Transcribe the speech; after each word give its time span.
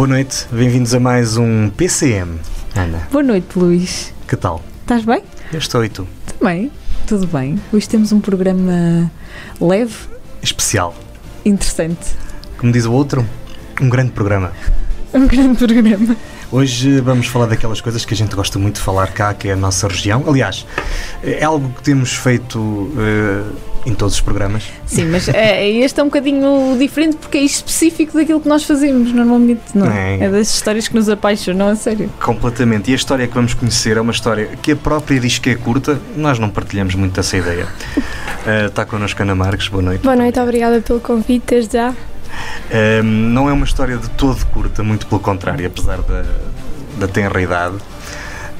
Boa 0.00 0.08
noite, 0.08 0.46
bem-vindos 0.50 0.94
a 0.94 0.98
mais 0.98 1.36
um 1.36 1.68
PCM. 1.68 2.38
Ana, 2.74 3.06
Boa 3.12 3.22
noite, 3.22 3.58
Luís. 3.58 4.14
que 4.26 4.34
tal? 4.34 4.64
Estás 4.80 5.04
bem? 5.04 5.22
Eu 5.52 5.58
estou 5.58 5.84
e 5.84 5.90
tu? 5.90 6.08
Também. 6.38 6.72
Tudo 7.06 7.26
bem. 7.26 7.60
Hoje 7.70 7.86
temos 7.86 8.10
um 8.10 8.18
programa 8.18 9.12
leve, 9.60 9.94
Especial. 10.42 10.94
interessante. 11.44 12.16
Como 12.56 12.72
diz 12.72 12.86
o 12.86 12.92
outro, 12.92 13.26
um 13.78 13.90
grande 13.90 14.12
programa. 14.12 14.52
Um 15.12 15.26
grande 15.26 15.58
programa. 15.58 16.16
Hoje 16.52 17.00
vamos 17.00 17.28
falar 17.28 17.46
daquelas 17.46 17.80
coisas 17.80 18.04
que 18.04 18.12
a 18.12 18.16
gente 18.16 18.34
gosta 18.34 18.58
muito 18.58 18.76
de 18.76 18.80
falar 18.80 19.12
cá, 19.12 19.32
que 19.32 19.48
é 19.48 19.52
a 19.52 19.56
nossa 19.56 19.86
região. 19.86 20.24
Aliás, 20.26 20.66
é 21.22 21.44
algo 21.44 21.68
que 21.68 21.80
temos 21.80 22.12
feito 22.12 22.90
eh, 22.98 23.42
em 23.86 23.94
todos 23.94 24.16
os 24.16 24.20
programas. 24.20 24.64
Sim, 24.84 25.06
mas 25.06 25.28
é, 25.28 25.70
este 25.70 26.00
é 26.00 26.02
um 26.02 26.06
bocadinho 26.06 26.76
diferente 26.76 27.18
porque 27.18 27.38
é 27.38 27.42
específico 27.42 28.14
daquilo 28.18 28.40
que 28.40 28.48
nós 28.48 28.64
fazemos 28.64 29.12
normalmente, 29.12 29.62
não 29.74 29.86
é? 29.86 30.16
É. 30.16 30.24
É 30.24 30.28
das 30.28 30.52
histórias 30.52 30.88
que 30.88 30.94
nos 30.96 31.08
apaixonam, 31.08 31.68
a 31.68 31.76
sério. 31.76 32.10
Completamente. 32.20 32.90
E 32.90 32.94
a 32.94 32.96
história 32.96 33.28
que 33.28 33.34
vamos 33.34 33.54
conhecer 33.54 33.96
é 33.96 34.00
uma 34.00 34.12
história 34.12 34.46
que 34.60 34.72
a 34.72 34.76
própria 34.76 35.20
diz 35.20 35.38
que 35.38 35.50
é 35.50 35.54
curta, 35.54 36.00
nós 36.16 36.40
não 36.40 36.50
partilhamos 36.50 36.96
muito 36.96 37.18
essa 37.18 37.36
ideia. 37.36 37.68
Eh, 38.46 38.66
está 38.68 38.86
connosco 38.86 39.20
Ana 39.22 39.34
Marques, 39.34 39.68
boa 39.68 39.82
noite. 39.82 40.02
Boa 40.02 40.16
noite, 40.16 40.40
obrigada 40.40 40.80
pelo 40.80 40.98
convite 40.98 41.44
desde 41.46 41.74
já. 41.74 41.94
Um, 43.02 43.02
não 43.02 43.48
é 43.48 43.52
uma 43.52 43.64
história 43.64 43.96
de 43.96 44.08
todo 44.10 44.44
curta, 44.46 44.82
muito 44.82 45.06
pelo 45.06 45.20
contrário, 45.20 45.66
apesar 45.66 45.98
da, 46.02 46.24
da 46.98 47.08
tenra 47.08 47.40
idade. 47.40 47.76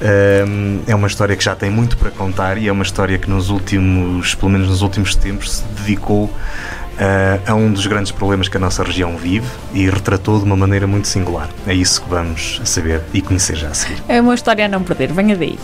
Um, 0.01 0.81
é 0.87 0.95
uma 0.95 1.07
história 1.07 1.35
que 1.35 1.43
já 1.43 1.55
tem 1.55 1.69
muito 1.69 1.95
para 1.95 2.09
contar 2.09 2.57
e 2.57 2.67
é 2.67 2.71
uma 2.71 2.83
história 2.83 3.17
que 3.19 3.29
nos 3.29 3.49
últimos, 3.49 4.33
pelo 4.33 4.51
menos 4.51 4.67
nos 4.67 4.81
últimos 4.81 5.15
tempos, 5.15 5.57
se 5.57 5.63
dedicou 5.79 6.25
uh, 6.25 7.41
a 7.45 7.53
um 7.53 7.71
dos 7.71 7.85
grandes 7.85 8.11
problemas 8.11 8.47
que 8.47 8.57
a 8.57 8.59
nossa 8.59 8.83
região 8.83 9.15
vive 9.15 9.47
e 9.73 9.87
retratou 9.87 10.39
de 10.39 10.45
uma 10.45 10.55
maneira 10.55 10.87
muito 10.87 11.07
singular. 11.07 11.49
É 11.67 11.73
isso 11.73 12.01
que 12.01 12.09
vamos 12.09 12.61
saber 12.65 13.01
e 13.13 13.21
conhecer 13.21 13.55
já 13.55 13.69
a 13.69 13.73
seguir. 13.73 14.01
É 14.07 14.19
uma 14.19 14.33
história 14.33 14.65
a 14.65 14.67
não 14.67 14.83
perder, 14.83 15.13
venha 15.13 15.35
daí. 15.35 15.59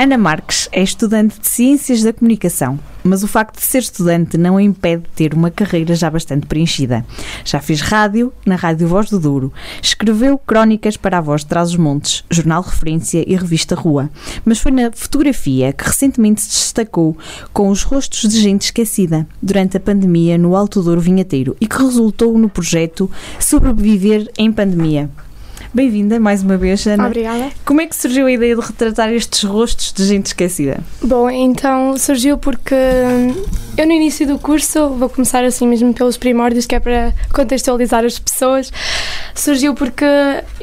Ana 0.00 0.16
Marques 0.16 0.68
é 0.70 0.80
estudante 0.80 1.40
de 1.40 1.48
Ciências 1.48 2.04
da 2.04 2.12
Comunicação, 2.12 2.78
mas 3.02 3.24
o 3.24 3.26
facto 3.26 3.58
de 3.58 3.66
ser 3.66 3.80
estudante 3.80 4.38
não 4.38 4.56
a 4.56 4.62
impede 4.62 5.02
de 5.02 5.08
ter 5.08 5.34
uma 5.34 5.50
carreira 5.50 5.92
já 5.96 6.08
bastante 6.08 6.46
preenchida. 6.46 7.04
Já 7.44 7.58
fez 7.58 7.80
rádio 7.80 8.32
na 8.46 8.54
Rádio 8.54 8.86
Voz 8.86 9.10
do 9.10 9.18
Douro, 9.18 9.52
escreveu 9.82 10.38
crónicas 10.38 10.96
para 10.96 11.18
a 11.18 11.20
Voz 11.20 11.40
de 11.40 11.48
Trás-os-Montes, 11.48 12.22
Jornal 12.30 12.62
Referência 12.62 13.24
e 13.26 13.34
Revista 13.34 13.74
Rua, 13.74 14.08
mas 14.44 14.60
foi 14.60 14.70
na 14.70 14.92
fotografia 14.92 15.72
que 15.72 15.84
recentemente 15.84 16.42
se 16.42 16.50
destacou 16.50 17.18
com 17.52 17.68
os 17.68 17.82
rostos 17.82 18.20
de 18.28 18.40
gente 18.40 18.66
esquecida 18.66 19.26
durante 19.42 19.78
a 19.78 19.80
pandemia 19.80 20.38
no 20.38 20.54
Alto 20.54 20.80
Douro 20.80 21.00
Vinheteiro 21.00 21.56
e 21.60 21.66
que 21.66 21.76
resultou 21.76 22.38
no 22.38 22.48
projeto 22.48 23.10
Sobreviver 23.40 24.30
em 24.38 24.52
Pandemia. 24.52 25.10
Bem-vinda 25.72 26.18
mais 26.18 26.42
uma 26.42 26.56
vez, 26.56 26.86
Ana. 26.86 27.06
Obrigada. 27.06 27.50
Como 27.64 27.80
é 27.80 27.86
que 27.86 27.94
surgiu 27.94 28.26
a 28.26 28.32
ideia 28.32 28.56
de 28.56 28.60
retratar 28.62 29.12
estes 29.12 29.42
rostos 29.42 29.92
de 29.92 30.04
gente 30.06 30.26
esquecida? 30.26 30.80
Bom, 31.02 31.28
então 31.28 31.96
surgiu 31.98 32.38
porque 32.38 32.74
eu 33.76 33.86
no 33.86 33.92
início 33.92 34.26
do 34.26 34.38
curso, 34.38 34.88
vou 34.88 35.08
começar 35.10 35.44
assim 35.44 35.66
mesmo 35.66 35.92
pelos 35.92 36.16
primórdios, 36.16 36.64
que 36.66 36.74
é 36.74 36.80
para 36.80 37.12
contextualizar 37.32 38.02
as 38.04 38.18
pessoas, 38.18 38.72
surgiu 39.34 39.74
porque 39.74 40.04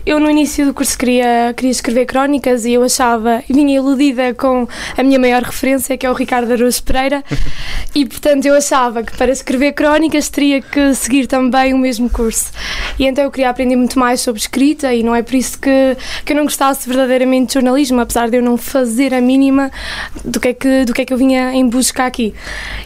eu 0.05 0.19
no 0.19 0.29
início 0.29 0.65
do 0.65 0.73
curso 0.73 0.97
queria, 0.97 1.53
queria 1.55 1.71
escrever 1.71 2.07
crónicas 2.07 2.65
e 2.65 2.73
eu 2.73 2.83
achava, 2.83 3.43
vinha 3.47 3.77
iludida 3.77 4.33
com 4.33 4.67
a 4.97 5.03
minha 5.03 5.19
maior 5.19 5.43
referência, 5.43 5.97
que 5.97 6.05
é 6.05 6.09
o 6.09 6.13
Ricardo 6.13 6.51
Araújo 6.51 6.81
Pereira, 6.83 7.23
e 7.93 8.05
portanto 8.05 8.47
eu 8.47 8.55
achava 8.55 9.03
que 9.03 9.15
para 9.15 9.31
escrever 9.31 9.73
crónicas 9.73 10.29
teria 10.29 10.61
que 10.61 10.95
seguir 10.95 11.27
também 11.27 11.73
o 11.73 11.77
mesmo 11.77 12.09
curso. 12.09 12.51
E 12.97 13.05
então 13.05 13.23
eu 13.23 13.31
queria 13.31 13.49
aprender 13.49 13.75
muito 13.75 13.99
mais 13.99 14.19
sobre 14.19 14.41
escrita 14.41 14.94
e 14.95 15.03
não 15.03 15.15
é 15.15 15.21
por 15.21 15.35
isso 15.35 15.59
que, 15.59 15.97
que 16.23 16.33
eu 16.33 16.37
não 16.37 16.43
gostasse 16.43 16.87
verdadeiramente 16.87 17.47
de 17.47 17.53
jornalismo, 17.55 17.99
apesar 17.99 18.29
de 18.29 18.37
eu 18.37 18.41
não 18.41 18.57
fazer 18.57 19.13
a 19.13 19.21
mínima 19.21 19.71
do 20.23 20.39
que 20.39 20.47
é 20.49 20.53
que, 20.53 20.85
do 20.85 20.93
que, 20.93 21.01
é 21.01 21.05
que 21.05 21.13
eu 21.13 21.17
vinha 21.17 21.53
em 21.53 21.67
busca 21.67 22.05
aqui. 22.05 22.33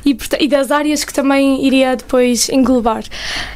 E, 0.06 0.18
e 0.40 0.48
das 0.48 0.72
áreas 0.72 1.04
que 1.04 1.14
também 1.14 1.66
iria 1.66 1.96
depois 1.96 2.50
englobar. 2.50 3.04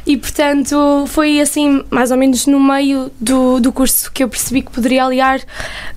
E 0.06 0.16
portanto 0.16 1.04
foi 1.08 1.40
assim, 1.40 1.84
mais 1.90 2.10
ou 2.10 2.16
menos 2.16 2.46
no 2.46 2.60
meio 2.60 3.10
do, 3.20 3.60
do 3.60 3.72
curso 3.72 4.10
que 4.12 4.22
eu 4.22 4.28
percebi 4.28 4.62
que 4.62 4.70
poderia 4.70 5.04
aliar 5.04 5.40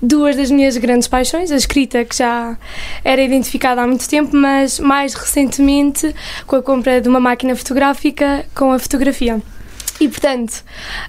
duas 0.02 0.36
das 0.36 0.50
minhas 0.50 0.76
grandes 0.76 1.08
paixões, 1.08 1.50
a 1.50 1.56
escrita 1.56 2.04
que 2.04 2.16
já 2.16 2.56
era 3.04 3.22
identificada 3.22 3.82
há 3.82 3.86
muito 3.86 4.08
tempo, 4.08 4.36
mas 4.36 4.78
mais 4.78 5.14
recentemente 5.14 6.14
com 6.46 6.56
a 6.56 6.62
compra 6.62 7.00
de 7.00 7.08
uma 7.08 7.20
máquina 7.20 7.54
fotográfica 7.54 8.44
com 8.54 8.72
a 8.72 8.78
fotografia. 8.78 9.40
E 10.00 10.08
portanto, 10.08 10.62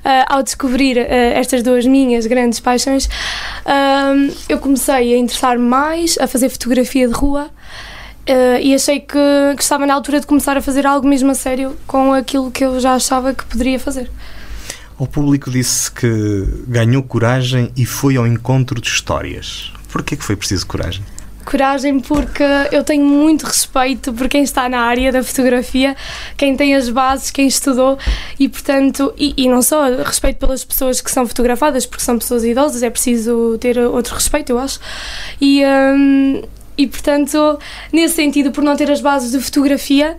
ah, 0.04 0.26
ao 0.36 0.44
descobrir 0.44 0.98
ah, 0.98 1.04
estas 1.04 1.62
duas 1.64 1.86
minhas 1.86 2.26
grandes 2.26 2.60
paixões, 2.60 3.08
ah, 3.66 4.14
eu 4.48 4.58
comecei 4.60 5.14
a 5.14 5.18
interessar 5.18 5.60
mais 5.60 6.18
a 6.20 6.28
fazer 6.28 6.50
fotografia 6.50 7.08
de 7.08 7.14
rua 7.14 7.50
ah, 8.28 8.60
e 8.60 8.74
achei 8.74 9.00
que, 9.00 9.18
que 9.56 9.62
estava 9.62 9.86
na 9.86 9.94
altura 9.94 10.20
de 10.20 10.28
começar 10.28 10.58
a 10.58 10.62
fazer 10.62 10.86
algo 10.86 11.08
mesmo 11.08 11.32
a 11.32 11.36
sério 11.36 11.76
com 11.86 12.14
aquilo 12.14 12.50
que 12.52 12.64
eu 12.64 12.80
já 12.80 12.94
achava 12.96 13.34
que 13.34 13.46
poderia 13.46 13.80
fazer. 13.80 14.10
O 14.98 15.08
público 15.08 15.50
disse 15.50 15.90
que 15.90 16.46
ganhou 16.68 17.02
coragem 17.02 17.72
e 17.78 17.86
foi 17.86 18.18
ao 18.18 18.28
encontro 18.28 18.82
de 18.82 18.90
histórias. 18.90 19.72
Porquê 19.90 20.18
que 20.18 20.24
foi 20.24 20.36
preciso 20.36 20.68
coragem? 20.68 21.04
Coragem, 21.50 22.00
porque 22.00 22.44
eu 22.72 22.84
tenho 22.84 23.04
muito 23.04 23.44
respeito 23.44 24.14
por 24.14 24.30
quem 24.30 24.44
está 24.44 24.70
na 24.70 24.82
área 24.82 25.12
da 25.12 25.24
fotografia, 25.24 25.96
quem 26.38 26.56
tem 26.56 26.76
as 26.76 26.90
bases, 26.90 27.32
quem 27.32 27.48
estudou 27.48 27.98
e, 28.40 28.48
portanto, 28.48 29.12
e, 29.18 29.34
e 29.36 29.50
não 29.50 29.60
só 29.60 29.84
respeito 30.04 30.38
pelas 30.38 30.64
pessoas 30.64 31.02
que 31.02 31.10
são 31.10 31.26
fotografadas, 31.26 31.88
porque 31.88 32.04
são 32.04 32.20
pessoas 32.20 32.44
idosas, 32.44 32.84
é 32.84 32.90
preciso 32.92 33.58
ter 33.60 33.80
outro 33.80 34.14
respeito, 34.14 34.52
eu 34.52 34.60
acho. 34.60 34.80
E, 35.42 35.64
hum, 35.66 36.44
e 36.78 36.86
portanto, 36.86 37.58
nesse 37.92 38.14
sentido, 38.14 38.52
por 38.52 38.64
não 38.64 38.76
ter 38.76 38.92
as 38.92 39.02
bases 39.02 39.32
de 39.32 39.40
fotografia, 39.40 40.18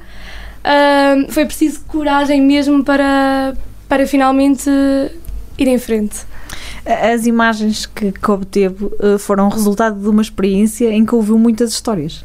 hum, 0.65 1.27
foi 1.29 1.47
preciso 1.47 1.81
coragem 1.87 2.43
mesmo 2.43 2.83
para, 2.83 3.55
para 3.89 4.05
finalmente 4.05 4.69
ir 5.57 5.69
em 5.69 5.79
frente. 5.79 6.29
As 6.85 7.27
imagens 7.27 7.87
que, 7.87 8.13
que 8.13 8.31
obteve 8.31 8.91
eh, 9.01 9.19
foram 9.19 9.49
resultado 9.49 10.01
de 10.01 10.09
uma 10.09 10.23
experiência 10.23 10.91
em 10.91 11.05
que 11.05 11.15
ouviu 11.15 11.39
muitas 11.39 11.71
histórias. 11.71 12.25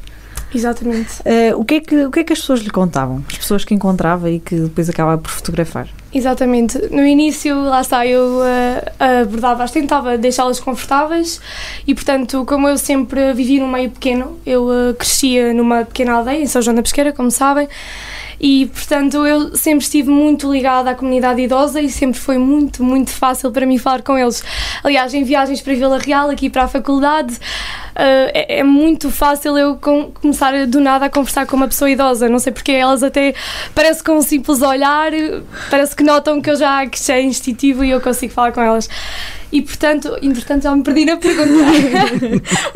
Exatamente. 0.53 1.22
Eh, 1.25 1.53
o, 1.56 1.66
que 1.66 1.75
é 1.75 1.80
que, 1.81 2.06
o 2.06 2.12
que 2.12 2.19
é 2.19 2.24
que 2.24 2.34
as 2.34 2.40
pessoas 2.40 2.62
lhe 2.62 2.69
contavam? 2.69 3.24
As 3.30 3.38
pessoas 3.38 3.66
que 3.66 3.74
encontrava 3.74 4.30
e 4.30 4.40
que 4.40 4.56
depois 4.56 4.90
acabava 4.90 5.22
por 5.22 5.30
fotografar? 5.30 5.88
Exatamente. 6.13 6.78
No 6.91 7.06
início, 7.06 7.62
lá 7.62 7.81
está, 7.81 8.08
eu 8.08 8.40
uh, 8.40 9.22
abordava-as, 9.24 9.72
tentava 9.72 10.18
deixá-las 10.18 10.62
confortáveis 10.62 11.42
e, 11.86 11.94
portanto, 11.94 12.46
como 12.46 12.69
eu 12.69 12.78
sempre 12.78 13.34
vivi 13.34 13.59
num 13.59 13.68
meio 13.68 13.92
pequeno, 13.92 14.40
eu 14.46 14.63
uh, 14.63 14.94
crescia 14.94 15.53
numa 15.53 15.84
pequena 15.84 16.13
aldeia, 16.13 16.42
em 16.42 16.47
São 16.47 16.62
João 16.62 16.74
da 16.74 16.81
Pesqueira, 16.81 17.12
como 17.12 17.30
sabem, 17.30 17.68
e, 18.39 18.65
portanto, 18.67 19.25
eu 19.25 19.55
sempre 19.55 19.83
estive 19.83 20.09
muito 20.09 20.51
ligada 20.51 20.91
à 20.91 20.95
comunidade 20.95 21.41
idosa 21.41 21.81
e 21.81 21.89
sempre 21.89 22.19
foi 22.19 22.37
muito, 22.37 22.83
muito 22.83 23.11
fácil 23.11 23.51
para 23.51 23.65
mim 23.65 23.77
falar 23.77 24.01
com 24.01 24.17
eles. 24.17 24.43
Aliás, 24.83 25.13
em 25.13 25.23
viagens 25.23 25.61
para 25.61 25.73
Vila 25.73 25.97
Real, 25.97 26.29
aqui 26.29 26.49
para 26.49 26.63
a 26.63 26.67
faculdade, 26.67 27.33
uh, 27.33 28.31
é, 28.33 28.59
é 28.59 28.63
muito 28.63 29.09
fácil 29.09 29.57
eu 29.57 29.75
com, 29.75 30.11
começar 30.11 30.65
do 30.67 30.79
nada 30.79 31.05
a 31.05 31.09
conversar 31.09 31.45
com 31.45 31.55
uma 31.55 31.67
pessoa 31.67 31.89
idosa. 31.89 32.27
Não 32.27 32.39
sei 32.39 32.51
porque 32.51 32.71
elas 32.71 33.03
até 33.03 33.33
parece 33.73 34.03
com 34.03 34.13
um 34.13 34.21
simples 34.21 34.61
olhar, 34.61 35.11
parece 35.69 35.95
que 35.95 36.03
notam 36.03 36.41
que 36.41 36.49
eu 36.49 36.55
já 36.55 36.85
que 36.85 37.01
já 37.01 37.15
é 37.15 37.21
instintivo 37.21 37.83
e 37.83 37.89
eu 37.91 38.01
consigo 38.01 38.33
falar 38.33 38.51
com 38.51 38.61
elas. 38.61 38.89
E 39.56 39.62
portanto, 39.62 40.18
entretanto, 40.22 40.63
já 40.63 40.75
me 40.75 40.84
perdi 40.84 41.06
na 41.06 41.16
pergunta. 41.16 41.50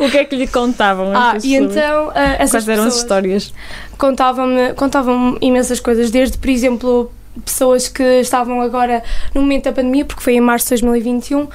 o 0.00 0.10
que 0.10 0.16
é 0.16 0.24
que 0.24 0.34
lhe 0.34 0.46
contavam? 0.46 1.12
ah, 1.14 1.36
e 1.36 1.50
pessoas? 1.50 1.76
então 1.76 2.08
uh, 2.08 2.12
essas 2.38 2.64
Quais 2.64 2.68
eram 2.70 2.84
as 2.84 2.96
histórias? 2.96 3.52
contavam-me 3.98 4.72
contavam 4.72 5.36
imensas 5.42 5.78
coisas, 5.78 6.10
desde, 6.10 6.38
por 6.38 6.48
exemplo, 6.48 7.12
pessoas 7.44 7.86
que 7.86 8.02
estavam 8.20 8.62
agora 8.62 9.02
no 9.34 9.42
momento 9.42 9.64
da 9.64 9.72
pandemia, 9.72 10.06
porque 10.06 10.22
foi 10.22 10.36
em 10.36 10.40
março 10.40 10.74
de 10.74 10.80
2021, 10.80 11.48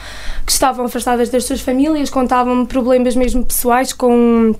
que 0.45 0.51
estavam 0.51 0.85
afastadas 0.85 1.27
das 1.29 1.43
suas 1.43 1.59
famílias, 1.59 2.11
contavam-me 2.11 2.67
problemas 2.67 3.15
mesmo 3.15 3.43
pessoais 3.43 3.91
com 3.91 4.53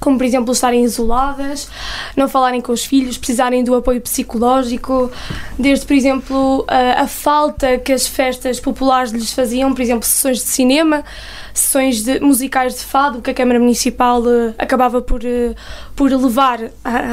como 0.00 0.16
por 0.16 0.24
exemplo 0.24 0.52
estarem 0.52 0.82
isoladas, 0.82 1.68
não 2.16 2.28
falarem 2.28 2.60
com 2.60 2.72
os 2.72 2.84
filhos, 2.84 3.18
precisarem 3.18 3.62
do 3.62 3.74
apoio 3.74 4.00
psicológico, 4.00 5.10
desde 5.58 5.86
por 5.86 5.94
exemplo 5.94 6.64
a, 6.66 7.02
a, 7.02 7.06
falta 7.06 7.78
que 7.78 7.92
as 7.92 8.06
festas 8.06 8.58
populares 8.58 9.12
lhes 9.12 9.32
faziam, 9.32 9.72
por 9.74 9.82
exemplo 9.82 10.04
sessões 10.04 10.38
de 10.38 10.44
cinema, 10.44 11.04
sessões 11.52 12.02
de, 12.02 12.18
musicais 12.20 12.76
de 12.76 12.84
fado 12.84 13.20
que 13.20 13.30
a 13.30 13.34
Câmara 13.34 13.60
Municipal 13.60 14.22
uh, 14.22 14.54
acabava 14.58 15.02
por, 15.02 15.20
uh, 15.22 15.54
por 15.94 16.10
levar 16.10 16.58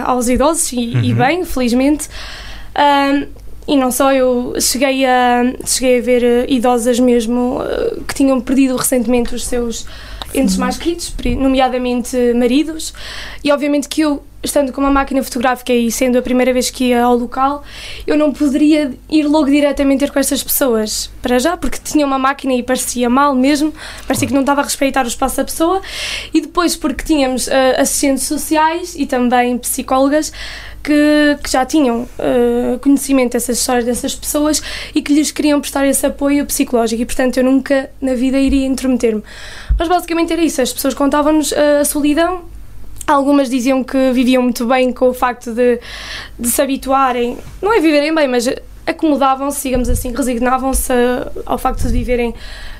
aos 0.06 0.30
idosos 0.30 0.72
e, 0.72 0.78
uhum. 0.96 1.04
e, 1.04 1.14
bem, 1.14 1.46
felizmente. 1.46 2.08
E 3.68 3.76
não 3.76 3.92
só, 3.92 4.14
eu 4.14 4.54
cheguei 4.62 5.06
a, 5.06 5.54
cheguei 5.66 6.00
a 6.00 6.02
ver 6.02 6.24
uh, 6.24 6.52
idosas 6.52 7.00
mesmo 7.00 7.60
que 8.08 8.16
tinham 8.16 8.40
perdido 8.40 8.76
recentemente 8.76 9.36
os 9.36 9.46
seus 9.46 9.86
entes 10.34 10.58
mais 10.58 10.78
queridos, 10.78 11.14
nomeadamente 11.38 12.16
maridos, 12.34 12.94
e 13.44 13.52
obviamente 13.52 13.88
que 13.88 14.02
eu, 14.02 14.24
estando 14.48 14.74
com 14.74 14.82
uma 14.82 14.92
máquina 14.92 15.22
fotográfica 15.22 15.74
e 15.74 15.92
sendo 15.92 16.18
a 16.18 16.22
primeira 16.22 16.52
vez 16.52 16.70
que 16.70 16.86
ia 16.86 17.04
ao 17.04 17.16
local, 17.16 17.64
eu 18.06 18.18
não 18.18 18.32
poderia 18.34 18.92
ir 19.10 19.24
logo 19.24 19.46
diretamente 19.46 20.00
ter 20.00 20.12
com 20.12 20.20
estas 20.20 20.44
pessoas, 20.44 21.10
para 21.22 21.40
já, 21.40 21.58
porque 21.58 21.78
tinha 21.84 22.06
uma 22.06 22.18
máquina 22.18 22.54
e 22.54 22.64
parecia 22.64 23.10
mal 23.10 23.36
mesmo, 23.36 23.74
parecia 24.06 24.28
que 24.28 24.34
não 24.34 24.42
estava 24.42 24.62
a 24.62 24.64
respeitar 24.64 25.06
o 25.06 25.08
espaço 25.08 25.38
da 25.38 25.44
pessoa, 25.44 25.82
e 26.34 26.42
depois 26.42 26.76
porque 26.76 27.04
tínhamos 27.04 27.48
uh, 27.48 27.52
assistentes 27.78 28.24
sociais 28.24 28.96
e 28.96 29.06
também 29.06 29.58
psicólogas 29.58 30.32
que, 30.84 31.38
que 31.44 31.52
já 31.52 31.66
tinham 31.66 32.04
uh, 32.04 32.80
conhecimento 32.80 33.34
dessas 33.34 33.60
histórias 33.60 33.86
dessas 33.86 34.16
pessoas 34.16 34.62
e 34.96 35.02
que 35.02 35.14
lhes 35.14 35.32
queriam 35.32 35.60
prestar 35.60 35.86
esse 35.86 36.06
apoio 36.06 36.46
psicológico 36.46 37.02
e 37.02 37.06
portanto 37.06 37.38
eu 37.38 37.44
nunca 37.44 37.90
na 38.02 38.14
vida 38.14 38.38
iria 38.38 38.66
intrometer-me. 38.66 39.22
Mas 39.78 39.88
basicamente 39.88 40.32
era 40.32 40.42
isso, 40.42 40.62
as 40.62 40.72
pessoas 40.72 40.94
contavam-nos 40.94 41.54
a 41.54 41.84
solidão, 41.84 42.46
Algumas 43.08 43.50
diziam 43.50 43.84
que 43.84 44.12
viviam 44.12 44.44
muito 44.44 44.66
bem 44.66 44.92
com 44.92 45.08
o 45.08 45.14
facto 45.14 45.54
de, 45.54 45.80
de 46.38 46.50
se 46.50 46.62
habituarem, 46.62 47.38
não 47.62 47.74
é 47.74 47.80
viverem 47.80 48.14
bem, 48.14 48.28
mas 48.28 48.48
acomodavam-se, 48.86 49.64
digamos 49.64 49.90
assim, 49.90 50.14
resignavam-se 50.14 50.92
ao 51.46 51.58
facto 51.58 51.84
de 51.84 51.94
viverem 51.94 52.36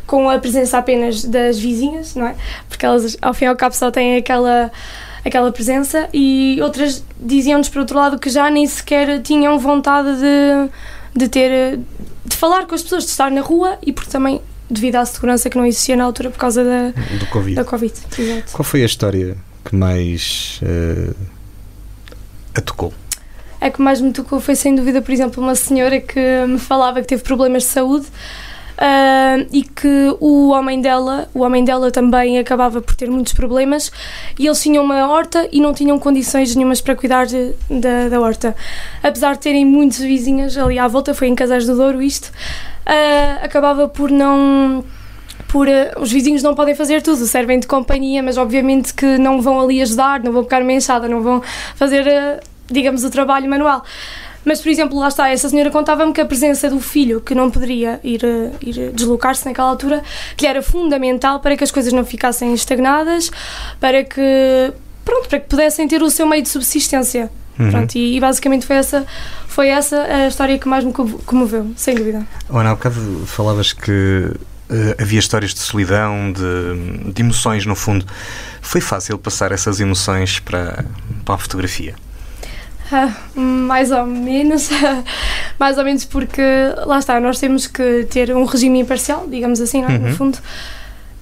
com 0.06 0.30
a 0.30 0.38
presença 0.40 0.78
apenas 0.78 1.24
das 1.24 1.60
vizinhas, 1.60 2.16
não 2.16 2.28
é? 2.28 2.36
Porque 2.70 2.86
elas, 2.86 3.18
ao 3.22 3.34
fim 3.34 3.46
e 3.46 3.48
ao 3.48 3.56
cabo, 3.56 3.76
só 3.76 3.92
têm 3.92 4.18
aquela 4.18 4.72
aquela 5.26 5.52
presença 5.52 6.08
e 6.14 6.58
outras 6.62 7.04
diziam-nos 7.20 7.68
por 7.68 7.80
outro 7.80 7.98
lado 7.98 8.18
que 8.18 8.30
já 8.30 8.50
nem 8.50 8.66
sequer 8.66 9.22
tinham 9.22 9.60
vontade 9.60 10.10
de, 10.16 10.70
de 11.14 11.28
ter 11.28 11.80
de 12.26 12.36
falar 12.36 12.66
com 12.66 12.74
as 12.74 12.82
pessoas, 12.82 13.04
de 13.04 13.10
estar 13.10 13.30
na 13.30 13.42
rua 13.42 13.78
e 13.86 13.92
porque 13.92 14.10
também 14.10 14.42
devido 14.70 14.96
à 14.96 15.06
segurança 15.06 15.50
que 15.50 15.58
não 15.58 15.66
existia 15.66 15.96
na 15.96 16.04
altura 16.04 16.30
por 16.30 16.38
causa 16.38 16.64
da, 16.64 16.90
do 17.20 17.26
Covid. 17.28 17.56
Da 17.56 17.66
COVID 17.66 17.94
Qual 18.54 18.64
foi 18.64 18.84
a 18.84 18.86
história 18.86 19.38
que 19.68 19.76
mais 19.76 20.62
uh, 20.64 21.16
a 22.56 22.62
tocou? 22.62 22.94
A 23.60 23.70
que 23.70 23.82
mais 23.82 24.00
me 24.00 24.14
tocou 24.14 24.40
foi 24.40 24.56
sem 24.56 24.74
dúvida, 24.74 25.02
por 25.02 25.12
exemplo, 25.12 25.44
uma 25.44 25.56
senhora 25.56 26.00
que 26.00 26.20
me 26.48 26.58
falava 26.58 27.02
que 27.02 27.08
teve 27.08 27.22
problemas 27.22 27.64
de 27.64 27.70
saúde 27.70 28.06
uh, 28.06 29.48
e 29.52 29.64
que 29.64 30.16
o 30.22 30.52
homem 30.52 30.80
dela, 30.80 31.28
o 31.34 31.42
homem 31.42 31.66
dela 31.66 31.92
também 31.92 32.40
acabava 32.40 32.82
por 32.82 32.96
ter 32.96 33.10
muitos 33.10 33.34
problemas 33.34 33.92
e 34.40 34.46
eles 34.46 34.62
tinham 34.62 34.86
uma 34.86 35.06
horta 35.10 35.50
e 35.52 35.60
não 35.60 35.74
tinham 35.74 36.00
condições 36.00 36.56
nenhumas 36.56 36.80
para 36.80 36.96
cuidar 36.96 37.26
de, 37.26 37.52
da, 37.70 38.08
da 38.08 38.22
horta. 38.22 38.56
Apesar 39.04 39.34
de 39.34 39.40
terem 39.40 39.66
muitos 39.66 40.00
vizinhos 40.00 40.58
ali 40.58 40.80
à 40.80 40.88
volta, 40.88 41.14
foi 41.14 41.28
em 41.28 41.36
Casais 41.36 41.66
do 41.66 41.76
Douro 41.76 42.02
isto, 42.02 42.28
uh, 42.28 43.44
acabava 43.44 43.90
por 43.90 44.10
não 44.10 44.86
por 45.48 45.68
uh, 45.68 45.72
os 46.00 46.12
vizinhos 46.12 46.44
não 46.44 46.54
podem 46.54 46.76
fazer 46.76 47.02
tudo, 47.02 47.26
servem 47.26 47.60
de 47.60 47.68
companhia, 47.68 48.22
mas 48.22 48.38
obviamente 48.38 48.94
que 48.94 49.18
não 49.18 49.42
vão 49.42 49.60
ali 49.60 49.82
ajudar, 49.82 50.22
não 50.22 50.32
vão 50.32 50.44
pegar 50.44 50.62
uma 50.62 50.74
enxada, 50.74 51.08
não 51.08 51.22
vão 51.22 51.42
fazer, 51.76 52.06
uh, 52.06 52.40
digamos, 52.70 53.04
o 53.04 53.10
trabalho 53.10 53.50
manual. 53.50 53.84
Mas, 54.48 54.62
por 54.62 54.70
exemplo, 54.70 54.98
lá 54.98 55.10
está, 55.10 55.30
essa 55.30 55.50
senhora 55.50 55.70
contava-me 55.70 56.14
que 56.14 56.22
a 56.22 56.26
presença 56.26 56.70
do 56.70 56.80
filho, 56.80 57.20
que 57.20 57.36
não 57.36 57.52
poderia 57.52 58.00
ir, 58.02 58.24
eh, 58.24 58.52
ir 58.62 58.92
deslocar-se 58.94 59.46
naquela 59.46 59.68
altura, 59.68 60.02
que 60.38 60.48
era 60.48 60.62
fundamental 60.62 61.42
para 61.42 61.58
que 61.58 61.66
as 61.66 61.70
coisas 61.70 61.92
não 61.92 62.06
ficassem 62.06 62.54
estagnadas, 62.54 63.30
para 63.78 64.06
que, 64.06 64.72
pronto, 65.04 65.28
para 65.28 65.42
que 65.42 65.50
pudessem 65.50 65.86
ter 65.86 66.02
o 66.02 66.10
seu 66.10 66.26
meio 66.26 66.42
de 66.42 66.48
subsistência. 66.48 67.30
Uhum. 67.60 67.72
Pronto, 67.72 67.96
e, 67.96 68.16
e, 68.16 68.20
basicamente 68.22 68.66
foi 68.66 68.78
essa, 68.78 69.06
foi 69.50 69.68
essa 69.68 70.02
a 70.04 70.28
história 70.30 70.58
que 70.58 70.70
mais 70.70 70.86
me 70.86 70.94
comoveu, 70.94 71.70
sem 71.76 71.94
dúvida. 71.96 72.26
Ana, 72.50 72.72
há 72.72 72.76
bocado 72.76 73.26
falavas 73.26 73.74
que 73.74 74.32
uh, 74.70 75.02
havia 75.02 75.20
histórias 75.20 75.54
de 75.54 75.60
solidão, 75.60 76.32
de, 76.32 77.12
de 77.12 77.22
emoções 77.22 77.66
no 77.66 77.76
fundo. 77.76 78.06
Foi 78.62 78.82
fácil 78.82 79.18
passar 79.18 79.52
essas 79.52 79.80
emoções 79.80 80.40
para, 80.40 80.86
para 81.26 81.36
a 81.36 81.38
fotografia? 81.38 81.96
Uh, 82.92 83.40
mais 83.40 83.92
ou 83.92 84.06
menos, 84.06 84.70
mais 85.60 85.78
ou 85.78 85.84
menos 85.84 86.06
porque 86.06 86.42
lá 86.86 87.00
está, 87.00 87.20
nós 87.20 87.40
temos 87.40 87.68
que 87.68 88.08
ter 88.10 88.34
um 88.36 88.46
regime 88.46 88.80
imparcial, 88.80 89.28
digamos 89.30 89.60
assim, 89.60 89.84
é? 89.84 89.88
uhum. 89.88 90.00
no 90.00 90.16
fundo. 90.16 90.38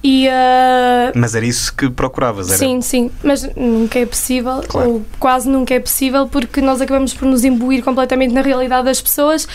E, 0.02 0.28
uh, 0.28 1.12
mas 1.16 1.34
era 1.34 1.44
isso 1.44 1.74
que 1.74 1.90
procuravas, 1.90 2.48
era? 2.48 2.58
Sim, 2.58 2.80
sim, 2.80 3.10
mas 3.24 3.42
nunca 3.56 3.98
é 3.98 4.06
possível, 4.06 4.62
claro. 4.68 4.90
ou 4.90 5.06
quase 5.18 5.48
nunca 5.48 5.74
é 5.74 5.80
possível, 5.80 6.28
porque 6.28 6.60
nós 6.60 6.80
acabamos 6.80 7.12
por 7.12 7.26
nos 7.26 7.44
imbuir 7.44 7.82
completamente 7.82 8.32
na 8.32 8.40
realidade 8.40 8.84
das 8.84 9.00
pessoas. 9.00 9.48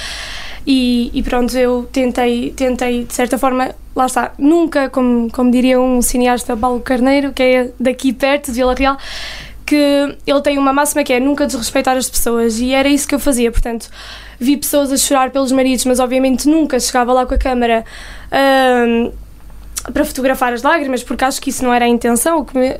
E, 0.68 1.10
e, 1.14 1.24
pronto, 1.24 1.58
eu 1.58 1.88
tentei, 1.92 2.52
tentei, 2.52 3.06
de 3.06 3.14
certa 3.14 3.38
forma, 3.38 3.74
lá 3.96 4.06
está, 4.06 4.34
nunca, 4.38 4.90
como, 4.90 5.30
como 5.32 5.52
diria 5.52 5.80
um 5.80 6.02
cineasta 6.02 6.56
Paulo 6.56 6.80
Carneiro, 6.80 7.32
que 7.34 7.44
é 7.44 7.72
daqui 7.80 8.14
perto, 8.14 8.48
de 8.48 8.54
Vila 8.54 8.74
Real, 8.74 8.98
que 9.66 10.18
ele 10.26 10.42
tem 10.42 10.58
uma 10.58 10.74
máxima 10.74 11.04
que 11.04 11.14
é 11.14 11.20
nunca 11.20 11.46
desrespeitar 11.46 11.96
as 11.96 12.10
pessoas 12.10 12.60
e 12.60 12.74
era 12.74 12.90
isso 12.90 13.08
que 13.08 13.16
eu 13.16 13.20
fazia, 13.20 13.52
portanto 13.52 13.90
vi 14.42 14.58
pessoas 14.58 14.92
a 14.92 14.98
chorar 14.98 15.30
pelos 15.30 15.52
maridos, 15.52 15.86
mas 15.86 16.00
obviamente 16.00 16.50
nunca 16.50 16.80
chegava 16.80 17.14
lá 17.14 17.28
com 17.28 17.36
a 17.36 17.38
câmara 17.38 17.86
um, 18.88 19.12
para 19.94 20.04
fotografar 20.04 20.52
as 20.52 20.64
lágrimas, 20.64 21.04
porque 21.04 21.24
acho 21.24 21.40
que 21.40 21.52
isso 21.52 21.64
não 21.64 21.72
era 21.72 21.86
a 21.86 21.88
intenção. 21.88 22.40
O 22.40 22.46
que 22.46 22.58
me, 22.58 22.76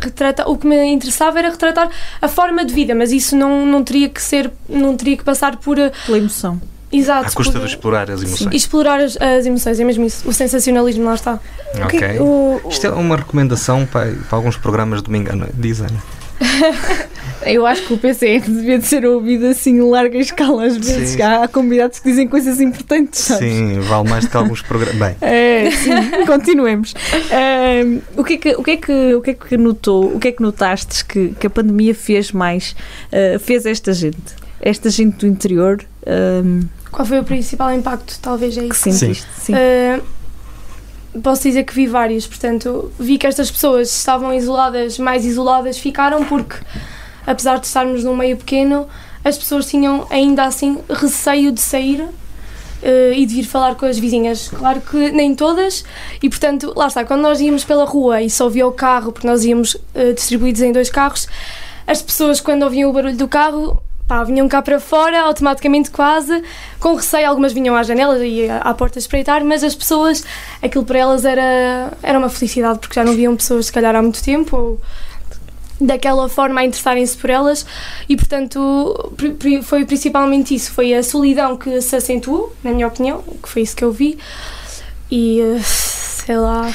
retrata, 0.00 0.48
o 0.48 0.56
que 0.56 0.66
me 0.66 0.76
interessava 0.86 1.40
era 1.40 1.50
retratar 1.50 1.90
a 2.22 2.28
forma 2.28 2.64
de 2.64 2.72
vida, 2.72 2.94
mas 2.94 3.10
isso 3.10 3.36
não, 3.36 3.66
não 3.66 3.82
teria 3.82 4.08
que 4.08 4.22
ser, 4.22 4.50
não 4.68 4.96
teria 4.96 5.16
que 5.16 5.24
passar 5.24 5.56
por 5.56 5.76
pela 6.06 6.18
emoção. 6.18 6.60
Exato. 6.98 7.28
À 7.28 7.30
custa 7.32 7.58
de 7.58 7.66
explorar 7.66 8.10
as 8.10 8.22
emoções. 8.22 8.50
Sim. 8.50 8.56
Explorar 8.56 9.00
as, 9.00 9.16
as, 9.20 9.46
emoções, 9.46 9.78
é 9.78 9.84
mesmo 9.84 10.04
isso. 10.04 10.28
O 10.28 10.32
sensacionalismo, 10.32 11.04
lá 11.04 11.14
está. 11.14 11.38
Ok. 11.74 11.98
Okay. 11.98 12.18
O, 12.18 12.60
o... 12.64 12.68
Isto 12.68 12.86
é 12.86 12.90
uma 12.90 13.16
recomendação 13.16 13.86
para, 13.86 14.12
para 14.28 14.38
alguns 14.38 14.56
programas 14.56 15.00
de 15.00 15.06
domingo 15.06 15.32
à 15.32 15.36
noite, 15.36 15.54
dizem. 15.56 15.88
Eu 17.44 17.64
acho 17.64 17.86
que 17.86 17.94
o 17.94 17.98
PC 17.98 18.40
devia 18.40 18.78
de 18.78 18.86
ser 18.86 19.06
ouvido 19.06 19.46
assim 19.46 19.76
em 19.76 19.80
larga 19.80 20.18
escala 20.18 20.66
às 20.66 20.76
vezes. 20.76 21.10
Sim. 21.10 21.22
Há 21.22 21.46
convidados 21.46 22.00
que 22.00 22.08
dizem 22.08 22.26
coisas 22.26 22.60
importantes. 22.60 23.20
Sabes? 23.20 23.48
Sim, 23.48 23.80
vale 23.80 24.08
mais 24.08 24.24
do 24.24 24.30
que 24.30 24.36
alguns 24.36 24.62
programas. 24.62 24.96
Bem, 24.96 25.16
é, 25.28 25.70
sim, 25.70 26.26
continuemos. 26.26 26.94
Um, 27.84 28.00
o, 28.20 28.24
que 28.24 28.34
é 28.34 28.36
que, 28.36 28.56
o, 28.56 28.62
que 28.62 28.70
é 28.72 28.76
que, 28.76 29.14
o 29.14 29.20
que 29.22 29.30
é 29.30 29.34
que 29.34 29.56
notou, 29.56 30.16
o 30.16 30.18
que 30.18 30.28
é 30.28 30.32
que 30.32 30.42
notaste 30.42 31.04
que, 31.04 31.34
que 31.38 31.46
a 31.46 31.50
pandemia 31.50 31.94
fez 31.94 32.32
mais, 32.32 32.74
uh, 33.12 33.38
fez 33.38 33.64
esta 33.64 33.92
gente? 33.92 34.45
Esta 34.60 34.90
gente 34.90 35.18
do 35.18 35.26
interior 35.26 35.84
um, 36.06 36.68
qual 36.90 37.04
foi 37.04 37.18
o 37.18 37.24
principal 37.24 37.72
impacto? 37.72 38.18
Talvez 38.22 38.56
é 38.56 38.62
isso. 38.62 38.70
Que 38.70 38.76
sentiste, 38.76 39.26
sim. 39.36 39.52
sim. 39.52 39.54
Uh, 39.54 41.20
posso 41.20 41.42
dizer 41.42 41.64
que 41.64 41.74
vi 41.74 41.86
vários, 41.86 42.26
portanto, 42.26 42.92
vi 42.98 43.18
que 43.18 43.26
estas 43.26 43.50
pessoas 43.50 43.94
estavam 43.94 44.32
isoladas, 44.32 44.98
mais 44.98 45.24
isoladas 45.24 45.78
ficaram 45.78 46.24
porque, 46.24 46.56
apesar 47.26 47.58
de 47.58 47.66
estarmos 47.66 48.04
num 48.04 48.16
meio 48.16 48.36
pequeno, 48.36 48.86
as 49.24 49.36
pessoas 49.36 49.66
tinham 49.66 50.06
ainda 50.08 50.44
assim 50.44 50.78
receio 50.88 51.50
de 51.50 51.60
sair 51.60 52.00
uh, 52.00 53.12
e 53.14 53.26
de 53.26 53.34
vir 53.34 53.44
falar 53.44 53.74
com 53.74 53.84
as 53.84 53.98
vizinhas. 53.98 54.48
Claro 54.48 54.80
que 54.80 55.10
nem 55.10 55.34
todas, 55.34 55.84
e 56.22 56.28
portanto, 56.30 56.72
lá 56.76 56.86
está, 56.86 57.04
quando 57.04 57.22
nós 57.22 57.40
íamos 57.40 57.64
pela 57.64 57.84
rua 57.84 58.22
e 58.22 58.30
só 58.30 58.48
via 58.48 58.66
o 58.66 58.72
carro, 58.72 59.12
porque 59.12 59.26
nós 59.26 59.44
íamos 59.44 59.74
uh, 59.74 60.14
distribuídos 60.14 60.62
em 60.62 60.72
dois 60.72 60.88
carros, 60.88 61.26
as 61.86 62.00
pessoas, 62.00 62.40
quando 62.40 62.62
ouviam 62.62 62.88
o 62.88 62.92
barulho 62.92 63.16
do 63.16 63.28
carro, 63.28 63.82
pá, 64.06 64.22
vinham 64.24 64.48
cá 64.48 64.62
para 64.62 64.78
fora, 64.78 65.22
automaticamente 65.22 65.90
quase, 65.90 66.42
com 66.78 66.94
receio, 66.94 67.28
algumas 67.28 67.52
vinham 67.52 67.74
às 67.74 67.86
janelas 67.86 68.20
e 68.22 68.48
à 68.48 68.72
porta 68.74 68.98
espreitar, 68.98 69.44
mas 69.44 69.64
as 69.64 69.74
pessoas, 69.74 70.24
aquilo 70.62 70.84
para 70.84 70.98
elas 70.98 71.24
era, 71.24 71.92
era 72.02 72.18
uma 72.18 72.28
felicidade, 72.28 72.78
porque 72.78 72.94
já 72.94 73.04
não 73.04 73.14
viam 73.14 73.36
pessoas, 73.36 73.66
se 73.66 73.72
calhar, 73.72 73.94
há 73.94 74.02
muito 74.02 74.22
tempo, 74.22 74.56
ou 74.56 74.80
daquela 75.80 76.28
forma 76.28 76.60
a 76.60 76.64
interessarem-se 76.64 77.16
por 77.16 77.30
elas. 77.30 77.66
E 78.08 78.16
portanto 78.16 79.14
foi 79.62 79.84
principalmente 79.84 80.54
isso. 80.54 80.72
Foi 80.72 80.94
a 80.94 81.02
solidão 81.02 81.56
que 81.56 81.80
se 81.80 81.96
acentuou 81.96 82.54
na 82.62 82.72
minha 82.72 82.86
opinião 82.86 83.22
que 83.42 83.48
foi 83.48 83.62
isso 83.62 83.76
que 83.76 83.84
eu 83.84 83.92
vi. 83.92 84.18
E 85.10 85.40
eh, 85.40 85.60
sei 85.62 86.36
lá. 86.36 86.72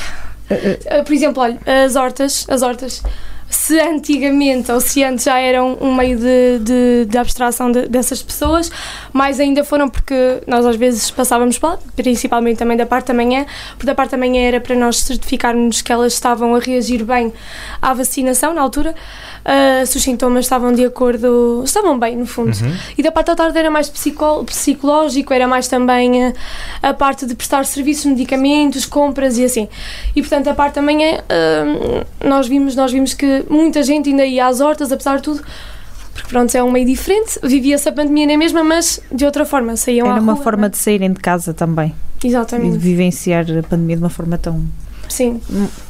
Eh, 0.49 0.79
eh, 0.85 1.03
por 1.03 1.13
exemplo 1.13 1.41
olha 1.41 1.59
as 1.85 1.95
hortas 1.95 2.45
as 2.49 2.61
hortas 2.61 3.01
se 3.51 3.79
antigamente 3.79 4.71
ou 4.71 4.79
se 4.79 5.03
antes 5.03 5.25
já 5.25 5.37
era 5.37 5.61
um, 5.63 5.93
meio 5.93 6.17
de, 6.17 6.59
de, 6.59 7.05
de 7.05 7.17
abstração 7.17 7.71
de, 7.71 7.87
dessas 7.87 8.23
pessoas, 8.23 8.71
mais 9.11 9.39
ainda 9.39 9.63
foram 9.63 9.89
porque 9.89 10.41
nós 10.47 10.65
às 10.65 10.77
vezes 10.77 11.11
passávamos 11.11 11.59
lá, 11.59 11.77
principalmente 11.95 12.57
também 12.57 12.77
da 12.77 12.85
parte 12.85 13.07
da 13.07 13.13
manhã, 13.13 13.45
porque 13.71 13.85
da 13.85 13.93
parte 13.93 14.11
da 14.11 14.17
manhã 14.17 14.47
era 14.47 14.61
para 14.61 14.75
nós 14.75 14.97
certificarmos 14.97 15.81
que 15.81 15.91
elas 15.91 16.13
estavam 16.13 16.55
a 16.55 16.59
reagir 16.59 17.03
bem 17.03 17.33
à 17.81 17.93
vacinação 17.93 18.53
na 18.53 18.61
altura, 18.61 18.95
uh, 19.41 19.85
se 19.85 19.97
os 19.97 20.03
sintomas 20.03 20.45
estavam 20.45 20.71
de 20.71 20.85
acordo, 20.85 21.61
estavam 21.65 21.99
bem 21.99 22.15
no 22.15 22.25
fundo. 22.25 22.55
Uhum. 22.55 22.73
E 22.97 23.03
da 23.03 23.11
parte 23.11 23.27
da 23.27 23.35
tarde 23.35 23.57
era 23.57 23.69
mais 23.69 23.89
psicó- 23.89 24.43
psicológico, 24.43 25.33
era 25.33 25.47
mais 25.47 25.67
também 25.67 26.29
uh, 26.29 26.33
a 26.81 26.93
parte 26.93 27.25
de 27.25 27.35
prestar 27.35 27.65
serviços, 27.65 28.05
medicamentos, 28.05 28.85
compras 28.85 29.37
e 29.37 29.43
assim. 29.43 29.67
E 30.15 30.21
portanto 30.21 30.47
a 30.47 30.53
parte 30.53 30.75
da 30.75 30.81
manhã 30.81 31.17
uh, 31.19 32.05
nós 32.25 32.47
vimos, 32.47 32.75
nós 32.75 32.91
vimos 32.91 33.13
que 33.13 33.40
muita 33.49 33.83
gente 33.83 34.09
ainda 34.09 34.25
ia 34.25 34.47
às 34.47 34.59
hortas, 34.59 34.91
apesar 34.91 35.17
de 35.17 35.23
tudo, 35.23 35.41
porque 36.13 36.29
pronto, 36.29 36.55
é 36.55 36.63
um 36.63 36.71
meio 36.71 36.85
diferente, 36.85 37.39
vivia-se 37.43 37.87
a 37.87 37.91
pandemia 37.91 38.27
na 38.27 38.37
mesma, 38.37 38.63
mas 38.63 38.99
de 39.11 39.25
outra 39.25 39.45
forma, 39.45 39.75
saíam 39.75 40.07
à 40.07 40.11
Era 40.11 40.21
uma 40.21 40.33
rua, 40.33 40.43
forma 40.43 40.61
não 40.61 40.67
é? 40.67 40.69
de 40.69 40.77
saírem 40.77 41.11
de 41.11 41.19
casa 41.19 41.53
também 41.53 41.95
e 42.17 42.19
de 42.21 42.27
Exatamente, 42.27 42.77
vivenciar 42.77 43.45
a 43.49 43.63
pandemia 43.63 43.97
de 43.97 44.03
uma 44.03 44.09
forma 44.09 44.37
tão, 44.37 44.63
sim. 45.09 45.41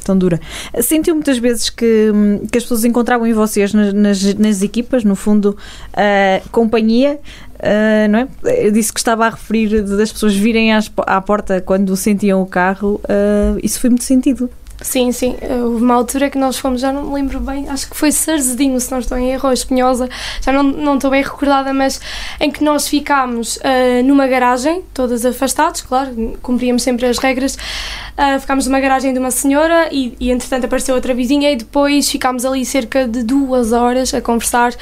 tão 0.04 0.16
dura. 0.16 0.40
Sentiu 0.80 1.14
muitas 1.14 1.38
vezes 1.38 1.68
que, 1.68 2.10
hum, 2.12 2.46
que 2.50 2.58
as 2.58 2.64
pessoas 2.64 2.84
encontravam 2.84 3.26
em 3.26 3.32
vocês 3.32 3.74
nas, 3.74 3.92
nas, 3.92 4.34
nas 4.34 4.62
equipas, 4.62 5.04
no 5.04 5.14
fundo, 5.14 5.56
ah, 5.92 6.40
companhia, 6.50 7.20
ah, 7.58 8.08
não 8.08 8.20
é? 8.20 8.28
Eu 8.64 8.72
disse 8.72 8.92
que 8.92 9.00
estava 9.00 9.26
a 9.26 9.30
referir 9.30 9.82
das 9.82 10.12
pessoas 10.12 10.34
virem 10.34 10.72
às 10.72 10.90
à 11.06 11.20
porta 11.20 11.60
quando 11.60 11.94
sentiam 11.96 12.40
o 12.40 12.46
carro, 12.46 13.00
ah, 13.08 13.58
isso 13.62 13.78
foi 13.78 13.90
muito 13.90 14.04
sentido. 14.04 14.48
Sim, 14.82 15.12
sim. 15.12 15.36
Uh, 15.40 15.64
Houve 15.64 15.82
uma 15.82 15.94
altura 15.94 16.28
que 16.28 16.36
nós 16.36 16.58
fomos, 16.58 16.80
já 16.80 16.92
não 16.92 17.04
me 17.04 17.14
lembro 17.14 17.40
bem, 17.40 17.68
acho 17.68 17.88
que 17.88 17.96
foi 17.96 18.10
Sarzedinho, 18.10 18.78
se 18.80 18.90
não 18.90 18.98
estou 18.98 19.16
em 19.16 19.30
erro, 19.30 19.48
ou 19.48 19.52
Espinhosa, 19.52 20.08
já 20.40 20.52
não, 20.52 20.62
não 20.62 20.96
estou 20.96 21.10
bem 21.10 21.22
recordada, 21.22 21.72
mas 21.72 22.00
em 22.40 22.50
que 22.50 22.62
nós 22.64 22.88
ficámos 22.88 23.56
uh, 23.56 24.02
numa 24.04 24.26
garagem, 24.26 24.82
todas 24.92 25.24
afastados, 25.24 25.82
claro, 25.82 26.38
cumpríamos 26.42 26.82
sempre 26.82 27.06
as 27.06 27.18
regras. 27.18 27.54
Uh, 27.54 28.38
ficámos 28.40 28.66
numa 28.66 28.80
garagem 28.80 29.12
de 29.12 29.18
uma 29.18 29.30
senhora 29.30 29.88
e, 29.90 30.14
e 30.20 30.30
entretanto 30.30 30.64
apareceu 30.64 30.94
outra 30.94 31.14
vizinha 31.14 31.50
e 31.50 31.56
depois 31.56 32.10
ficámos 32.10 32.44
ali 32.44 32.64
cerca 32.64 33.06
de 33.06 33.22
duas 33.22 33.72
horas 33.72 34.12
a 34.12 34.20
conversar, 34.20 34.74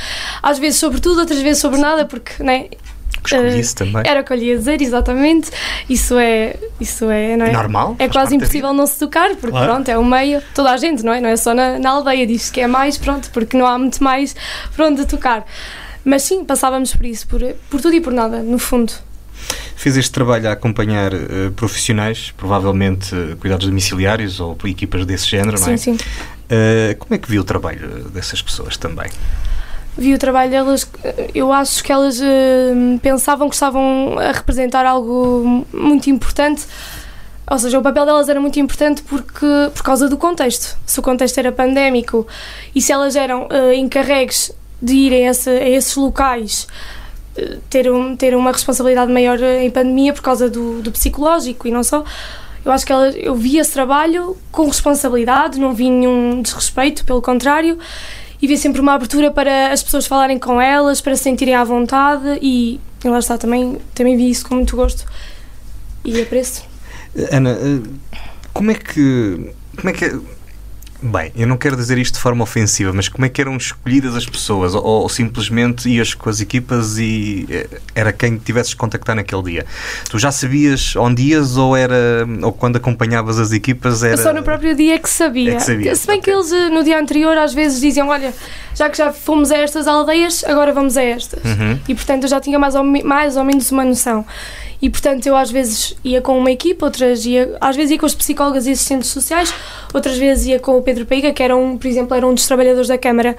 às 0.43 0.59
vezes 0.59 0.81
sobre 0.81 1.01
tudo, 1.01 1.21
outras 1.21 1.41
vezes 1.41 1.61
sobre 1.61 1.79
nada, 1.79 2.05
porque 2.05 2.43
né, 2.43 2.67
Escolhi-se 3.25 3.75
também. 3.75 4.03
era 4.07 4.21
o 4.21 4.25
que 4.25 4.33
eu 4.33 4.37
lhe 4.37 4.47
ia 4.47 4.57
dizer, 4.59 4.81
exatamente. 4.81 5.51
Isso 5.89 6.19
é, 6.19 6.57
isso 6.81 7.11
é, 7.11 7.37
não 7.37 7.47
é? 7.47 7.53
Normal. 7.53 7.97
É 7.99 8.09
quase 8.09 8.35
impossível 8.35 8.73
não 8.73 8.87
se 8.87 8.99
tocar, 8.99 9.31
porque 9.37 9.51
Claro. 9.51 9.73
pronto, 9.73 9.89
é 9.89 9.99
o 9.99 10.05
meio, 10.05 10.43
toda 10.55 10.71
a 10.71 10.77
gente, 10.77 11.03
não 11.05 11.13
é? 11.13 11.21
Não 11.21 11.29
é 11.29 11.37
só 11.37 11.55
na, 11.55 11.79
na 11.79 11.91
aldeia, 11.91 12.27
diz 12.27 12.51
que 12.51 12.61
é 12.61 12.67
mais, 12.67 12.97
pronto, 12.99 13.31
porque 13.31 13.57
não 13.57 13.67
há 13.67 13.79
muito 13.79 14.03
mais 14.03 14.35
para 14.75 14.87
onde 14.87 15.05
tocar. 15.07 15.45
Mas 16.05 16.23
sim, 16.23 16.45
passávamos 16.45 16.95
por 16.97 17.05
isso, 17.05 17.27
por, 17.27 17.41
por 17.69 17.81
tudo 17.81 17.95
e 17.95 18.01
por 18.01 18.13
nada, 18.13 18.39
no 18.43 18.59
fundo. 18.59 18.93
Fiz 19.77 19.97
este 19.97 20.13
trabalho 20.13 20.49
a 20.49 20.53
acompanhar 20.53 21.13
eh, 21.15 21.51
profissionais, 21.57 22.33
provavelmente 22.37 23.15
eh, 23.15 23.35
cuidados 23.41 23.67
domiciliários 23.67 24.39
ou 24.41 24.57
equipas 24.65 25.07
desse 25.07 25.27
género, 25.27 25.53
não 25.59 25.67
Sim, 25.67 25.73
é? 25.73 25.77
sim. 25.77 25.99
Eh, 26.51 26.97
como 26.99 27.15
é 27.15 27.19
que 27.19 27.31
viu 27.31 27.41
o 27.41 27.45
trabalho 27.45 28.09
dessas 28.11 28.43
pessoas 28.43 28.77
também? 28.77 29.09
Vi 29.99 30.15
o 30.15 30.19
trabalho 30.19 30.51
delas, 30.51 30.89
eu 31.35 31.53
acho 31.53 31.83
que 31.83 31.93
elas 31.93 32.21
eh, 32.21 32.73
pensavam 33.03 33.49
que 33.49 33.55
estavam 33.55 34.17
a 34.19 34.33
representar 34.33 34.87
algo 34.87 35.67
muito 35.73 36.09
importante. 36.09 36.65
Ou 37.51 37.59
seja, 37.59 37.79
o 37.79 37.83
papel 37.83 38.07
delas 38.07 38.29
era 38.29 38.41
muito 38.41 38.61
importante 38.61 39.03
porque, 39.03 39.47
por 39.75 39.83
causa 39.83 40.09
do 40.09 40.17
contexto. 40.17 40.79
Se 40.87 41.01
o 41.01 41.03
contexto 41.03 41.37
era 41.39 41.51
pandémico 41.51 42.27
e 42.73 42.81
se 42.81 42.93
elas 42.93 43.17
eram 43.17 43.49
eh, 43.51 43.75
encarregues 43.75 44.53
de 44.81 44.95
irem 44.95 45.29
a, 45.29 45.33
a 45.33 45.69
esses 45.69 45.97
locais, 45.97 46.69
eh, 47.37 47.59
ter, 47.69 47.91
um, 47.91 48.17
ter 48.17 48.37
uma 48.37 48.53
responsabilidade 48.53 49.13
maior 49.13 49.43
em 49.43 49.71
pandemia 49.71 50.13
por 50.13 50.23
causa 50.23 50.49
do, 50.49 50.81
do 50.81 50.93
psicológico 50.93 51.67
e 51.67 51.73
não 51.73 51.83
só. 51.83 52.05
Eu 52.65 52.73
acho 52.73 52.87
que 52.87 52.93
elas, 52.93 53.15
eu 53.17 53.35
vi 53.35 53.59
esse 53.59 53.73
trabalho 53.73 54.37
com 54.53 54.67
responsabilidade, 54.67 55.59
não 55.59 55.75
vi 55.75 55.91
nenhum 55.91 56.43
desrespeito, 56.43 57.05
pelo 57.05 57.21
contrário, 57.21 57.79
e 58.41 58.47
vi 58.47 58.57
sempre 58.57 58.81
uma 58.81 58.95
abertura 58.95 59.31
para 59.31 59.73
as 59.73 59.83
pessoas 59.83 60.07
falarem 60.07 60.39
com 60.39 60.61
elas, 60.61 61.01
para 61.01 61.15
se 61.17 61.23
sentirem 61.23 61.55
à 61.55 61.65
vontade 61.65 62.39
e, 62.41 62.81
e 63.05 63.09
lá 63.09 63.19
está, 63.19 63.37
também, 63.37 63.79
também 63.95 64.17
vi 64.17 64.31
isso 64.31 64.49
com 64.49 64.55
muito 64.55 64.77
gosto 64.77 65.05
e 66.05 66.21
apreço. 66.21 66.65
Ana, 67.31 67.51
eh, 67.51 67.81
como 68.53 68.71
é 68.71 68.75
que. 68.75 69.53
Como 69.77 69.91
é 69.91 69.93
que. 69.93 70.21
Bem, 71.03 71.33
eu 71.35 71.47
não 71.47 71.57
quero 71.57 71.77
dizer 71.77 71.97
isto 71.97 72.15
de 72.15 72.21
forma 72.21 72.43
ofensiva, 72.43 72.93
mas 72.93 73.09
como 73.09 73.25
é 73.25 73.29
que 73.29 73.41
eram 73.41 73.57
escolhidas 73.57 74.15
as 74.15 74.27
pessoas? 74.27 74.75
Ou, 74.75 74.85
ou 74.85 75.09
simplesmente 75.09 75.89
ias 75.89 76.13
com 76.13 76.29
as 76.29 76.41
equipas 76.41 76.99
e 76.99 77.47
eh, 77.51 77.67
era 77.95 78.13
quem 78.13 78.37
tivesses 78.37 78.71
de 78.71 78.77
contactar 78.77 79.17
naquele 79.17 79.43
dia? 79.43 79.67
Tu 80.11 80.19
já 80.19 80.31
sabias 80.31 80.95
onde 80.97 81.23
ias 81.23 81.57
ou 81.57 81.75
era. 81.75 82.27
ou 82.43 82.53
quando 82.53 82.77
acompanhavas 82.77 83.39
as 83.39 83.51
equipas 83.51 84.03
era. 84.03 84.19
Só 84.19 84.33
no 84.35 84.43
próprio 84.43 84.77
dia 84.77 84.99
que 84.99 85.09
sabia. 85.09 85.53
É 85.53 85.57
que 85.57 85.63
sabia, 85.63 85.97
Se 85.97 86.07
bem 86.07 86.21
que 86.21 86.31
ok. 86.31 86.41
eles 86.41 86.53
eh, 86.53 86.69
no 86.69 86.85
dia 86.85 87.01
anterior 87.01 87.37
às 87.39 87.55
vezes 87.55 87.81
diziam: 87.81 88.09
Olha, 88.09 88.35
já 88.75 88.91
que 88.91 88.99
já 88.99 89.11
fomos 89.11 89.51
a 89.51 89.57
estas 89.57 89.87
aldeias, 89.87 90.45
agora 90.45 90.71
vamos 90.73 90.99
a 90.99 91.03
estas. 91.03 91.43
Uhum. 91.45 91.79
E 91.89 91.95
portanto 91.95 92.25
eu 92.25 92.29
já 92.29 92.41
tinha 92.41 92.59
mais 92.59 92.75
ou, 92.75 92.85
mais 92.85 93.37
ou 93.39 93.45
menos 93.45 93.71
uma 93.73 93.85
noção. 93.87 94.27
E 94.83 94.89
portanto 94.89 95.27
eu 95.27 95.37
às 95.37 95.51
vezes 95.51 95.95
ia 96.03 96.21
com 96.23 96.39
uma 96.39 96.51
equipa, 96.51 96.87
outras 96.87 97.27
ia, 97.27 97.57
às 97.61 97.77
vezes 97.77 97.93
ia 97.93 97.99
com 97.99 98.07
os 98.07 98.15
psicólogos 98.15 98.67
e 98.67 98.71
assistentes 98.71 99.11
sociais, 99.11 99.53
outras 99.93 100.17
vezes 100.17 100.47
ia 100.47 100.59
com 100.59 100.79
o 100.79 100.83
Pedro 100.83 101.05
Paiga, 101.05 101.33
que 101.33 101.43
era 101.43 101.57
um, 101.57 101.77
por 101.77 101.87
exemplo, 101.87 102.17
era 102.17 102.27
um 102.27 102.35
dos 102.35 102.47
trabalhadores 102.47 102.89
da 102.89 102.99
Câmara 102.99 103.37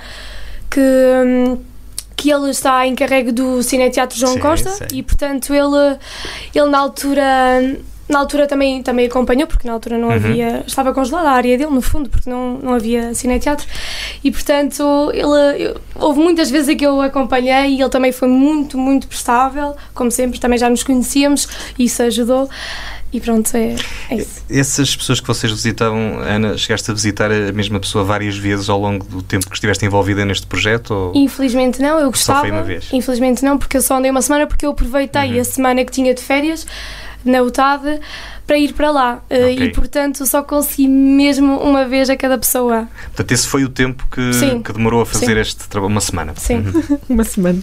que. 0.69 0.79
hum, 0.79 1.57
que 2.13 2.29
ele 2.29 2.51
está 2.51 2.85
encarregue 2.85 3.31
do 3.31 3.63
Cineteatro 3.63 4.15
João 4.15 4.33
Sim, 4.33 4.39
Costa 4.39 4.69
sim. 4.69 4.85
e 4.93 5.01
portanto 5.01 5.51
ele, 5.55 5.97
ele 6.53 6.69
na 6.69 6.77
altura 6.77 7.23
na 8.11 8.19
altura 8.19 8.45
também, 8.47 8.83
também 8.83 9.05
acompanhou, 9.07 9.47
porque 9.47 9.65
na 9.67 9.73
altura 9.73 9.97
não 9.97 10.09
Uhum. 10.09 10.13
havia, 10.15 10.63
estava 10.67 10.93
congelada 10.93 11.29
a 11.29 11.33
área 11.33 11.57
dele, 11.57 11.71
no 11.71 11.81
fundo, 11.81 12.09
porque 12.09 12.29
não, 12.29 12.57
não 12.59 12.73
havia 12.73 13.13
cineteatro. 13.13 13.65
E 14.23 14.29
portanto, 14.31 15.11
ele, 15.13 15.63
eu- 15.65 15.81
houve 15.95 16.19
muitas 16.19 16.49
vezes 16.51 16.69
em 16.69 16.77
que 16.77 16.85
eu 16.85 16.95
o 16.95 17.01
acompanhei 17.01 17.75
e 17.75 17.81
ele 17.81 17.89
também 17.89 18.11
foi 18.11 18.27
muito, 18.27 18.77
muito 18.77 19.07
prestável, 19.07 19.75
como 19.93 20.11
sempre, 20.11 20.39
também 20.39 20.59
já 20.59 20.69
nos 20.69 20.83
conhecíamos 20.83 21.47
e 21.79 21.85
isso 21.85 22.03
ajudou. 22.03 22.49
E 23.13 23.19
pronto, 23.19 23.53
é, 23.57 23.75
é 24.09 24.15
isso. 24.15 24.41
Essas 24.49 24.95
pessoas 24.95 25.19
que 25.19 25.27
vocês 25.27 25.51
visitavam, 25.51 26.19
Ana, 26.19 26.57
chegaste 26.57 26.89
a 26.89 26.93
visitar 26.93 27.29
a 27.29 27.51
mesma 27.51 27.77
pessoa 27.77 28.05
várias 28.05 28.37
vezes 28.37 28.69
ao 28.69 28.79
longo 28.79 29.03
do 29.05 29.21
tempo 29.21 29.49
que 29.49 29.53
estiveste 29.55 29.85
envolvida 29.85 30.23
neste 30.23 30.47
projeto? 30.47 30.91
Ou... 30.91 31.11
Infelizmente 31.13 31.81
não, 31.81 31.95
eu 31.99 32.05
Só 32.05 32.11
gostava. 32.11 32.39
foi 32.39 32.51
uma 32.51 32.63
vez? 32.63 32.87
Infelizmente 32.93 33.43
não, 33.43 33.57
porque 33.57 33.75
eu 33.75 33.81
só 33.81 33.97
andei 33.97 34.09
uma 34.09 34.21
semana 34.21 34.47
porque 34.47 34.65
eu 34.65 34.71
aproveitei 34.71 35.33
Uhum. 35.35 35.41
a 35.41 35.43
semana 35.43 35.83
que 35.83 35.91
tinha 35.91 36.13
de 36.13 36.21
férias 36.21 36.65
na 37.23 37.41
UTAD 37.41 37.99
para 38.47 38.57
ir 38.57 38.73
para 38.73 38.91
lá. 38.91 39.23
Eh, 39.29 39.53
Ok. 39.53 39.65
E 39.67 39.71
portanto 39.71 40.25
só 40.25 40.41
consegui 40.43 40.87
mesmo 40.87 41.57
uma 41.59 41.85
vez 41.85 42.09
a 42.09 42.17
cada 42.17 42.37
pessoa. 42.37 42.87
Portanto, 43.05 43.31
esse 43.31 43.47
foi 43.47 43.63
o 43.63 43.69
tempo 43.69 44.05
que, 44.11 44.33
Sim. 44.33 44.61
que 44.61 44.73
demorou 44.73 45.01
a 45.01 45.05
fazer 45.05 45.35
Sim. 45.35 45.39
este 45.39 45.67
trabalho, 45.69 45.91
uma 45.91 46.01
semana. 46.01 46.33
Sim. 46.37 46.57
Uhum. 46.57 46.99
Uma 47.09 47.23
semana. 47.23 47.61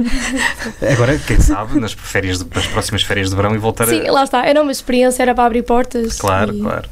Agora, 0.92 1.18
quem 1.18 1.38
sabe, 1.40 1.78
nas, 1.78 1.92
férias 1.92 2.38
de- 2.38 2.46
nas 2.54 2.66
próximas 2.66 3.02
férias 3.02 3.30
de 3.30 3.36
verão 3.36 3.54
e 3.54 3.58
voltar 3.58 3.86
Sim, 3.86 4.06
a. 4.08 4.12
lá 4.12 4.24
está. 4.24 4.44
Era 4.46 4.62
uma 4.62 4.72
experiência, 4.72 5.22
era 5.22 5.34
para 5.34 5.44
abrir 5.44 5.62
portas. 5.62 6.18
Claro, 6.18 6.54
e 6.54 6.60
claro. 6.60 6.88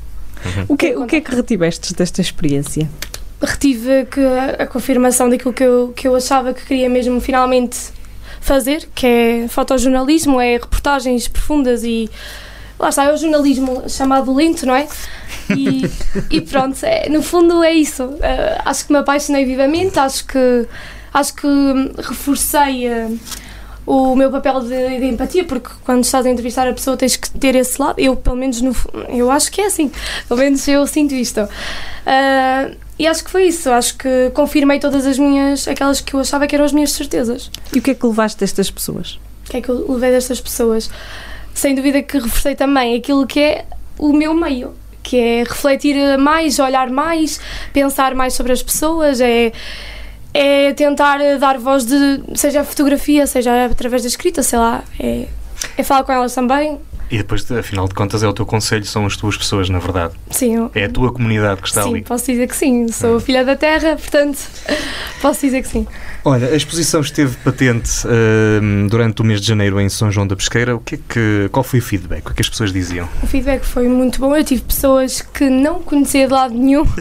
O 0.68 0.76
que, 0.76 0.96
o 0.96 1.06
que 1.06 1.16
é 1.16 1.20
que 1.20 1.34
retiveste 1.34 1.94
desta 1.94 2.20
experiência? 2.20 2.88
Retive 3.42 4.06
que 4.10 4.20
a, 4.20 4.62
a 4.62 4.66
confirmação 4.66 5.28
daquilo 5.28 5.52
que 5.52 5.62
eu, 5.62 5.92
que 5.94 6.08
eu 6.08 6.14
achava 6.16 6.52
que 6.54 6.64
queria 6.64 6.88
mesmo 6.88 7.20
finalmente 7.20 7.78
fazer, 8.40 8.88
que 8.94 9.06
é 9.06 9.48
fotojornalismo, 9.48 10.40
é 10.40 10.54
reportagens 10.54 11.28
profundas 11.28 11.84
e 11.84 12.10
lá 12.78 12.88
está, 12.88 13.04
é 13.04 13.12
o 13.12 13.16
jornalismo 13.16 13.88
chamado 13.88 14.34
lento, 14.34 14.66
não 14.66 14.74
é? 14.74 14.88
E, 15.56 15.82
e 16.30 16.40
pronto, 16.40 16.78
é, 16.82 17.08
no 17.08 17.22
fundo 17.22 17.62
é 17.62 17.72
isso. 17.72 18.04
Uh, 18.04 18.18
acho 18.64 18.86
que 18.86 18.92
me 18.92 18.98
apaixonei 18.98 19.44
vivamente, 19.44 19.98
acho 19.98 20.26
que 20.26 20.66
acho 21.12 21.34
que 21.34 21.46
reforcei 21.98 22.88
uh, 22.88 23.18
o 23.86 24.14
meu 24.14 24.30
papel 24.30 24.60
de, 24.60 25.00
de 25.00 25.06
empatia, 25.06 25.44
porque 25.44 25.68
quando 25.84 26.04
estás 26.04 26.24
a 26.24 26.30
entrevistar 26.30 26.68
a 26.68 26.72
pessoa 26.72 26.96
tens 26.96 27.16
que 27.16 27.30
ter 27.30 27.54
esse 27.54 27.80
lado. 27.80 27.98
Eu, 27.98 28.16
pelo 28.16 28.36
menos, 28.36 28.60
no, 28.60 28.74
eu 29.08 29.30
acho 29.30 29.50
que 29.50 29.60
é 29.60 29.66
assim. 29.66 29.90
Pelo 30.28 30.40
menos 30.40 30.66
eu 30.68 30.86
sinto 30.86 31.14
isto. 31.14 31.40
Uh, 31.40 32.76
e 33.00 33.06
acho 33.06 33.24
que 33.24 33.30
foi 33.30 33.44
isso. 33.44 33.70
Acho 33.70 33.96
que 33.96 34.30
confirmei 34.34 34.78
todas 34.78 35.06
as 35.06 35.18
minhas, 35.18 35.66
aquelas 35.66 36.02
que 36.02 36.12
eu 36.12 36.20
achava 36.20 36.46
que 36.46 36.54
eram 36.54 36.66
as 36.66 36.72
minhas 36.74 36.92
certezas. 36.92 37.50
E 37.74 37.78
o 37.78 37.82
que 37.82 37.92
é 37.92 37.94
que 37.94 38.06
levaste 38.06 38.38
destas 38.38 38.70
pessoas? 38.70 39.18
O 39.46 39.50
que 39.50 39.56
é 39.56 39.62
que 39.62 39.70
eu 39.70 39.90
levei 39.90 40.10
destas 40.10 40.38
pessoas? 40.38 40.90
Sem 41.54 41.74
dúvida 41.74 42.02
que 42.02 42.18
reforcei 42.18 42.54
também 42.54 42.94
aquilo 42.94 43.26
que 43.26 43.40
é 43.40 43.64
o 43.98 44.12
meu 44.12 44.34
meio, 44.34 44.74
que 45.02 45.16
é 45.16 45.44
refletir 45.44 45.96
mais, 46.18 46.58
olhar 46.58 46.90
mais, 46.90 47.40
pensar 47.72 48.14
mais 48.14 48.34
sobre 48.34 48.52
as 48.52 48.62
pessoas, 48.62 49.18
é, 49.22 49.50
é 50.34 50.74
tentar 50.74 51.20
dar 51.38 51.56
voz 51.56 51.86
de, 51.86 52.20
seja 52.34 52.60
a 52.60 52.64
fotografia, 52.64 53.26
seja 53.26 53.64
através 53.64 54.02
da 54.02 54.08
escrita, 54.08 54.42
sei 54.42 54.58
lá, 54.58 54.84
é, 54.98 55.26
é 55.78 55.82
falar 55.82 56.04
com 56.04 56.12
elas 56.12 56.34
também. 56.34 56.78
E 57.10 57.18
depois, 57.18 57.50
afinal 57.50 57.88
de 57.88 57.94
contas, 57.94 58.22
é 58.22 58.28
o 58.28 58.32
teu 58.32 58.46
conselho, 58.46 58.84
são 58.84 59.04
as 59.04 59.16
tuas 59.16 59.36
pessoas, 59.36 59.68
na 59.68 59.78
verdade. 59.80 60.14
Sim, 60.30 60.54
eu, 60.56 60.70
É 60.74 60.84
a 60.84 60.88
tua 60.88 61.12
comunidade 61.12 61.60
que 61.60 61.66
está 61.68 61.82
sim 61.82 61.90
ali. 61.90 62.02
posso 62.02 62.26
dizer 62.26 62.46
que 62.46 62.56
sim. 62.56 62.86
Sou 62.88 63.16
Hum. 63.16 63.20
filha 63.20 63.44
da 63.44 63.56
terra, 63.56 63.96
portanto, 63.96 64.38
posso 65.20 65.40
dizer 65.40 65.62
que 65.62 65.68
sim. 65.68 65.86
Olha, 66.24 66.48
a 66.48 66.54
exposição 66.56 67.00
esteve 67.00 67.36
patente 67.38 67.90
hum, 68.62 68.86
durante 68.88 69.22
o 69.22 69.24
mês 69.24 69.40
de 69.40 69.46
janeiro 69.48 69.80
em 69.80 69.88
São 69.88 70.10
João 70.12 70.26
da 70.26 70.36
Pesqueira. 70.36 70.76
O 70.76 70.80
que 70.80 70.94
é 70.96 70.98
que, 71.08 71.48
qual 71.50 71.64
foi 71.64 71.78
o 71.80 71.82
feedback? 71.82 72.20
O 72.20 72.24
que 72.26 72.32
é 72.32 72.34
que 72.36 72.42
as 72.42 72.48
pessoas 72.48 72.72
diziam? 72.72 73.08
O 73.22 73.26
feedback 73.26 73.64
foi 73.64 73.88
muito 73.88 74.20
bom. 74.20 74.36
Eu 74.36 74.44
tive 74.44 74.62
pessoas 74.62 75.20
que 75.22 75.48
não 75.50 75.80
conhecia 75.80 76.26
de 76.26 76.32
lado 76.32 76.54
nenhum. 76.54 76.84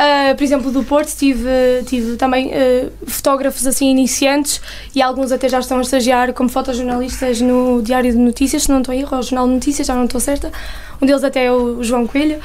Ah, 0.00 0.32
por 0.36 0.44
exemplo, 0.44 0.70
do 0.70 0.84
Porto, 0.84 1.08
tive, 1.16 1.48
tive 1.86 2.14
também 2.16 2.52
ah, 2.54 2.88
fotógrafos 3.08 3.66
assim 3.66 3.90
iniciantes 3.90 4.60
e 4.94 5.02
alguns 5.02 5.32
até 5.32 5.48
já 5.48 5.58
estão 5.58 5.78
a 5.78 5.80
estagiar 5.80 6.32
como 6.34 6.48
fotojornalistas 6.48 7.40
no 7.40 7.82
Diário 7.82 8.12
de 8.12 8.16
Notícias, 8.18 8.62
se 8.64 8.68
não 8.68 8.78
estou 8.78 8.92
a 8.92 8.96
erro, 9.08 9.16
ou 9.16 9.22
Jornal 9.22 9.46
de 9.46 9.54
Notícias, 9.54 9.86
já 9.86 9.94
não 9.94 10.04
estou 10.04 10.20
certa. 10.20 10.52
Um 11.00 11.06
deles 11.06 11.24
até 11.24 11.46
é 11.46 11.52
o 11.52 11.82
João 11.82 12.06
Coelho. 12.06 12.38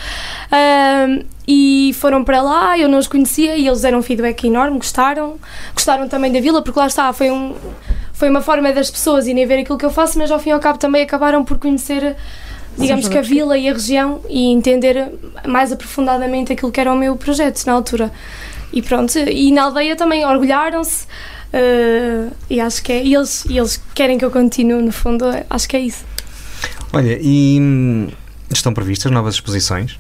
Ah, 0.52 1.20
e 1.48 1.94
foram 2.00 2.24
para 2.24 2.42
lá, 2.42 2.78
eu 2.78 2.88
não 2.88 2.98
os 2.98 3.08
conhecia 3.08 3.58
e 3.58 3.68
eles 3.68 3.82
deram 3.82 4.00
um 4.00 4.02
feedback 4.02 4.46
enorme, 4.46 4.78
gostaram. 4.78 5.36
Gostaram 5.74 6.08
também 6.08 6.32
da 6.32 6.40
vila, 6.40 6.62
porque 6.62 6.80
lá 6.80 6.88
está, 6.88 7.12
foi 7.14 7.32
um. 7.32 7.54
Foi 8.14 8.30
uma 8.30 8.42
forma 8.42 8.72
das 8.72 8.90
pessoas 8.90 9.28
irem 9.28 9.46
ver 9.46 9.60
aquilo 9.60 9.78
que 9.78 9.86
eu 9.86 9.90
faço, 9.90 10.18
mas 10.18 10.32
ao 10.32 10.40
fim 10.40 10.50
e 10.50 10.54
ao 10.54 10.60
cabo 10.60 10.78
também 10.78 11.02
acabaram 11.02 11.44
por 11.44 11.58
conhecer 11.58 12.16
digamos 12.78 13.08
que 13.08 13.18
a 13.18 13.22
vila 13.22 13.58
e 13.58 13.70
a 13.70 13.74
região 13.74 14.22
e 14.30 14.52
entender 14.52 15.12
mais 15.46 15.72
aprofundadamente 15.72 16.54
aquilo 16.54 16.72
que 16.72 16.80
era 16.80 16.92
o 16.92 16.96
meu 16.96 17.16
projeto 17.16 17.64
na 17.66 17.74
altura. 17.74 18.12
E 18.72 18.82
pronto, 18.82 19.18
e 19.18 19.52
na 19.52 19.64
aldeia 19.64 19.96
também 19.96 20.26
orgulharam-se 20.26 21.06
eh, 21.54 22.30
e 22.50 22.60
acho 22.60 22.82
que 22.82 22.92
é, 22.92 23.04
e 23.04 23.14
eles, 23.14 23.46
e 23.46 23.58
eles 23.58 23.82
querem 23.94 24.18
que 24.18 24.26
eu 24.26 24.32
continue, 24.32 24.82
no 24.82 24.92
fundo, 24.92 25.26
acho 25.48 25.70
que 25.70 25.78
é 25.78 25.80
isso. 25.82 26.04
Olha, 26.94 27.18
e 27.20 27.58
hum, 27.60 28.08
estão 28.52 28.74
previstas 28.74 29.12
novas 29.12 29.36
exposições? 29.36 30.00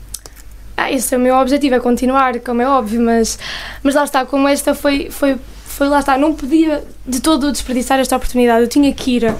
Ah, 0.77 0.91
esse 0.91 1.13
é 1.13 1.17
o 1.17 1.21
meu 1.21 1.35
objetivo, 1.35 1.75
é 1.75 1.79
continuar, 1.79 2.39
como 2.39 2.62
é 2.62 2.67
óbvio, 2.67 3.01
mas, 3.01 3.38
mas 3.83 3.95
lá 3.95 4.03
está, 4.03 4.25
como 4.25 4.47
esta 4.47 4.73
foi, 4.73 5.09
foi, 5.09 5.38
foi 5.65 5.88
lá 5.88 6.00
está, 6.00 6.17
não 6.17 6.33
podia 6.33 6.83
de 7.05 7.19
todo 7.21 7.51
desperdiçar 7.51 8.00
esta 8.00 8.15
oportunidade, 8.15 8.62
eu 8.63 8.67
tinha 8.67 8.91
que 8.93 9.17
ir. 9.17 9.35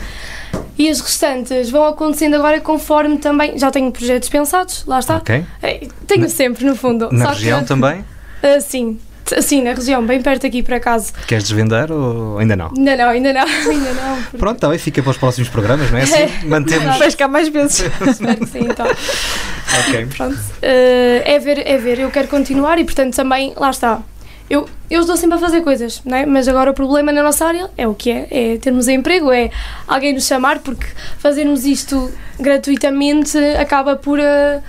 E 0.78 0.90
as 0.90 1.00
restantes 1.00 1.70
vão 1.70 1.86
acontecendo 1.86 2.36
agora 2.36 2.60
conforme 2.60 3.18
também. 3.20 3.58
Já 3.60 3.70
tenho 3.70 3.92
projetos 3.92 4.28
pensados, 4.30 4.84
lá 4.88 4.98
está. 5.00 5.18
Ok. 5.18 5.46
Eh, 5.62 5.88
Tenho 6.08 6.22
Na- 6.24 6.30
sempre, 6.30 6.66
no 6.66 6.76
fundo. 6.76 7.10
Na 7.12 7.26
Só 7.26 7.32
região 7.34 7.62
que, 7.62 7.68
também? 7.68 8.04
ah, 8.42 8.60
sim, 8.62 9.00
T- 9.26 9.42
sim, 9.42 9.62
na 9.64 9.74
região, 9.74 10.06
bem 10.06 10.22
perto 10.22 10.46
aqui, 10.46 10.62
por 10.62 10.74
acaso. 10.74 11.14
Queres 11.28 11.44
desvendar 11.46 11.92
ou 11.92 12.38
ainda 12.40 12.56
não? 12.56 12.72
Ainda 12.78 12.96
não, 12.98 13.10
ainda 13.10 13.34
não, 13.34 13.42
ainda 13.42 13.94
não. 13.94 14.22
porque- 14.24 14.38
Pronto, 14.38 14.60
também 14.60 14.78
fica 14.78 15.02
para 15.02 15.12
os 15.12 15.18
próximos 15.18 15.50
programas, 15.50 15.90
não 15.92 15.98
é? 15.98 16.04
Assim 16.04 16.30
mantemos. 16.48 16.98
Vais 16.98 17.16
cá 17.16 17.28
mais 17.28 17.48
vezes. 17.50 17.80
Espero 18.08 18.38
que 18.38 18.46
sim, 18.48 18.60
então. 18.70 18.86
ok. 18.86 20.06
Pronto. 20.18 20.38
Eh, 20.62 21.22
é 21.26 21.40
ver, 21.40 21.66
é 21.66 21.78
ver, 21.78 22.00
eu 22.00 22.12
quero 22.12 22.28
continuar 22.28 22.78
e 22.80 22.84
portanto 22.84 23.16
também, 23.16 23.54
lá 23.56 23.70
está. 23.70 24.02
Eu, 24.50 24.68
eu 24.92 25.00
estou 25.02 25.16
sempre 25.16 25.38
a 25.38 25.40
fazer 25.40 25.62
coisas, 25.62 26.02
não 26.06 26.18
é? 26.18 26.26
mas 26.26 26.48
agora 26.50 26.70
o 26.70 26.74
problema 26.74 27.12
na 27.14 27.24
nossa 27.24 27.46
área 27.46 27.72
é 27.78 27.88
o 27.88 27.96
que 27.96 28.12
é, 28.12 28.28
é 28.30 28.58
termos 28.58 28.88
emprego, 28.90 29.32
é 29.32 29.50
alguém 29.88 30.14
nos 30.14 30.28
chamar, 30.28 30.60
porque 30.60 30.86
fazermos 31.18 31.66
isto 31.66 32.12
gratuitamente 32.38 33.38
acaba 33.60 33.96
por, 33.96 34.20
eh, 34.20 34.62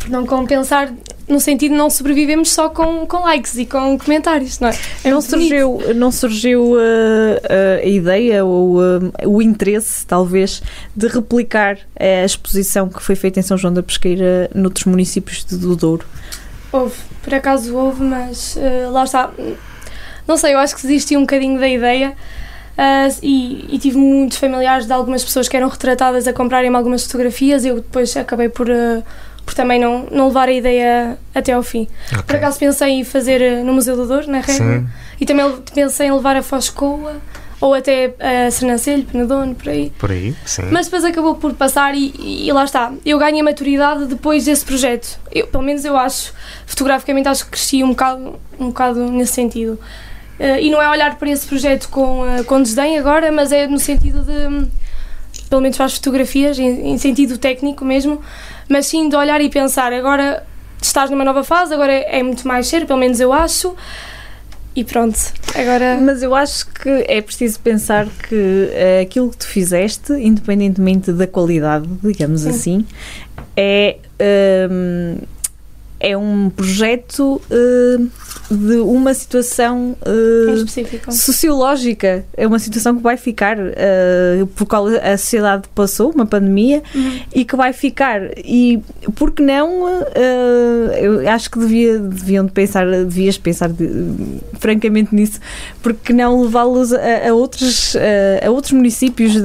por 0.00 0.08
não 0.10 0.26
compensar, 0.26 0.92
no 1.28 1.38
sentido 1.38 1.72
de 1.72 1.76
não 1.78 1.88
sobrevivemos 1.90 2.50
só 2.50 2.68
com, 2.68 3.06
com 3.06 3.18
likes 3.20 3.56
e 3.56 3.64
com 3.66 3.96
comentários, 3.98 4.58
não 4.58 4.68
é? 4.68 4.72
É 5.04 5.10
Não 5.10 5.18
bonito. 5.20 5.30
surgiu, 5.30 5.80
não 5.94 6.10
surgiu 6.10 6.62
uh, 6.72 6.76
uh, 6.76 7.80
a 7.82 7.86
ideia 7.86 8.44
ou 8.44 8.78
uh, 8.78 9.12
o 9.26 9.40
interesse, 9.40 10.04
talvez, 10.06 10.60
de 10.96 11.06
replicar 11.06 11.78
a 11.98 12.24
exposição 12.24 12.88
que 12.88 13.00
foi 13.02 13.14
feita 13.14 13.38
em 13.38 13.42
São 13.42 13.56
João 13.56 13.72
da 13.72 13.82
Pesqueira 13.82 14.50
noutros 14.54 14.86
municípios 14.86 15.44
de- 15.44 15.56
do 15.56 15.76
Douro? 15.76 16.04
Houve, 16.72 16.96
por 17.22 17.34
acaso 17.34 17.76
houve, 17.76 18.02
mas 18.02 18.56
eh, 18.56 18.86
lá 18.90 19.04
está. 19.04 19.30
Não 20.26 20.36
sei, 20.36 20.54
eu 20.54 20.58
acho 20.58 20.76
que 20.76 20.82
desisti 20.82 21.16
um 21.16 21.22
bocadinho 21.22 21.58
da 21.58 21.68
ideia 21.68 22.14
ah, 22.78 23.08
e, 23.22 23.66
e 23.74 23.78
tive 23.80 23.98
muitos 23.98 24.38
familiares 24.38 24.86
de 24.86 24.92
algumas 24.92 25.24
pessoas 25.24 25.48
que 25.48 25.56
eram 25.56 25.68
retratadas 25.68 26.28
a 26.28 26.32
comprarem-me 26.32 26.76
algumas 26.76 27.02
fotografias 27.04 27.64
e 27.64 27.68
eu 27.68 27.76
depois 27.76 28.16
acabei 28.16 28.48
por, 28.48 28.70
ah, 28.70 29.02
por 29.44 29.54
também 29.54 29.80
não, 29.80 30.06
não 30.10 30.28
levar 30.28 30.48
a 30.48 30.52
ideia 30.52 31.18
até 31.34 31.52
ao 31.52 31.62
fim. 31.62 31.88
Por 32.10 32.18
Ok. 32.20 32.36
acaso 32.36 32.58
pensei 32.58 32.90
em 32.90 33.04
fazer 33.04 33.42
ah, 33.42 33.64
no 33.64 33.72
Museu 33.72 33.96
do 33.96 34.06
Douro, 34.06 34.30
na 34.30 34.40
Régua, 34.40 34.84
e 35.20 35.26
também 35.26 35.52
pensei 35.74 36.06
em 36.08 36.12
levar 36.12 36.36
a 36.36 36.42
Foscoa 36.42 37.16
ou 37.60 37.74
até 37.74 38.14
a 38.18 38.50
Sernancelho, 38.50 39.04
Penedono, 39.04 39.54
por 39.54 39.68
aí. 39.68 39.92
Por 39.98 40.10
aí, 40.10 40.34
sim. 40.46 40.62
Mas 40.70 40.86
depois 40.86 41.04
acabou 41.04 41.34
por 41.34 41.52
passar 41.52 41.94
e, 41.94 42.12
e 42.18 42.50
lá 42.52 42.64
está. 42.64 42.90
Eu 43.04 43.18
ganhei 43.18 43.42
maturidade 43.42 44.06
depois 44.06 44.46
desse 44.46 44.64
projeto. 44.64 45.18
Eu, 45.30 45.46
pelo 45.46 45.62
menos 45.62 45.84
eu 45.84 45.94
acho. 45.96 46.32
Fotograficamente 46.64 47.28
acho 47.28 47.44
que 47.44 47.50
cresci 47.50 47.84
um 47.84 47.90
bocado, 47.90 48.38
um 48.58 48.68
bocado 48.68 49.10
nesse 49.12 49.32
sentido. 49.34 49.78
Eh, 50.38 50.62
e 50.62 50.70
não 50.70 50.80
é 50.80 50.88
olhar 50.88 51.16
para 51.16 51.28
esse 51.28 51.46
projeto 51.46 51.90
com, 51.90 52.24
eh, 52.26 52.42
com 52.44 52.62
desdém 52.62 52.98
agora, 52.98 53.30
mas 53.30 53.52
é 53.52 53.66
no 53.66 53.78
sentido 53.78 54.22
de, 54.22 54.66
pelo 55.50 55.60
menos 55.60 55.76
para 55.76 55.84
as 55.84 55.94
fotografias, 55.96 56.58
em, 56.58 56.92
em 56.92 56.96
sentido 56.96 57.36
técnico 57.36 57.84
mesmo, 57.84 58.22
mas 58.70 58.86
sim 58.86 59.08
de 59.08 59.16
olhar 59.16 59.40
e 59.40 59.50
pensar, 59.50 59.92
agora 59.92 60.46
estás 60.80 61.10
numa 61.10 61.24
nova 61.24 61.44
fase, 61.44 61.74
agora 61.74 61.92
é, 61.92 62.22
muito 62.22 62.46
mais 62.46 62.68
sério, 62.68 62.86
pelo 62.86 62.98
menos 62.98 63.20
eu 63.20 63.32
acho. 63.32 63.74
E 64.74 64.84
pronto, 64.84 65.18
agora... 65.54 65.98
Mas 66.00 66.22
eu 66.22 66.32
acho 66.32 66.68
que 66.68 66.88
é 67.08 67.20
preciso 67.20 67.58
pensar 67.58 68.06
que 68.06 68.70
eh, 68.72 69.00
aquilo 69.02 69.28
que 69.28 69.38
tu 69.38 69.46
fizeste, 69.48 70.12
independentemente 70.12 71.12
da 71.12 71.26
qualidade, 71.26 71.88
digamos 72.02 72.42
Sim. 72.42 72.50
assim, 72.50 72.86
é, 73.56 73.96
hum, 74.70 75.16
é 76.00 76.16
um 76.16 76.48
projeto 76.50 77.40
hum, 77.50 78.08
de 78.50 78.76
uma 78.76 79.12
situação 79.12 79.94
específico. 80.56 81.12
sociológica. 81.12 82.24
É 82.36 82.46
uma 82.46 82.58
situação 82.58 82.96
que 82.96 83.02
vai 83.02 83.16
ficar 83.18 83.58
uh, 83.58 84.46
por 84.56 84.66
qual 84.66 84.86
a 84.88 85.16
sociedade 85.18 85.68
passou, 85.74 86.10
uma 86.10 86.24
pandemia, 86.26 86.82
Uhum. 86.94 87.20
e 87.34 87.44
que 87.44 87.54
vai 87.54 87.72
ficar. 87.72 88.20
E 88.38 88.80
por 89.14 89.30
que 89.30 89.42
não? 89.42 89.84
uh, 89.84 90.92
eu 90.98 91.28
acho 91.28 91.50
que 91.50 91.58
devia, 91.58 91.98
deviam 91.98 92.46
de 92.46 92.52
pensar, 92.52 92.86
devias 92.86 93.36
pensar 93.38 93.68
de- 93.68 94.40
francamente 94.58 95.14
nisso, 95.14 95.38
porque 95.82 96.12
não 96.12 96.42
levá-los 96.42 96.92
a, 96.92 97.28
a 97.28 97.34
outros, 97.34 97.94
a, 97.96 98.46
a 98.46 98.50
outros 98.50 98.72
municípios 98.72 99.32
de- 99.34 99.40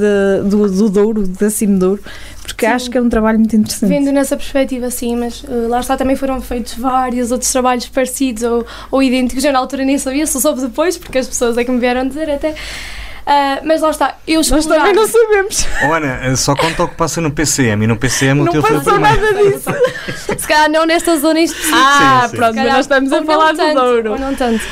do, 0.49 0.69
do 0.69 0.89
Douro, 0.89 1.27
da 1.27 1.49
Cime 1.49 1.77
Douro, 1.77 2.01
porque 2.45 2.65
Sim. 2.65 2.71
acho 2.71 2.89
que 2.89 2.97
é 2.97 3.01
um 3.01 3.09
trabalho 3.09 3.39
muito 3.39 3.55
interessante. 3.55 3.89
Vendo 3.89 4.11
nessa 4.11 4.37
perspectiva, 4.37 4.89
sim, 4.91 5.15
mas 5.15 5.43
uh, 5.43 5.67
lá 5.67 5.79
está, 5.79 5.97
também 5.97 6.15
foram 6.15 6.41
feitos 6.41 6.75
vários 6.75 7.31
outros 7.31 7.51
trabalhos 7.51 7.87
parecidos 7.87 8.43
ou, 8.43 8.65
ou 8.91 9.01
idênticos. 9.03 9.43
Eu 9.43 9.51
na 9.53 9.59
altura 9.59 9.83
nem 9.83 9.97
sabia, 9.97 10.25
só 10.27 10.39
soube 10.39 10.61
depois, 10.61 10.97
porque 10.97 11.17
as 11.17 11.27
pessoas 11.27 11.57
é 11.57 11.63
que 11.63 11.71
me 11.71 11.79
vieram 11.79 12.07
dizer 12.07 12.29
até. 12.29 12.51
Uh, 12.51 13.65
mas 13.65 13.81
lá 13.81 13.89
está, 13.89 14.17
eu 14.27 14.35
Nós 14.37 14.51
explorar- 14.51 14.81
também 14.85 14.93
não 14.93 15.07
sabemos. 15.07 15.65
Oh, 15.89 15.93
Ana, 15.93 16.35
só 16.35 16.55
conta 16.55 16.83
o 16.83 16.87
que 16.87 16.93
passa 16.93 17.19
no 17.19 17.31
PCM 17.31 17.83
e 17.85 17.87
no 17.87 17.97
PCM 17.97 18.41
o 18.41 18.45
Não 18.45 18.51
teu 18.51 18.61
foi 18.61 18.77
o 18.77 18.81
primeiro. 18.83 19.19
nada 19.19 19.33
disso. 19.33 19.69
Se 20.37 20.47
calhar 20.47 20.69
não 20.69 20.85
nesta 20.85 21.17
zona 21.17 21.39
em 21.39 21.43
específico. 21.45 21.75
Ah, 21.75 22.21
Sim, 22.25 22.29
sim. 22.29 22.37
pronto, 22.37 22.55
mas 22.55 22.67
nós 22.67 22.79
estamos 22.81 23.11
a 23.11 23.19
não 23.21 23.25
falar 23.25 23.51
do 23.53 23.57
tanto, 23.57 23.73
Douro. 23.81 24.11
Ou 24.11 24.19
não 24.19 24.35
tanto. 24.35 24.63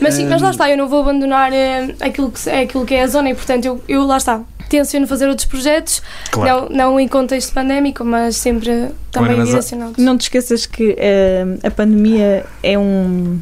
Mas 0.00 0.14
sim, 0.14 0.26
mas 0.26 0.40
lá 0.40 0.50
está, 0.50 0.70
eu 0.70 0.78
não 0.78 0.88
vou 0.88 1.02
abandonar 1.02 1.52
eh, 1.52 1.94
aquilo, 2.00 2.30
que, 2.30 2.48
é 2.48 2.60
aquilo 2.62 2.86
que 2.86 2.94
é 2.94 3.02
a 3.02 3.06
zona 3.08 3.28
e, 3.28 3.34
portanto, 3.34 3.64
eu, 3.66 3.84
eu 3.86 4.04
lá 4.06 4.16
está. 4.16 4.40
Tenciono 4.68 5.06
fazer 5.06 5.28
outros 5.28 5.46
projetos, 5.46 6.02
Claro. 6.30 6.68
não, 6.70 6.90
não 6.90 7.00
em 7.00 7.08
contexto 7.08 7.52
pandémico, 7.52 8.04
mas 8.04 8.36
sempre 8.36 8.88
também 9.10 9.42
direcionados. 9.44 9.96
Não 9.96 10.16
te 10.18 10.22
esqueças 10.22 10.66
que 10.66 10.94
eh, 10.98 11.44
a 11.62 11.70
pandemia 11.70 12.44
é 12.62 12.78
um 12.78 13.40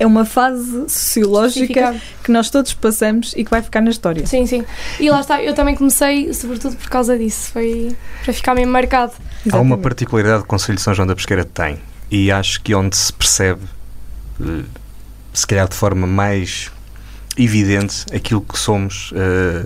é 0.00 0.06
uma 0.06 0.24
fase 0.24 0.84
sociológica 0.88 1.96
que 2.22 2.30
nós 2.30 2.50
todos 2.50 2.72
passamos 2.72 3.34
e 3.36 3.42
que 3.44 3.50
vai 3.50 3.60
ficar 3.60 3.80
na 3.80 3.90
história. 3.90 4.24
Sim, 4.26 4.46
sim. 4.46 4.64
E 5.00 5.10
lá 5.10 5.20
está, 5.20 5.42
eu 5.42 5.54
também 5.54 5.74
comecei, 5.74 6.32
sobretudo 6.32 6.76
por 6.76 6.88
causa 6.88 7.18
disso, 7.18 7.50
foi 7.52 7.96
para 8.22 8.32
ficar 8.32 8.54
mesmo 8.54 8.72
marcado. 8.72 9.12
Há 9.12 9.18
uma 9.18 9.46
Exatamente. 9.46 9.82
particularidade 9.82 10.38
que 10.42 10.44
o 10.44 10.48
Conselho 10.48 10.76
de 10.76 10.82
São 10.82 10.94
João 10.94 11.08
da 11.08 11.16
Pesqueira 11.16 11.44
tem 11.44 11.80
e 12.10 12.30
acho 12.30 12.62
que 12.62 12.74
onde 12.76 12.96
se 12.96 13.12
percebe, 13.12 13.62
eh, 14.40 14.62
se 15.34 15.46
calhar 15.46 15.68
de 15.68 15.74
forma 15.74 16.06
mais 16.06 16.70
evidente, 17.36 18.04
aquilo 18.14 18.40
que 18.40 18.56
somos 18.58 19.12
eh, 19.16 19.64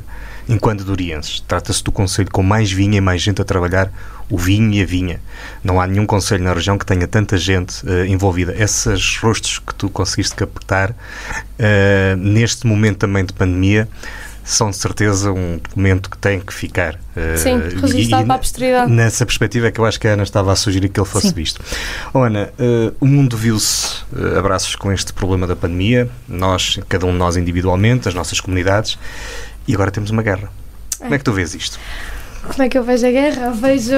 enquanto 0.48 0.84
durienses. 0.84 1.40
Trata-se 1.46 1.82
do 1.82 1.92
Conselho 1.92 2.30
com 2.30 2.42
mais 2.42 2.70
vinha 2.70 2.98
e 2.98 3.00
mais 3.00 3.22
gente 3.22 3.40
a 3.40 3.44
trabalhar 3.44 3.90
o 4.30 4.38
vinho 4.38 4.72
e 4.72 4.82
a 4.82 4.86
vinha. 4.86 5.20
Não 5.62 5.80
há 5.80 5.86
nenhum 5.86 6.06
Conselho 6.06 6.42
na 6.44 6.52
região 6.52 6.78
que 6.78 6.86
tenha 6.86 7.06
tanta 7.06 7.36
gente 7.36 7.82
eh, 7.88 8.06
envolvida. 8.06 8.54
Esses 8.56 9.18
rostos 9.18 9.58
que 9.58 9.74
tu 9.74 9.90
conseguiste 9.90 10.34
captar 10.34 10.94
eh, 11.58 12.14
neste 12.18 12.66
momento 12.66 12.98
também 12.98 13.24
de 13.24 13.32
pandemia 13.32 13.88
são 14.44 14.70
de 14.70 14.76
certeza 14.76 15.30
um 15.30 15.58
documento 15.58 16.10
que 16.10 16.18
tem 16.18 16.40
que 16.40 16.52
ficar. 16.52 16.98
eh, 17.14 17.36
Sim, 17.36 17.58
registado 17.80 18.26
para 18.26 18.34
a 18.34 18.38
posteridade. 18.38 18.90
Nessa 18.90 19.24
perspectiva 19.24 19.68
é 19.68 19.70
que 19.70 19.78
eu 19.78 19.84
acho 19.84 20.00
que 20.00 20.08
a 20.08 20.12
Ana 20.12 20.24
estava 20.24 20.50
a 20.52 20.56
sugerir 20.56 20.88
que 20.88 20.98
ele 20.98 21.06
fosse 21.06 21.28
Sim. 21.28 21.34
visto. 21.34 21.60
Oh, 22.12 22.20
Ana, 22.20 22.52
eh, 22.58 22.92
o 23.00 23.06
mundo 23.06 23.36
viu-se 23.36 23.98
eh, 24.16 24.38
abraços 24.38 24.74
com 24.74 24.90
este 24.90 25.12
problema 25.12 25.46
da 25.46 25.54
pandemia, 25.54 26.08
nós, 26.28 26.78
cada 26.88 27.06
um 27.06 27.12
de 27.12 27.18
nós 27.18 27.36
individualmente, 27.36 28.08
as 28.08 28.14
nossas 28.14 28.40
comunidades, 28.40 28.98
e 29.66 29.74
agora 29.74 29.90
temos 29.90 30.10
uma 30.10 30.22
guerra. 30.22 30.50
Como 30.98 31.14
é 31.14 31.18
que 31.18 31.24
tu 31.24 31.32
vês 31.32 31.54
isto? 31.54 31.78
como 32.42 32.62
é 32.64 32.68
que 32.68 32.76
eu 32.76 32.82
vejo 32.82 33.06
a 33.06 33.10
guerra? 33.10 33.50
Vejo. 33.50 33.94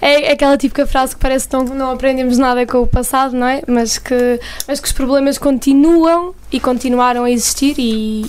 É 0.00 0.30
aquela 0.30 0.56
típica 0.56 0.86
frase 0.86 1.16
que 1.16 1.20
parece 1.20 1.48
que 1.48 1.56
não, 1.56 1.90
aprendemos 1.90 2.38
nada 2.38 2.64
com 2.64 2.78
o 2.78 2.86
passado, 2.86 3.36
não 3.36 3.48
é? 3.48 3.62
Mas 3.66 3.98
que, 3.98 4.38
mas 4.68 4.78
que 4.78 4.86
os 4.86 4.92
problemas 4.92 5.38
continuam 5.38 6.34
e 6.52 6.60
continuaram 6.60 7.24
a 7.24 7.30
existir 7.32 7.74
e, 7.78 8.24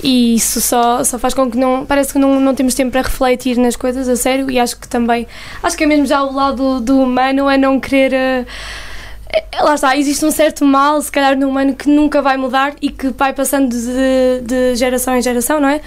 e 0.00 0.36
isso 0.36 0.60
só, 0.60 1.02
só 1.02 1.18
faz 1.18 1.34
com 1.34 1.50
que 1.50 1.58
não. 1.58 1.84
Parece 1.84 2.12
que 2.12 2.18
não, 2.20 2.38
não 2.38 2.54
temos 2.54 2.74
tempo 2.74 2.92
para 2.92 3.02
refletir 3.02 3.56
nas 3.58 3.74
coisas 3.74 4.08
a 4.08 4.14
sério 4.14 4.48
e 4.48 4.60
acho 4.60 4.78
que 4.78 4.86
também. 4.86 5.26
Acho 5.64 5.76
que 5.76 5.82
é 5.82 5.86
mesmo 5.86 6.06
já 6.06 6.22
o 6.22 6.32
lado 6.32 6.80
do 6.80 7.00
humano 7.00 7.50
é 7.50 7.58
não 7.58 7.80
querer. 7.80 8.44
Uh, 8.44 8.46
lá 9.62 9.74
está, 9.74 9.96
existe 9.96 10.24
um 10.24 10.30
certo 10.30 10.64
mal, 10.64 11.00
se 11.00 11.10
calhar, 11.10 11.36
no 11.36 11.48
humano 11.48 11.74
que 11.74 11.88
nunca 11.88 12.20
vai 12.20 12.36
mudar 12.36 12.74
e 12.80 12.90
que 12.90 13.08
vai 13.10 13.32
passando 13.32 13.70
de, 13.70 14.40
de 14.42 14.76
geração 14.76 15.16
em 15.16 15.22
geração, 15.22 15.60
não 15.60 15.68
é? 15.68 15.80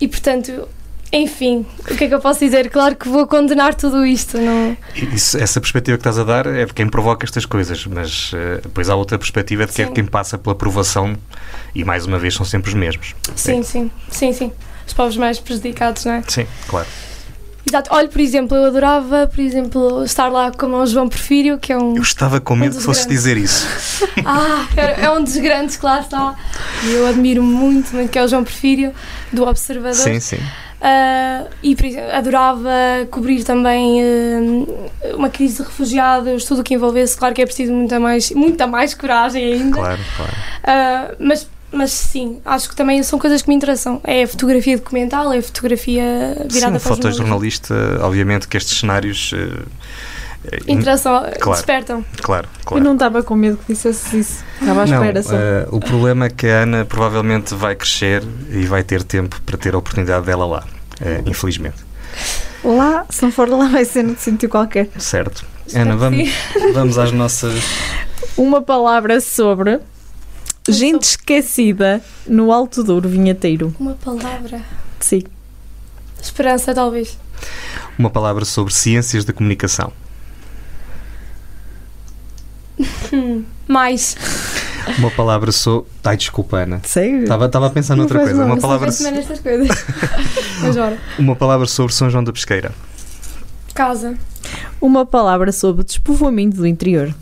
E 0.00 0.08
portanto, 0.08 0.68
enfim, 1.12 1.66
o 1.80 1.96
que 1.96 2.04
é 2.04 2.08
que 2.08 2.14
eu 2.14 2.20
posso 2.20 2.40
dizer? 2.40 2.70
Claro 2.70 2.94
que 2.94 3.08
vou 3.08 3.26
condenar 3.26 3.74
tudo 3.74 4.06
isto. 4.06 4.38
Não... 4.38 4.76
Isso, 5.12 5.36
essa 5.38 5.60
perspectiva 5.60 5.96
que 5.98 6.00
estás 6.00 6.18
a 6.18 6.24
dar 6.24 6.46
é 6.46 6.64
de 6.64 6.72
quem 6.72 6.88
provoca 6.88 7.26
estas 7.26 7.44
coisas, 7.44 7.84
mas 7.86 8.32
uh, 8.32 8.60
depois 8.62 8.88
há 8.88 8.94
outra 8.94 9.18
perspectiva 9.18 9.66
de 9.66 9.72
que 9.72 9.82
é 9.82 9.86
sim. 9.86 9.90
é 9.90 9.94
quem 9.94 10.04
passa 10.04 10.38
pela 10.38 10.54
provação 10.54 11.16
e 11.74 11.84
mais 11.84 12.06
uma 12.06 12.18
vez 12.18 12.34
são 12.34 12.46
sempre 12.46 12.68
os 12.68 12.74
mesmos. 12.74 13.14
Sim, 13.34 13.60
é. 13.60 13.62
sim, 13.62 13.90
sim, 14.08 14.32
sim. 14.32 14.52
Os 14.86 14.92
povos 14.92 15.16
mais 15.16 15.40
prejudicados, 15.40 16.04
não 16.04 16.12
é? 16.12 16.22
Sim, 16.26 16.46
claro. 16.68 16.86
Exato. 17.70 17.88
Olha, 17.92 18.08
por 18.08 18.20
exemplo, 18.20 18.56
eu 18.56 18.64
adorava, 18.64 19.28
por 19.28 19.40
exemplo, 19.40 20.02
estar 20.04 20.28
lá 20.28 20.50
com 20.50 20.66
o 20.66 20.86
João 20.86 21.08
Porfírio, 21.08 21.56
que 21.56 21.72
é 21.72 21.78
um. 21.78 21.94
Eu 21.94 22.02
estava 22.02 22.40
com 22.40 22.56
medo 22.56 22.74
um 22.74 22.78
que 22.78 22.84
fosse 22.84 23.08
dizer 23.08 23.36
isso. 23.36 23.64
ah, 24.26 24.66
é, 24.76 25.08
um 25.10 25.22
dos 25.22 25.36
grandes 25.36 25.76
que 25.76 25.84
lá 25.84 26.00
está. 26.00 26.34
E 26.84 26.92
eu 26.92 27.06
admiro 27.06 27.42
muito, 27.44 27.94
muito, 27.94 28.10
que 28.10 28.18
é 28.18 28.24
o 28.24 28.28
João 28.28 28.42
Porfírio, 28.42 28.92
do 29.32 29.46
Observador. 29.46 29.94
Sim, 29.94 30.18
sim. 30.18 30.38
Uh, 30.80 31.48
e 31.62 31.76
exemplo, 31.84 32.10
adorava 32.10 32.70
cobrir 33.10 33.44
também 33.44 34.02
uh, 34.02 34.90
uma 35.14 35.28
crise 35.28 35.58
de 35.58 35.62
refugiados, 35.62 36.44
tudo 36.44 36.62
o 36.62 36.64
que 36.64 36.74
envolvesse. 36.74 37.16
Claro 37.16 37.34
que 37.34 37.42
é 37.42 37.46
preciso 37.46 37.72
muita 37.72 38.00
mais, 38.00 38.32
muita 38.32 38.66
mais 38.66 38.94
coragem 38.94 39.52
ainda. 39.52 39.76
Claro, 39.76 40.00
claro. 40.16 40.32
Uh, 40.32 41.16
mas, 41.20 41.48
mas 41.72 41.92
sim, 41.92 42.40
acho 42.44 42.68
que 42.68 42.76
também 42.76 43.02
são 43.02 43.18
coisas 43.18 43.42
que 43.42 43.48
me 43.48 43.54
interessam. 43.54 44.00
É 44.04 44.24
a 44.24 44.28
fotografia 44.28 44.76
documental, 44.76 45.32
é 45.32 45.38
a 45.38 45.42
fotografia 45.42 46.36
virada 46.50 46.78
sim, 46.78 46.84
para 46.86 46.96
fotojornalista, 46.96 47.74
obviamente 48.02 48.48
que 48.48 48.56
estes 48.56 48.78
cenários. 48.78 49.32
Interação, 50.66 51.22
claro, 51.38 51.58
despertam. 51.58 52.04
Claro, 52.22 52.48
claro. 52.64 52.82
Eu 52.82 52.84
não 52.84 52.94
estava 52.94 53.22
com 53.22 53.36
medo 53.36 53.58
que 53.58 53.74
dissesse 53.74 54.18
isso. 54.18 54.44
Estava 54.58 54.82
à 54.82 54.86
não, 54.86 54.94
espera 54.94 55.22
só. 55.22 55.34
Uh, 55.34 55.76
o 55.76 55.80
problema 55.80 56.26
é 56.26 56.30
que 56.30 56.46
a 56.46 56.62
Ana 56.62 56.84
provavelmente 56.86 57.54
vai 57.54 57.76
crescer 57.76 58.22
e 58.50 58.64
vai 58.64 58.82
ter 58.82 59.02
tempo 59.02 59.40
para 59.42 59.58
ter 59.58 59.74
a 59.74 59.78
oportunidade 59.78 60.24
dela 60.24 60.46
lá. 60.46 60.64
Uh, 61.00 61.28
infelizmente. 61.28 61.76
Lá, 62.64 63.04
se 63.10 63.22
não 63.22 63.30
for 63.30 63.48
lá, 63.48 63.68
vai 63.68 63.84
ser 63.84 64.02
no 64.02 64.16
sítio 64.16 64.48
qualquer. 64.48 64.88
Certo. 64.98 65.44
Ana, 65.74 65.94
vamos, 65.96 66.30
vamos 66.72 66.98
às 66.98 67.12
nossas. 67.12 67.62
Uma 68.36 68.62
palavra 68.62 69.20
sobre 69.20 69.78
gente 70.70 71.02
esquecida 71.02 72.00
no 72.26 72.52
Alto 72.52 72.82
Douro 72.82 73.08
Vinheteiro. 73.08 73.74
Uma 73.78 73.94
palavra? 73.94 74.62
Sim. 74.98 75.22
Esperança, 76.20 76.74
talvez. 76.74 77.18
Uma 77.98 78.10
palavra 78.10 78.44
sobre 78.44 78.72
ciências 78.72 79.24
da 79.24 79.32
comunicação. 79.32 79.92
Mais. 83.68 84.16
Uma 84.98 85.10
palavra 85.10 85.52
sobre. 85.52 85.90
Ai, 86.04 86.16
desculpa, 86.16 86.58
Ana. 86.58 86.80
Sério? 86.84 87.22
Estava, 87.22 87.46
estava 87.46 87.66
a 87.66 87.70
pensar 87.70 87.96
noutra 87.96 88.20
coisa. 88.20 88.44
Uma 88.44 88.58
palavra. 88.58 88.90
So... 88.90 89.04
coisas. 89.42 89.84
Mas 90.60 90.76
ora. 90.76 90.98
Uma 91.18 91.36
palavra 91.36 91.66
sobre 91.66 91.92
São 91.94 92.10
João 92.10 92.24
da 92.24 92.32
Pesqueira. 92.32 92.72
Casa. 93.74 94.16
Uma 94.80 95.06
palavra 95.06 95.52
sobre 95.52 95.84
despovoamento 95.84 96.56
do 96.56 96.66
interior. 96.66 97.14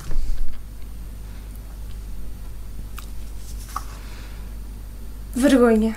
Vergonha. 5.39 5.95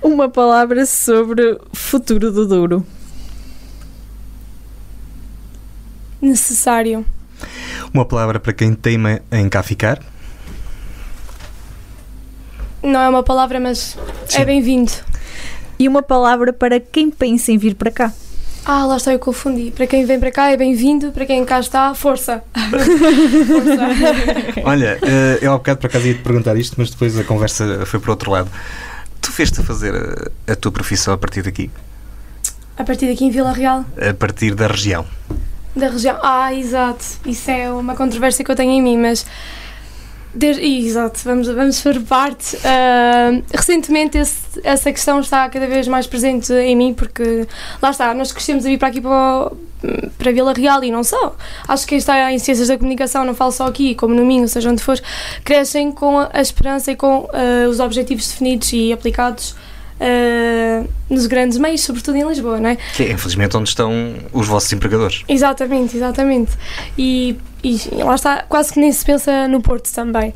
Uma 0.00 0.30
palavra 0.30 0.86
sobre 0.86 1.60
futuro 1.74 2.32
do 2.32 2.48
Douro. 2.48 2.86
Necessário. 6.22 7.04
Uma 7.92 8.06
palavra 8.06 8.40
para 8.40 8.54
quem 8.54 8.72
teima 8.72 9.20
em 9.30 9.46
cá 9.46 9.62
ficar? 9.62 10.02
Não 12.82 13.00
é 13.00 13.08
uma 13.10 13.22
palavra, 13.22 13.60
mas 13.60 13.94
é 14.22 14.26
Sim. 14.26 14.40
é 14.40 14.44
bem-vindo. 14.46 14.92
E 15.78 15.86
uma 15.86 16.02
palavra 16.02 16.54
para 16.54 16.80
quem 16.80 17.10
pensa 17.10 17.52
em 17.52 17.58
vir 17.58 17.74
para 17.74 17.90
cá? 17.90 18.10
Ah, 18.64 18.84
lá 18.84 18.96
está, 18.96 19.12
eu 19.12 19.18
confundi. 19.18 19.70
Para 19.70 19.86
quem 19.86 20.04
vem 20.04 20.20
para 20.20 20.30
cá 20.30 20.50
é 20.50 20.56
bem-vindo, 20.56 21.10
para 21.12 21.24
quem 21.26 21.44
cá 21.44 21.60
está, 21.60 21.94
força. 21.94 22.42
força. 23.46 24.60
Olha, 24.64 24.98
eh, 25.02 25.38
eu 25.40 25.52
há 25.52 25.56
bocado 25.56 25.80
por 25.80 25.86
acaso 25.86 26.06
ia 26.06 26.14
te 26.14 26.22
perguntar 26.22 26.56
isto, 26.56 26.74
mas 26.78 26.90
depois 26.90 27.18
a 27.18 27.24
conversa 27.24 27.84
foi 27.86 27.98
para 27.98 28.08
o 28.08 28.12
outro 28.12 28.30
lado. 28.30 28.50
Tu 29.20 29.32
fez-te 29.32 29.62
fazer 29.62 29.94
a, 29.94 30.52
a 30.52 30.56
tua 30.56 30.70
profissão 30.72 31.14
a 31.14 31.18
partir 31.18 31.42
daqui? 31.42 31.70
A 32.76 32.84
partir 32.84 33.08
daqui 33.08 33.24
em 33.24 33.30
Vila 33.30 33.52
Real? 33.52 33.84
A 33.96 34.14
partir 34.14 34.54
da 34.54 34.66
região. 34.66 35.06
Da 35.74 35.88
região. 35.88 36.18
Ah, 36.22 36.54
exato. 36.54 37.04
Isso 37.26 37.50
é 37.50 37.70
uma 37.70 37.94
controvérsia 37.94 38.44
que 38.44 38.50
eu 38.50 38.56
tenho 38.56 38.72
em 38.72 38.82
mim, 38.82 38.98
mas. 38.98 39.26
Desde, 40.32 40.62
exato, 40.62 41.18
vamos, 41.24 41.48
vamos 41.48 41.80
por 41.80 42.00
parte. 42.02 42.56
Uh, 42.56 43.42
recentemente 43.52 44.16
esse, 44.16 44.60
essa 44.62 44.92
questão 44.92 45.18
está 45.18 45.48
cada 45.48 45.66
vez 45.66 45.88
mais 45.88 46.06
presente 46.06 46.52
em 46.52 46.76
mim 46.76 46.94
porque 46.94 47.48
lá 47.82 47.90
está, 47.90 48.14
nós 48.14 48.30
crescemos 48.30 48.64
a 48.64 48.68
vir 48.68 48.78
para 48.78 48.88
aqui 48.88 49.00
para, 49.00 49.50
para 50.16 50.32
Vila 50.32 50.52
Real 50.52 50.84
e 50.84 50.90
não 50.92 51.02
só. 51.02 51.34
Acho 51.66 51.82
que 51.82 51.90
quem 51.90 51.98
está 51.98 52.32
em 52.32 52.38
Ciências 52.38 52.68
da 52.68 52.78
Comunicação, 52.78 53.24
não 53.24 53.34
falo 53.34 53.50
só 53.50 53.66
aqui, 53.66 53.96
como 53.96 54.14
no 54.14 54.24
Minho, 54.24 54.46
seja 54.46 54.70
onde 54.70 54.82
for, 54.82 55.00
crescem 55.44 55.90
com 55.90 56.18
a 56.18 56.40
esperança 56.40 56.92
e 56.92 56.96
com 56.96 57.22
uh, 57.22 57.68
os 57.68 57.80
objetivos 57.80 58.28
definidos 58.28 58.72
e 58.72 58.92
aplicados 58.92 59.56
uh, 60.00 60.88
nos 61.08 61.26
grandes 61.26 61.58
meios, 61.58 61.82
sobretudo 61.82 62.16
em 62.16 62.26
Lisboa, 62.26 62.58
não 62.58 62.70
é? 62.70 62.76
Que 62.94 63.04
é, 63.04 63.12
infelizmente, 63.12 63.56
onde 63.56 63.68
estão 63.68 64.14
os 64.32 64.46
vossos 64.46 64.72
empregadores. 64.72 65.22
Exatamente, 65.28 65.96
exatamente. 65.96 66.52
E, 66.96 67.36
e 67.62 67.78
lá 68.02 68.14
está, 68.14 68.44
quase 68.48 68.72
que 68.72 68.80
nem 68.80 68.90
se 68.90 69.04
pensa 69.04 69.46
no 69.46 69.60
Porto 69.60 69.92
também. 69.92 70.32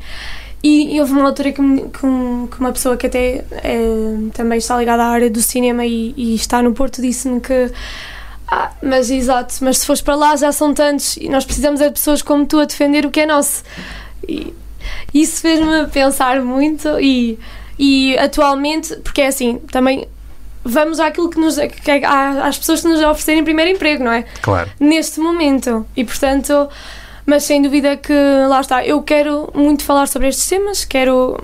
E, 0.63 0.95
e 0.95 0.99
houve 0.99 1.13
uma 1.13 1.27
altura 1.27 1.51
que, 1.51 1.61
que, 1.61 1.99
que, 1.99 2.59
uma 2.59 2.71
pessoa 2.71 2.97
que 2.97 3.05
até 3.05 3.45
é, 3.51 3.79
também 4.33 4.57
está 4.57 4.77
ligada 4.77 5.03
à 5.03 5.07
área 5.07 5.29
do 5.29 5.41
cinema 5.41 5.85
e, 5.85 6.13
e 6.17 6.35
está 6.35 6.61
no 6.61 6.73
Porto 6.73 7.01
disse-me 7.01 7.39
que. 7.39 7.71
Ah, 8.47 8.71
mas 8.81 9.09
exato, 9.09 9.55
mas 9.61 9.79
se 9.79 9.87
fores 9.87 10.01
para 10.01 10.15
lá 10.15 10.35
já 10.35 10.51
são 10.51 10.71
tantos 10.71 11.17
e 11.17 11.27
nós 11.29 11.43
precisamos 11.45 11.81
é 11.81 11.87
de 11.87 11.93
pessoas 11.93 12.21
como 12.21 12.45
tu 12.45 12.59
a 12.59 12.65
defender 12.65 13.03
o 13.03 13.09
que 13.09 13.21
é 13.21 13.25
nosso. 13.25 13.63
E 14.27 14.53
isso 15.13 15.41
fez-me 15.41 15.87
pensar 15.87 16.41
muito 16.41 16.99
e 16.99 17.39
e 17.77 18.17
atualmente, 18.17 18.95
porque 18.97 19.21
é 19.21 19.27
assim, 19.27 19.59
também 19.71 20.07
vamos 20.63 20.99
àquilo 20.99 21.29
que 21.29 21.39
nos. 21.39 21.55
Que, 21.57 21.91
é, 21.91 22.05
às 22.05 22.57
pessoas 22.57 22.81
que 22.81 22.87
nos 22.87 23.01
oferecerem 23.01 23.43
primeiro 23.43 23.71
emprego, 23.71 24.03
não 24.03 24.11
é? 24.11 24.23
Claro. 24.41 24.69
Neste 24.79 25.19
momento. 25.19 25.85
E 25.95 26.03
portanto. 26.03 26.69
Mas 27.27 27.43
sem 27.43 27.59
dúvida 27.59 27.97
que 27.97 28.13
lá 28.47 28.61
está, 28.61 28.85
eu 28.85 29.01
quero 29.01 29.49
muito 29.55 29.83
falar 29.83 30.07
sobre 30.07 30.27
estes 30.27 30.47
temas, 30.47 30.85
quero 30.85 31.35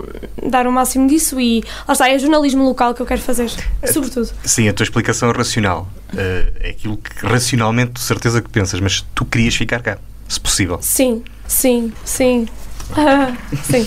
dar 0.47 0.67
o 0.67 0.71
máximo 0.71 1.07
disso 1.07 1.39
e 1.39 1.63
lá 1.87 1.93
está, 1.93 2.07
é 2.07 2.19
jornalismo 2.19 2.63
local 2.63 2.93
que 2.93 3.01
eu 3.01 3.05
quero 3.07 3.19
fazer, 3.19 3.49
sobretudo. 3.91 4.29
Sim, 4.45 4.69
a 4.69 4.73
tua 4.73 4.83
explicação 4.83 5.31
é 5.31 5.33
racional. 5.33 5.89
Uh, 6.13 6.53
é 6.59 6.69
aquilo 6.69 6.97
que 6.97 7.25
racionalmente, 7.25 7.93
de 7.93 8.01
certeza 8.01 8.43
que 8.43 8.49
pensas, 8.51 8.79
mas 8.79 9.03
tu 9.15 9.25
querias 9.25 9.55
ficar 9.55 9.81
cá, 9.81 9.97
se 10.27 10.39
possível. 10.39 10.77
Sim, 10.83 11.23
sim, 11.47 11.91
sim. 12.05 12.47
Sim. 13.63 13.85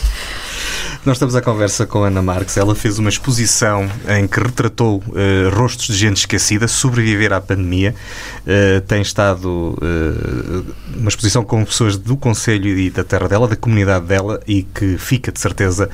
Nós 1.05 1.17
estamos 1.17 1.37
à 1.37 1.43
conversa 1.43 1.85
com 1.85 2.03
Ana 2.03 2.23
Marques. 2.23 2.57
Ela 2.57 2.75
fez 2.75 2.99
uma 2.99 3.11
exposição 3.11 3.87
em 4.09 4.27
que 4.27 4.41
retratou 4.41 5.03
uh, 5.09 5.55
rostos 5.55 5.89
de 5.89 5.95
gente 5.97 6.17
esquecida, 6.17 6.67
sobreviver 6.67 7.31
à 7.31 7.43
pandemia. 7.43 7.95
Uh, 8.41 8.81
tem 8.81 9.03
estado 9.03 9.77
uh, 9.83 10.75
uma 10.97 11.11
exposição 11.11 11.45
com 11.45 11.63
pessoas 11.63 11.99
do 11.99 12.17
Conselho 12.17 12.79
e 12.79 12.89
da 12.89 13.05
terra 13.05 13.29
dela, 13.29 13.47
da 13.47 13.55
comunidade 13.55 14.07
dela, 14.07 14.41
e 14.47 14.63
que 14.63 14.97
fica 14.97 15.31
de 15.31 15.39
certeza 15.39 15.91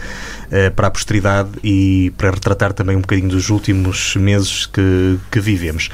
para 0.76 0.86
a 0.86 0.90
posteridade 0.90 1.50
e 1.62 2.12
para 2.16 2.30
retratar 2.30 2.72
também 2.72 2.96
um 2.96 3.00
bocadinho 3.00 3.28
dos 3.28 3.50
últimos 3.50 4.14
meses 4.14 4.66
que, 4.66 5.18
que 5.30 5.40
vivemos. 5.40 5.88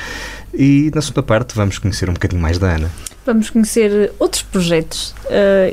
E 0.52 0.90
na 0.94 1.00
segunda 1.00 1.22
parte 1.22 1.54
vamos 1.54 1.78
conhecer 1.78 2.08
um 2.10 2.14
bocadinho 2.14 2.40
mais 2.40 2.58
da 2.58 2.74
Ana. 2.74 2.90
Vamos 3.24 3.48
conhecer 3.48 4.12
outros 4.18 4.42
projetos 4.42 5.14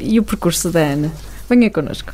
e 0.01 0.19
o 0.19 0.23
percurso 0.23 0.69
da 0.69 0.79
Ana. 0.79 1.11
Venha 1.49 1.69
connosco. 1.69 2.13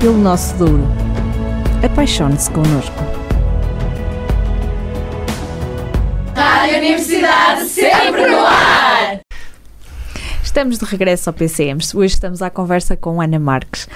pelo 0.00 0.16
nosso 0.16 0.56
Douro. 0.56 0.82
Apaixone-se 1.84 2.50
connosco. 2.50 2.96
Rádio 6.34 6.78
Universidade 6.78 7.68
sempre 7.68 8.26
no 8.26 8.38
ar! 8.38 9.20
Estamos 10.42 10.78
de 10.78 10.84
regresso 10.86 11.28
ao 11.28 11.34
PCMs. 11.34 11.94
Hoje 11.94 12.14
estamos 12.14 12.40
à 12.40 12.48
conversa 12.48 12.96
com 12.96 13.20
Ana 13.20 13.38
Marques, 13.38 13.86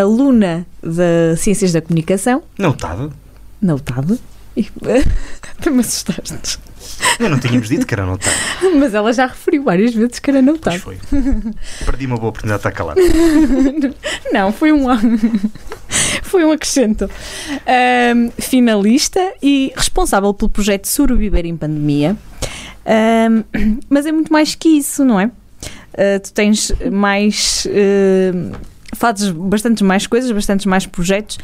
aluna 0.00 0.66
de 0.82 1.36
Ciências 1.36 1.72
da 1.72 1.80
Comunicação. 1.80 2.42
Não 2.58 2.70
estava. 2.70 3.10
Não 3.62 3.76
estava. 3.76 4.18
Me 4.56 5.80
assustaste. 5.80 6.58
Eu 7.18 7.28
não 7.28 7.38
tínhamos 7.38 7.68
dito 7.68 7.86
que 7.86 7.94
era 7.94 8.06
notado. 8.06 8.34
Mas 8.78 8.94
ela 8.94 9.12
já 9.12 9.26
referiu 9.26 9.62
várias 9.64 9.94
vezes 9.94 10.18
que 10.18 10.30
era 10.30 10.42
Pois 10.42 10.46
notado. 10.54 10.78
foi. 10.80 10.98
Perdi 11.84 12.06
uma 12.06 12.16
boa 12.16 12.28
oportunidade 12.30 12.62
de 12.62 12.68
estar 12.68 12.72
calado. 12.72 13.00
Não, 14.32 14.52
foi 14.52 14.72
um 14.72 14.86
foi 16.22 16.44
um 16.44 16.52
acrescento. 16.52 17.10
Ahm, 17.66 18.30
finalista 18.38 19.34
e 19.42 19.72
responsável 19.76 20.32
pelo 20.32 20.48
projeto 20.48 20.86
Sobreviver 20.86 21.44
em 21.46 21.56
Pandemia. 21.56 22.16
Ahm, 22.86 23.42
mas 23.88 24.06
é 24.06 24.12
muito 24.12 24.32
mais 24.32 24.54
que 24.54 24.68
isso, 24.68 25.04
não 25.04 25.18
é? 25.20 25.30
Ah, 25.96 26.20
tu 26.20 26.32
tens 26.32 26.72
mais. 26.90 27.66
ah, 27.68 28.58
fazes 28.94 29.30
bastantes 29.30 29.82
mais 29.82 30.06
coisas, 30.06 30.30
bastantes 30.30 30.66
mais 30.66 30.86
projetos 30.86 31.38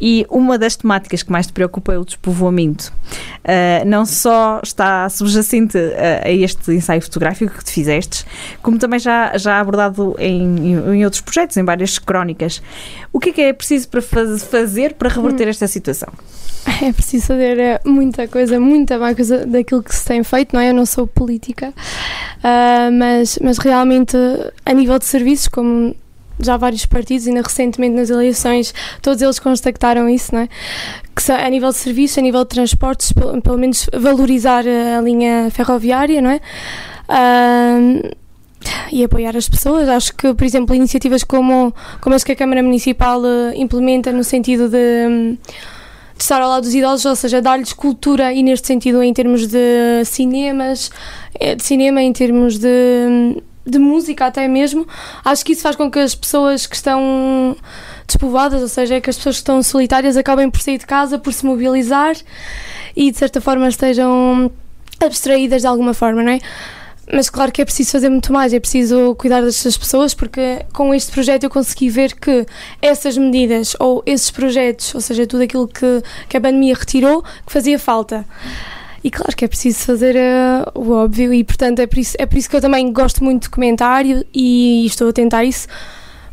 e 0.00 0.26
uma 0.30 0.58
das 0.58 0.76
temáticas 0.76 1.22
que 1.22 1.30
mais 1.32 1.46
te 1.46 1.52
preocupa 1.52 1.92
é 1.92 1.98
o 1.98 2.04
despovoamento. 2.04 2.92
Ah, 3.44 3.84
não 3.84 4.04
só 4.06 4.60
está 4.62 5.08
subjacente 5.08 5.76
a, 5.76 6.26
a 6.28 6.30
este 6.30 6.72
ensaio 6.72 7.02
fotográfico 7.02 7.56
que 7.58 7.64
te 7.64 7.72
fizestes, 7.72 8.24
como 8.62 8.78
também 8.78 8.98
já, 8.98 9.36
já 9.36 9.58
abordado 9.58 10.14
em, 10.18 10.74
em 10.94 11.04
outros 11.04 11.20
projetos, 11.20 11.56
em 11.56 11.64
várias 11.64 11.98
crónicas. 11.98 12.62
O 13.12 13.18
que 13.18 13.30
é 13.30 13.32
que 13.32 13.40
é 13.40 13.52
preciso 13.52 13.88
para 13.88 14.00
faz- 14.00 14.42
fazer 14.44 14.94
para 14.94 15.08
reverter 15.08 15.48
esta 15.48 15.66
situação? 15.66 16.08
É 16.80 16.92
preciso 16.92 17.26
fazer 17.26 17.58
eh, 17.58 17.80
muita 17.84 18.28
coisa, 18.28 18.60
muita 18.60 18.96
mais 18.96 19.16
coisa 19.16 19.44
daquilo 19.44 19.82
que 19.82 19.92
se 19.92 20.04
tem 20.04 20.22
feito, 20.22 20.54
não 20.54 20.60
é? 20.60 20.70
Eu 20.70 20.74
não 20.74 20.86
sou 20.86 21.08
política, 21.08 21.74
ah, 22.42 22.88
mas, 22.92 23.38
mas 23.42 23.58
realmente 23.58 24.16
a 24.64 24.72
nível 24.72 24.96
de 24.98 25.04
serviços, 25.04 25.48
como 25.48 25.94
já 26.40 26.56
vários 26.56 26.86
partidos, 26.86 27.26
ainda 27.26 27.42
recentemente 27.42 27.94
nas 27.94 28.10
eleições, 28.10 28.74
todos 29.00 29.22
eles 29.22 29.38
constataram 29.38 30.08
isso, 30.08 30.34
não 30.34 30.42
é? 30.42 30.48
Que 31.14 31.32
a 31.32 31.48
nível 31.48 31.70
de 31.70 31.76
serviços, 31.76 32.18
a 32.18 32.22
nível 32.22 32.42
de 32.42 32.48
transportes, 32.48 33.12
pelo, 33.12 33.40
pelo 33.42 33.58
menos 33.58 33.88
valorizar 33.92 34.64
a 34.66 35.00
linha 35.00 35.50
ferroviária, 35.50 36.20
não 36.20 36.30
é? 36.30 36.40
E 38.90 39.04
apoiar 39.04 39.36
as 39.36 39.48
pessoas. 39.48 39.88
Acho 39.88 40.14
que, 40.14 40.32
por 40.34 40.44
exemplo, 40.44 40.74
iniciativas 40.74 41.24
como, 41.24 41.74
como 42.00 42.14
as 42.14 42.24
que 42.24 42.32
a 42.32 42.36
Câmara 42.36 42.62
Municipal 42.62 43.20
eh, 43.24 43.54
implementa 43.56 44.12
no 44.12 44.22
sentido 44.22 44.68
de, 44.68 45.36
de 46.16 46.22
estar 46.22 46.40
ao 46.40 46.48
lado 46.48 46.62
dos 46.62 46.74
idosos, 46.74 47.04
ou 47.04 47.16
seja, 47.16 47.42
dar-lhes 47.42 47.72
cultura 47.72 48.32
e 48.32 48.42
neste 48.42 48.66
sentido 48.66 49.02
em 49.02 49.12
termos 49.12 49.46
de 49.46 50.04
cinemas, 50.04 50.90
eh, 51.38 51.54
de 51.54 51.64
cinema, 51.64 52.02
em 52.02 52.12
termos 52.12 52.58
de, 52.58 53.42
de 53.64 53.78
música 53.78 54.26
até 54.26 54.48
mesmo, 54.48 54.86
acho 55.24 55.44
que 55.44 55.52
isso 55.52 55.62
faz 55.62 55.76
com 55.76 55.90
que 55.90 55.98
as 55.98 56.14
pessoas 56.14 56.66
que 56.66 56.74
estão 56.74 57.56
despovoadas, 58.06 58.60
ou 58.60 58.68
seja, 58.68 59.00
que 59.00 59.08
as 59.08 59.16
pessoas 59.16 59.36
que 59.36 59.42
estão 59.42 59.62
solitárias 59.62 60.16
acabem 60.16 60.50
por 60.50 60.60
sair 60.60 60.78
de 60.78 60.86
casa, 60.86 61.18
por 61.18 61.32
se 61.32 61.44
mobilizar 61.46 62.16
e 62.96 63.10
de 63.10 63.16
certa 63.18 63.40
forma 63.40 63.68
estejam 63.68 64.50
abstraídas 65.00 65.62
de 65.62 65.66
alguma 65.68 65.94
forma, 65.94 66.22
não 66.22 66.32
é? 66.32 66.40
Mas 67.12 67.28
claro 67.28 67.50
que 67.50 67.60
é 67.60 67.64
preciso 67.64 67.90
fazer 67.90 68.08
muito 68.08 68.32
mais, 68.32 68.52
é 68.52 68.60
preciso 68.60 69.14
cuidar 69.16 69.42
destas 69.42 69.76
pessoas, 69.76 70.14
porque 70.14 70.64
com 70.72 70.94
este 70.94 71.10
projeto 71.10 71.44
eu 71.44 71.50
consegui 71.50 71.88
ver 71.88 72.14
que 72.14 72.46
essas 72.80 73.18
medidas 73.18 73.74
ou 73.78 74.02
esses 74.06 74.30
projetos, 74.30 74.94
ou 74.94 75.00
seja, 75.00 75.26
tudo 75.26 75.42
aquilo 75.42 75.66
que, 75.66 76.02
que 76.28 76.36
a 76.36 76.40
pandemia 76.40 76.74
retirou, 76.74 77.22
que 77.22 77.52
fazia 77.52 77.78
falta. 77.78 78.24
E 79.04 79.10
claro 79.10 79.36
que 79.36 79.44
é 79.44 79.48
preciso 79.48 79.80
fazer 79.80 80.14
eh, 80.14 80.64
o 80.74 80.92
óbvio, 80.92 81.34
e 81.34 81.42
portanto 81.42 81.80
é 81.80 81.86
por, 81.86 81.98
isso, 81.98 82.16
é 82.18 82.24
por 82.24 82.38
isso 82.38 82.48
que 82.48 82.54
eu 82.54 82.60
também 82.60 82.92
gosto 82.92 83.24
muito 83.24 83.42
de 83.42 83.48
documentário 83.48 84.24
e 84.32 84.86
estou 84.86 85.08
a 85.08 85.12
tentar 85.12 85.44
isso, 85.44 85.66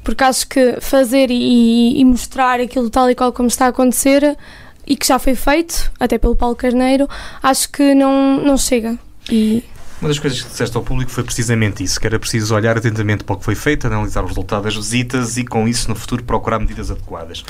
porque 0.04 0.24
acho 0.24 0.48
que 0.48 0.80
fazer 0.80 1.32
e, 1.32 2.00
e 2.00 2.06
mostrar 2.06 2.60
aquilo 2.60 2.90
tal 2.90 3.10
e 3.10 3.16
qual 3.16 3.34
como 3.34 3.48
está 3.48 3.66
a 3.66 3.70
acontecer 3.70 4.38
e 4.86 4.96
que 4.96 5.08
já 5.08 5.18
foi 5.18 5.36
feito, 5.36 5.92
até 6.00 6.18
pelo 6.18 6.36
Paulo 6.36 6.56
Carneiro, 6.56 7.08
acho 7.42 7.70
que 7.70 7.94
não, 7.96 8.38
não 8.38 8.58
chega. 8.58 8.98
E 9.32 9.64
Uma 10.02 10.08
das 10.08 10.18
coisas 10.20 10.42
que 10.42 10.50
disseste 10.50 10.76
ao 10.78 10.84
público 10.84 11.12
foi 11.12 11.24
precisamente 11.24 11.84
isso, 11.84 12.00
que 12.00 12.08
era 12.08 12.18
preciso 12.18 12.56
olhar 12.56 12.78
atentamente 12.78 13.24
para 13.26 13.36
o 13.36 13.38
que 13.40 13.44
foi 13.44 13.56
feito, 13.56 13.86
analisar 13.86 14.24
os 14.24 14.30
resultados 14.30 14.64
das 14.64 14.76
visitas 14.76 15.36
e, 15.38 15.44
com 15.44 15.68
isso, 15.68 15.90
no 15.90 15.96
futuro, 15.96 16.24
procurar 16.24 16.58
medidas 16.60 16.90
adequadas. 16.90 17.44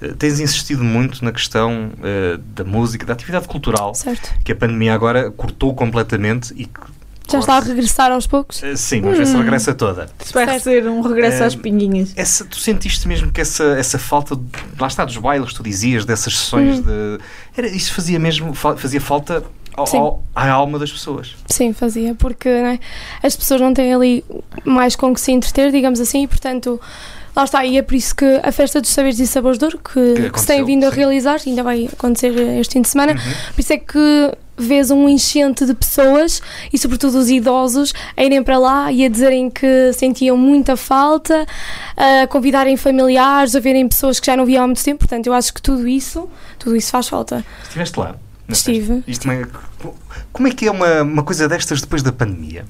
Eh, 0.00 0.14
Tens 0.16 0.38
insistido 0.38 0.84
muito 0.84 1.24
na 1.24 1.32
questão 1.32 1.90
eh, 2.02 2.38
da 2.54 2.62
música, 2.62 3.04
da 3.04 3.12
atividade 3.12 3.48
cultural, 3.48 3.92
certo. 3.94 4.32
que 4.44 4.52
a 4.52 4.56
pandemia 4.56 4.94
agora 4.94 5.30
cortou 5.32 5.74
completamente 5.74 6.52
e 6.56 6.66
que... 6.66 6.80
Já 7.28 7.40
está 7.40 7.56
a 7.56 7.58
regressar 7.60 8.12
aos 8.12 8.24
poucos? 8.24 8.62
Eh, 8.62 8.76
Sim, 8.76 9.00
vamos 9.00 9.18
ver 9.18 9.26
se 9.26 9.36
regressa 9.36 9.74
toda. 9.74 10.08
Vai 10.32 10.46
Certo. 10.46 10.62
ser 10.62 10.86
um 10.86 11.00
regresso 11.00 11.42
Eh, 11.42 11.46
às 11.46 11.56
pinguinhas. 11.56 12.12
Essa, 12.14 12.44
tu 12.44 12.56
sentiste 12.56 13.08
mesmo 13.08 13.32
que 13.32 13.40
essa, 13.40 13.64
essa 13.76 13.98
falta, 13.98 14.36
de, 14.36 14.42
lá 14.78 14.86
está, 14.86 15.04
dos 15.04 15.16
bailes, 15.16 15.52
tu 15.52 15.60
dizias, 15.60 16.04
dessas 16.04 16.38
sessões 16.38 16.78
de... 16.84 17.18
Era, 17.56 17.66
isso 17.66 17.92
fazia 17.92 18.20
mesmo, 18.20 18.54
fa- 18.54 18.76
fazia 18.76 19.00
falta 19.00 19.42
ao- 19.76 20.22
à 20.34 20.50
alma 20.50 20.78
das 20.78 20.90
pessoas. 20.92 21.34
Sim, 21.46 21.72
fazia, 21.72 22.14
porque 22.14 22.48
é, 22.48 22.78
as 23.22 23.36
pessoas 23.36 23.60
não 23.60 23.72
têm 23.74 23.92
ali 23.94 24.24
mais 24.64 24.96
com 24.96 25.12
que 25.14 25.20
se 25.20 25.32
entreter, 25.32 25.70
digamos 25.70 26.00
assim, 26.00 26.22
e 26.24 26.26
portanto, 26.26 26.80
lá 27.34 27.44
está, 27.44 27.64
e 27.64 27.76
é 27.76 27.82
por 27.82 27.94
isso 27.94 28.14
que 28.14 28.24
a 28.42 28.50
Festa 28.52 28.80
dos 28.80 28.90
Saberes 28.90 29.18
e 29.18 29.26
Sabores 29.26 29.58
de 29.58 29.64
Ouro, 29.66 29.78
que, 29.78 30.30
que 30.30 30.40
se 30.40 30.46
tem 30.46 30.64
vindo 30.64 30.84
a 30.84 30.90
sim. 30.90 30.96
realizar, 30.96 31.38
ainda 31.46 31.62
vai 31.62 31.88
acontecer 31.92 32.32
este 32.60 32.72
fim 32.74 32.82
de 32.82 32.88
semana, 32.88 33.12
Uhum. 33.12 33.18
por 33.54 33.60
isso 33.60 33.72
é 33.72 33.76
que 33.78 34.32
vês 34.58 34.90
um 34.90 35.06
enchente 35.06 35.66
de 35.66 35.74
pessoas 35.74 36.40
e 36.72 36.78
sobretudo 36.78 37.18
os 37.18 37.28
idosos 37.28 37.92
a 38.16 38.24
irem 38.24 38.42
para 38.42 38.56
lá 38.58 38.90
e 38.90 39.04
a 39.04 39.08
dizerem 39.10 39.50
que 39.50 39.92
sentiam 39.92 40.34
muita 40.34 40.78
falta, 40.78 41.44
a 41.94 42.26
convidarem 42.26 42.74
familiares, 42.74 43.54
a 43.54 43.60
verem 43.60 43.86
pessoas 43.86 44.18
que 44.18 44.24
já 44.24 44.34
não 44.34 44.46
viam 44.46 44.64
há 44.64 44.66
muito 44.66 44.82
tempo, 44.82 45.00
portanto 45.00 45.26
eu 45.26 45.34
acho 45.34 45.52
que 45.52 45.60
tudo 45.60 45.86
isso, 45.86 46.26
tudo 46.58 46.74
isso 46.74 46.90
faz 46.90 47.06
falta. 47.06 47.44
Estiveste 47.64 48.00
lá? 48.00 48.14
Estive, 48.48 49.02
é, 49.28 49.46
como 50.32 50.48
é 50.48 50.50
que 50.52 50.66
é 50.66 50.70
uma, 50.70 51.02
uma 51.02 51.22
coisa 51.22 51.48
destas 51.48 51.80
depois 51.80 52.02
da 52.02 52.12
pandemia? 52.12 52.64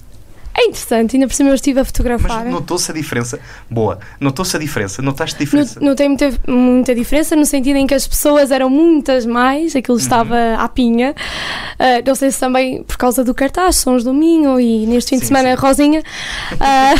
É 0.59 0.65
interessante, 0.65 1.17
ainda 1.17 1.29
por 1.29 1.35
cima 1.35 1.51
eu 1.51 1.55
estive 1.55 1.79
a 1.81 1.83
Mas 1.83 1.89
fotografar. 1.89 2.47
notou-se 2.47 2.91
a 2.91 2.95
diferença? 2.95 3.39
Boa. 3.71 3.99
Notou-se 4.19 4.57
a 4.57 4.59
diferença? 4.59 5.03
Notaste 5.03 5.37
a 5.37 5.39
diferença? 5.41 5.79
não 5.81 5.95
tem 5.95 6.09
muita, 6.09 6.33
muita 6.49 6.95
diferença 6.95 7.37
no 7.37 7.45
sentido 7.45 7.77
em 7.77 7.87
que 7.87 7.93
as 7.93 8.07
pessoas 8.07 8.51
eram 8.51 8.71
muitas 8.71 9.27
mais, 9.27 9.75
Uhum. 9.75 9.81
aquilo 9.81 9.99
estava 9.99 10.55
à 10.59 10.67
pinha. 10.67 11.15
Ah, 11.79 12.01
não 12.07 12.15
sei 12.15 12.31
se 12.31 12.41
também 12.41 12.83
por 12.85 12.97
causa 12.97 13.23
do 13.23 13.35
cartaz, 13.35 13.77
Sons 13.77 14.03
do 14.03 14.15
Minho 14.15 14.59
e 14.59 14.87
neste 14.87 15.11
fim 15.11 15.17
de 15.17 15.27
Sim, 15.27 15.35
semana 15.35 15.55
sim. 15.55 15.61
Rosinha. 15.61 16.03
Ah, 16.59 16.95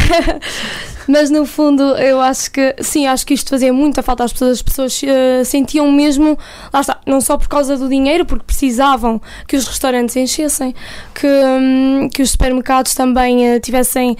mas 1.09 1.31
no 1.31 1.45
fundo 1.47 1.83
eu 1.97 2.21
acho 2.21 2.51
que 2.51 2.75
sim, 2.81 3.07
acho 3.07 3.25
que 3.27 3.35
isto 3.35 3.51
fazia 3.51 3.73
muita 3.73 4.03
falta 4.03 4.25
às 4.25 4.33
pessoas. 4.33 4.53
As 4.59 4.63
pessoas 4.63 5.01
ah, 5.07 5.45
sentiam 5.45 5.91
mesmo, 5.93 6.39
lá 6.73 6.81
está, 6.81 6.99
não 7.07 7.21
só 7.21 7.37
por 7.37 7.49
causa 7.49 7.77
do 7.77 7.89
dinheiro, 7.89 8.25
porque 8.25 8.45
precisavam 8.45 9.21
que 9.47 9.57
os 9.57 9.67
restaurantes 9.67 10.17
enchessem, 10.17 10.75
que, 11.15 11.27
hum, 11.27 12.09
que 12.13 12.23
os 12.23 12.31
supermercados 12.31 12.95
também 12.95 13.55
ah, 13.55 13.61
tivessem. 13.61 14.17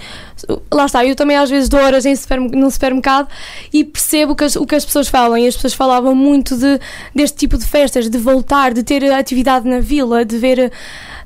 Lá 0.71 0.85
está, 0.85 1.03
eu 1.05 1.15
também 1.15 1.35
às 1.35 1.49
vezes 1.49 1.67
dou 1.67 1.79
horas 1.79 2.05
em 2.05 2.15
supermer- 2.15 2.51
num 2.55 2.69
supermercado 2.69 3.27
e 3.73 3.83
percebo 3.83 4.35
que 4.35 4.43
as- 4.43 4.55
o 4.55 4.65
que 4.65 4.75
as 4.75 4.85
pessoas 4.85 5.07
falam. 5.07 5.37
E 5.37 5.47
as 5.47 5.55
pessoas 5.55 5.73
falavam 5.73 6.13
muito 6.15 6.55
de, 6.55 6.79
deste 7.13 7.37
tipo 7.37 7.57
de 7.57 7.65
festas, 7.65 8.09
de 8.09 8.17
voltar, 8.17 8.73
de 8.73 8.83
ter 8.83 9.03
atividade 9.11 9.67
na 9.67 9.79
vila, 9.79 10.23
de 10.23 10.37
ver, 10.37 10.71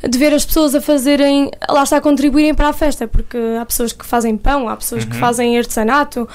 de 0.07 0.17
ver 0.17 0.33
as 0.33 0.45
pessoas 0.45 0.73
a 0.73 0.81
fazerem, 0.81 1.51
lá 1.69 1.83
está, 1.83 1.97
a 1.97 2.01
contribuírem 2.01 2.53
para 2.55 2.69
a 2.69 2.73
festa, 2.73 3.05
porque 3.07 3.37
há 3.59 3.65
pessoas 3.65 3.91
que 3.91 4.05
fazem 4.05 4.37
pão, 4.37 4.69
há 4.69 4.77
pessoas 4.77 5.03
que 5.03 5.13
Uhum. 5.13 5.19
Fazem 5.51 5.57
artesanato. 5.57 6.27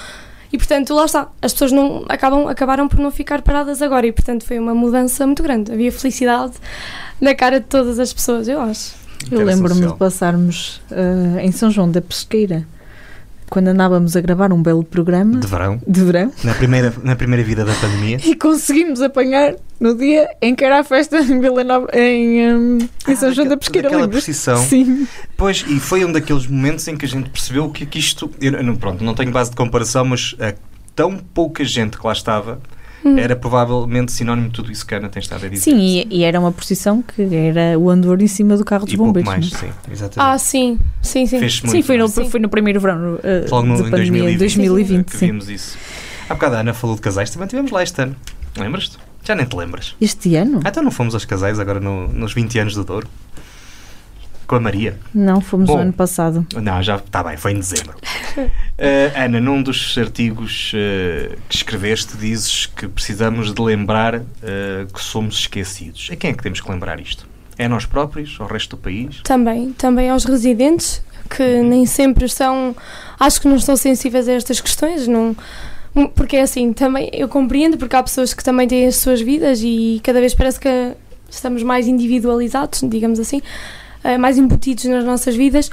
E 0.52 0.59
portanto, 0.59 0.94
lá 0.94 1.05
está, 1.05 1.29
as 1.42 1.52
pessoas 1.52 1.72
não, 1.72 2.05
acabam, 2.09 2.46
acabaram 2.46 2.88
por 2.88 3.00
não 3.00 3.11
ficar 3.11 3.42
paradas 3.42 3.83
agora 3.83 4.07
e 4.07 4.12
portanto 4.12 4.44
foi 4.44 4.59
uma 4.59 4.74
mudança 4.74 5.26
muito 5.26 5.42
grande. 5.42 5.72
Havia 5.72 5.90
felicidade 5.90 6.55
na 7.20 7.35
cara 7.35 7.61
de 7.61 7.66
todas 7.66 7.98
as 7.98 8.12
pessoas, 8.12 8.46
eu 8.46 8.61
acho. 8.61 8.94
Eu 9.31 9.44
lembro-me 9.44 9.87
de 9.87 9.96
passarmos 9.96 10.81
eh, 10.90 11.44
em 11.44 11.50
São 11.50 11.70
João 11.70 11.90
da 11.90 12.00
Pesqueira 12.00 12.66
quando 13.49 13.69
andávamos 13.69 14.17
a 14.17 14.21
gravar 14.21 14.53
um 14.53 14.63
belo 14.63 14.83
programa 14.83 15.39
De 15.39 15.47
verão, 15.47 15.81
de 15.87 16.01
verão 16.03 16.33
na 16.43 16.55
primeira, 16.55 16.93
na 17.03 17.17
primeira 17.17 17.45
vida 17.45 17.65
da 17.65 17.73
pandemia. 17.75 18.19
e 18.25 18.35
conseguimos 18.35 19.01
apanhar 19.01 19.55
no 19.79 19.95
dia 19.95 20.29
em 20.43 20.55
que 20.55 20.65
era 20.65 20.81
a 20.81 20.85
festa 20.85 21.19
em 21.21 21.41
Vila 21.41 21.63
Nova, 21.63 21.89
em, 21.93 22.55
hum, 22.55 22.79
em 23.09 23.17
São 23.17 23.29
Ah, 23.29 23.33
João 23.33 23.49
da 23.49 23.57
Pesqueira, 23.57 24.09
precisão. 24.09 24.57
Sim. 24.59 25.07
Pois, 25.37 25.65
e 25.69 25.79
foi 25.79 26.05
um 26.05 26.11
daqueles 26.13 26.47
momentos 26.47 26.87
em 26.89 26.97
que 26.97 27.05
a 27.05 27.09
gente 27.09 27.31
percebeu 27.31 27.69
que, 27.71 27.85
que 27.87 27.99
isto. 27.99 28.31
Eu, 28.41 28.77
pronto, 28.77 29.05
não 29.05 29.15
tenho 29.15 29.31
base 29.31 29.51
de 29.51 29.57
comparação, 29.57 30.05
mas 30.05 30.35
a 30.41 30.55
tão 30.95 31.19
pouca 31.19 31.65
gente 31.65 31.99
que 31.99 32.07
lá 32.07 32.13
estava 32.13 32.59
Hum. 33.05 33.19
era 33.19 33.37
provavelmente 33.37 34.11
sinónimo 34.11 34.49
de 34.49 34.55
tudo 34.55 34.73
isso 34.73 34.85
que 34.87 34.93
a 34.95 34.99
Ana 34.99 35.09
tem 35.09 35.21
estado 35.21 35.47
a 35.47 35.49
dizer. 35.49 35.71
Sim, 35.71 35.79
e, 35.79 36.07
e 36.11 36.25
era 36.25 36.41
uma 36.41 36.51
procissão 36.51 37.03
que 37.03 37.23
era 37.35 37.79
o 37.79 37.89
andor 37.89 38.21
em 38.21 38.27
cima 38.27 38.57
do 38.57 38.65
carro 38.65 38.85
dos 38.85 38.95
e 38.95 38.97
pouco 38.97 39.13
bombeiros. 39.13 39.29
mais, 39.31 39.53
não 39.53 39.59
é? 39.59 39.63
sim, 39.63 39.93
exatamente. 39.93 40.35
Ah, 40.35 40.39
sim, 40.39 40.79
sim, 41.03 41.27
sim. 41.27 41.39
Fez-se 41.39 41.61
Sim, 41.61 41.67
muito. 41.69 41.87
foi 41.87 41.97
no? 41.99 42.09
Sim. 42.09 42.29
foi 42.31 42.41
no 42.41 42.49
primeiro 42.49 42.81
verão 42.81 43.15
uh, 43.15 43.21
Logo 43.51 43.67
no, 43.67 43.77
de 43.77 43.83
em 43.83 43.91
pandemia, 43.91 44.23
2020, 44.37 44.39
2020. 44.39 45.05
que 45.07 45.17
sim. 45.17 45.27
vimos 45.27 45.49
isso. 45.49 45.79
Há 46.29 46.35
bocado 46.35 46.57
a 46.57 46.61
Ana 46.61 46.75
falou 46.75 46.97
de 46.97 47.03
casais, 47.03 47.31
também 47.31 47.47
tivemos 47.47 47.71
lá 47.71 47.83
este 47.83 48.01
ano. 48.03 48.17
Lembras-te? 48.57 48.99
Já 49.23 49.35
nem 49.35 49.45
te 49.47 49.55
lembras. 49.57 49.95
Este 50.01 50.35
ano? 50.37 50.61
Ah, 50.65 50.69
então 50.69 50.83
não 50.83 50.91
fomos 50.91 51.15
aos 51.15 51.25
casais 51.25 51.59
agora 51.61 51.79
no- 51.79 52.09
nos 52.09 52.33
20 52.33 52.59
anos 52.59 52.75
do 52.75 52.83
Douro? 52.85 53.07
Com 54.47 54.57
a 54.57 54.61
Maria? 54.61 54.99
Não, 55.13 55.41
fomos 55.41 55.67
Bom. 55.67 55.77
no 55.77 55.83
ano 55.83 55.93
passado. 55.93 56.47
Não, 56.55 56.83
já 56.83 56.97
está 56.97 57.23
bem, 57.23 57.37
foi 57.37 57.53
em 57.53 57.57
dezembro. 57.57 57.97
Eh, 58.79 59.11
Ana, 59.17 59.41
num 59.41 59.63
dos 59.63 59.97
artigos 59.97 60.71
eh, 60.75 61.39
que 61.49 61.57
escreveste, 61.57 62.15
dizes 62.19 62.67
que 62.67 62.87
precisamos 62.87 63.55
de 63.55 63.63
lembrar 63.63 64.17
eh, 64.17 64.87
que 64.93 65.03
somos 65.03 65.39
esquecidos. 65.39 66.11
A 66.13 66.17
quem 66.17 66.31
é 66.31 66.35
que 66.35 66.43
temos 66.43 66.61
que 66.61 66.71
lembrar 66.71 67.01
isto? 67.01 67.27
É 67.57 67.65
a 67.65 67.69
nós 67.71 67.87
próprios? 67.87 68.37
Ao 68.39 68.47
resto 68.47 68.77
do 68.77 68.83
país? 68.83 69.23
Também, 69.23 69.73
também 69.73 70.11
aos 70.11 70.27
residentes, 70.27 71.03
que 71.35 71.63
nem 71.63 71.87
sempre 71.87 72.29
são, 72.29 72.77
acho 73.19 73.41
que 73.41 73.49
não 73.49 73.57
estão 73.57 73.77
sensíveis 73.77 74.29
a 74.29 74.33
estas 74.33 74.61
questões, 74.61 75.09
não, 75.09 75.35
porque 76.15 76.37
é 76.37 76.43
assim, 76.43 76.75
também 76.75 77.09
eu 77.15 77.29
compreendo, 77.29 77.79
porque 77.79 77.97
há 77.97 78.03
pessoas 78.03 78.35
que 78.35 78.45
também 78.45 78.69
têm 78.69 78.87
as 78.87 78.97
suas 78.97 79.23
vidas 79.23 79.61
e 79.63 80.01
cada 80.05 80.21
vez 80.21 80.35
parece 80.35 80.61
que 80.61 80.93
estamos 81.31 81.63
mais 81.63 81.89
individualizados, 81.89 82.83
digamos 82.85 83.19
assim, 83.19 83.41
eh, 84.07 84.19
mais 84.19 84.38
embutidos 84.38 84.85
nas 84.85 85.05
nossas 85.05 85.35
vidas, 85.35 85.71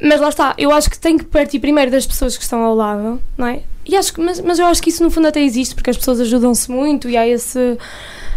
mas 0.00 0.20
lá 0.20 0.28
está, 0.28 0.54
eu 0.58 0.70
acho 0.72 0.90
que 0.90 0.98
tem 0.98 1.16
que 1.16 1.24
partir 1.24 1.58
primeiro 1.58 1.90
das 1.90 2.06
pessoas 2.06 2.36
que 2.36 2.42
estão 2.42 2.62
ao 2.62 2.74
lado, 2.74 3.20
não 3.36 3.46
é? 3.46 3.62
E 3.86 3.96
acho 3.96 4.12
que, 4.12 4.20
mas, 4.20 4.40
mas 4.40 4.58
eu 4.58 4.66
acho 4.66 4.82
que 4.82 4.90
isso 4.90 5.02
no 5.02 5.10
fundo 5.10 5.28
até 5.28 5.42
existe, 5.42 5.74
porque 5.74 5.90
as 5.90 5.96
pessoas 5.96 6.20
ajudam-se 6.20 6.70
muito 6.70 7.08
e 7.08 7.16
há 7.16 7.26
esse, 7.26 7.78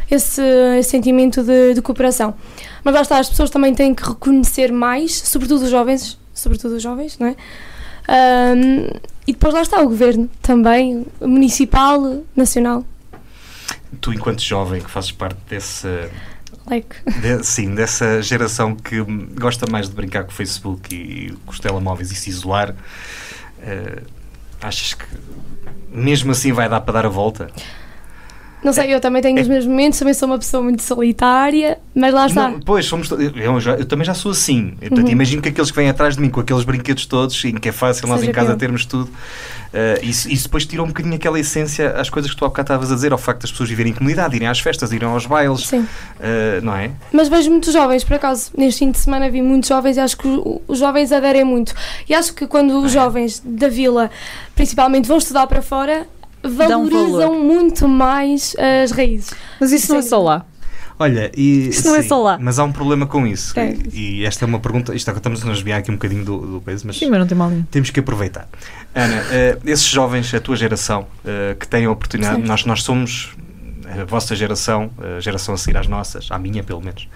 esse, 0.10 0.42
esse 0.78 0.90
sentimento 0.90 1.42
de, 1.44 1.74
de 1.74 1.82
cooperação. 1.82 2.34
Mas 2.84 2.94
lá 2.94 3.02
está, 3.02 3.20
as 3.20 3.30
pessoas 3.30 3.50
também 3.50 3.74
têm 3.74 3.94
que 3.94 4.04
reconhecer 4.04 4.72
mais, 4.72 5.16
sobretudo 5.16 5.64
os 5.64 5.70
jovens, 5.70 6.18
sobretudo 6.34 6.76
os 6.76 6.84
jovens, 6.84 7.18
não 7.18 7.28
é? 7.28 7.36
Ahm, 8.08 8.90
e 9.26 9.34
depois 9.34 9.54
lá 9.54 9.62
está 9.62 9.82
o 9.82 9.86
governo 9.86 10.30
também, 10.42 11.06
municipal, 11.20 12.24
nacional. 12.36 12.86
Tu, 14.00 14.14
enquanto 14.14 14.42
jovem, 14.42 14.82
que 14.82 14.90
fazes 14.90 15.12
parte 15.12 15.38
desse, 15.50 15.88
Like, 16.70 16.96
de- 17.22 17.44
sim, 17.46 17.74
dessa 17.76 18.22
geração 18.22 18.76
que 18.76 19.00
gosta 19.40 19.66
mais 19.72 19.88
de 19.90 19.96
brincar 19.96 20.24
com 20.26 20.32
o 20.32 20.34
Facebook 20.34 20.94
e, 20.94 21.32
com 21.46 21.52
os 21.52 21.60
telemóveis 21.60 22.12
e 22.12 22.16
se 22.16 22.30
isolar, 22.30 22.76
eh, 23.62 24.02
achas 24.62 24.94
que 24.94 25.06
mesmo 25.90 26.32
assim 26.32 26.52
vai 26.52 26.68
dar 26.68 26.82
para 26.82 26.94
dar 26.94 27.06
a 27.06 27.10
volta? 27.10 27.50
Não 28.64 28.74
sei, 28.74 28.94
eu 28.94 29.00
também 29.00 29.22
tenho 29.22 29.40
os 29.42 29.48
meus 29.48 29.66
momentos, 29.66 30.00
também 30.00 30.14
sou 30.14 30.28
uma 30.28 30.38
pessoa 30.38 30.62
muito 30.64 30.82
solitária, 30.84 31.78
mas 31.96 32.14
lá 32.14 32.26
está. 32.28 32.50
Não, 32.50 32.60
pois, 32.60 32.86
somos 32.86 33.10
eu, 33.12 33.60
já- 33.62 33.76
eu 33.76 33.86
também 33.86 34.06
já 34.06 34.14
sou 34.14 34.32
assim. 34.32 34.74
Eu, 34.82 34.90
portanto, 34.90 35.06
Uhum. 35.08 35.12
Imagino 35.14 35.42
que 35.42 35.50
aqueles 35.50 35.72
que 35.72 35.78
vêm 35.78 35.90
atrás 35.90 36.16
de 36.16 36.22
mim 36.22 36.30
com 36.30 36.40
aqueles 36.42 36.64
brinquedos 36.64 37.06
todos, 37.06 37.44
em 37.46 37.56
que 37.56 37.70
é 37.70 37.72
fácil 37.72 38.08
nós 38.08 38.20
Seja 38.20 38.32
em 38.32 38.34
casa 38.34 38.48
pior. 38.50 38.58
termos 38.58 38.86
tudo, 38.86 39.10
eh, 39.74 40.00
isso, 40.04 40.30
isso 40.30 40.44
depois 40.46 40.66
tira 40.66 40.84
um 40.84 40.88
bocadinho 40.88 41.16
aquela 41.16 41.40
essência 41.40 41.92
às 41.92 42.10
coisas 42.10 42.32
que 42.32 42.38
tu 42.38 42.46
há 42.46 42.48
bocado 42.50 42.66
estavas 42.74 42.92
a 42.92 42.96
dizer, 42.96 43.12
ao 43.12 43.18
facto 43.18 43.42
das 43.42 43.52
pessoas 43.52 43.70
viverem 43.70 43.92
em 43.92 43.96
comunidade, 43.96 44.36
irem 44.36 44.48
às 44.48 44.60
festas, 44.60 44.92
irem 44.92 45.08
aos 45.08 45.26
bailes, 45.26 45.62
Sim. 45.68 45.88
eh, 46.20 46.60
não 46.62 46.76
é? 46.76 46.92
Mas 47.12 47.28
vejo 47.30 47.50
muitos 47.50 47.72
jovens, 47.74 48.04
por 48.04 48.16
acaso, 48.16 48.52
neste 48.58 48.80
fim 48.80 48.92
de 48.92 48.98
semana 49.00 49.30
vi 49.30 49.42
muitos 49.42 49.70
jovens 49.70 49.98
e 49.98 50.00
acho 50.00 50.18
que 50.18 50.28
os 50.68 50.78
jovens 50.80 51.12
aderem 51.12 51.44
muito. 51.44 51.74
E 52.08 52.14
acho 52.14 52.34
que 52.34 52.46
quando 52.48 52.78
os 52.80 52.86
Ah, 52.96 53.00
é? 53.00 53.04
jovens 53.04 53.42
da 53.46 53.68
vila, 53.70 54.10
principalmente, 54.56 55.08
vão 55.08 55.18
estudar 55.18 55.48
para 55.48 55.62
fora, 55.62 56.06
valorizam 56.44 57.12
valor. 57.12 57.44
muito 57.44 57.88
mais 57.88 58.56
as 58.84 58.92
raízes. 58.92 59.32
Mas 59.60 59.72
isso 59.72 59.92
não 59.92 60.00
é 60.00 60.02
só 60.02 60.22
lá. 60.22 60.46
Olha, 61.00 61.32
e, 61.38 61.68
Isso 61.70 61.88
não 61.88 61.96
é 61.96 62.02
sim, 62.02 62.08
só 62.08 62.20
lá. 62.24 62.40
Mas 62.42 62.58
há 62.58 62.64
um 62.64 62.72
problema 62.72 63.06
com 63.06 63.28
isso. 63.28 63.58
É. 63.60 63.76
E, 63.94 64.22
e 64.22 64.26
esta 64.26 64.46
é 64.46 64.48
uma 64.48 64.60
pergunta, 64.60 64.96
isto 64.96 65.08
agora 65.08 65.20
estamos 65.20 65.44
a 65.44 65.46
nos 65.46 65.58
desviar 65.58 65.80
aqui 65.80 65.92
um 65.92 65.94
bocadinho 65.94 66.26
do, 66.26 66.40
do 66.40 66.62
coisa, 66.62 66.84
mas 66.88 66.98
Sim, 66.98 67.10
mas 67.12 67.20
não 67.20 67.28
tem 67.28 67.38
mal 67.38 67.52
nenhum. 67.52 67.62
temos 67.70 67.92
que 67.92 68.00
aproveitar. 68.00 68.48
Ana, 68.96 69.24
eh, 69.32 69.60
esses 69.66 69.86
jovens, 69.86 70.34
a 70.34 70.40
tua 70.40 70.56
geração, 70.56 71.06
eh, 71.24 71.56
que 71.60 71.68
têm 71.68 71.86
a 71.86 71.92
oportunidade, 71.92 72.42
nós, 72.42 72.66
nós 72.66 72.82
somos 72.82 73.36
a 73.90 74.06
vossa 74.06 74.36
geração, 74.36 74.90
a 75.18 75.20
geração 75.20 75.54
a 75.54 75.58
seguir 75.58 75.78
às 75.78 75.88
nossas, 75.88 76.28
à 76.30 76.38
minha 76.38 76.64
pelo 76.64 76.82
menos, 76.82 77.08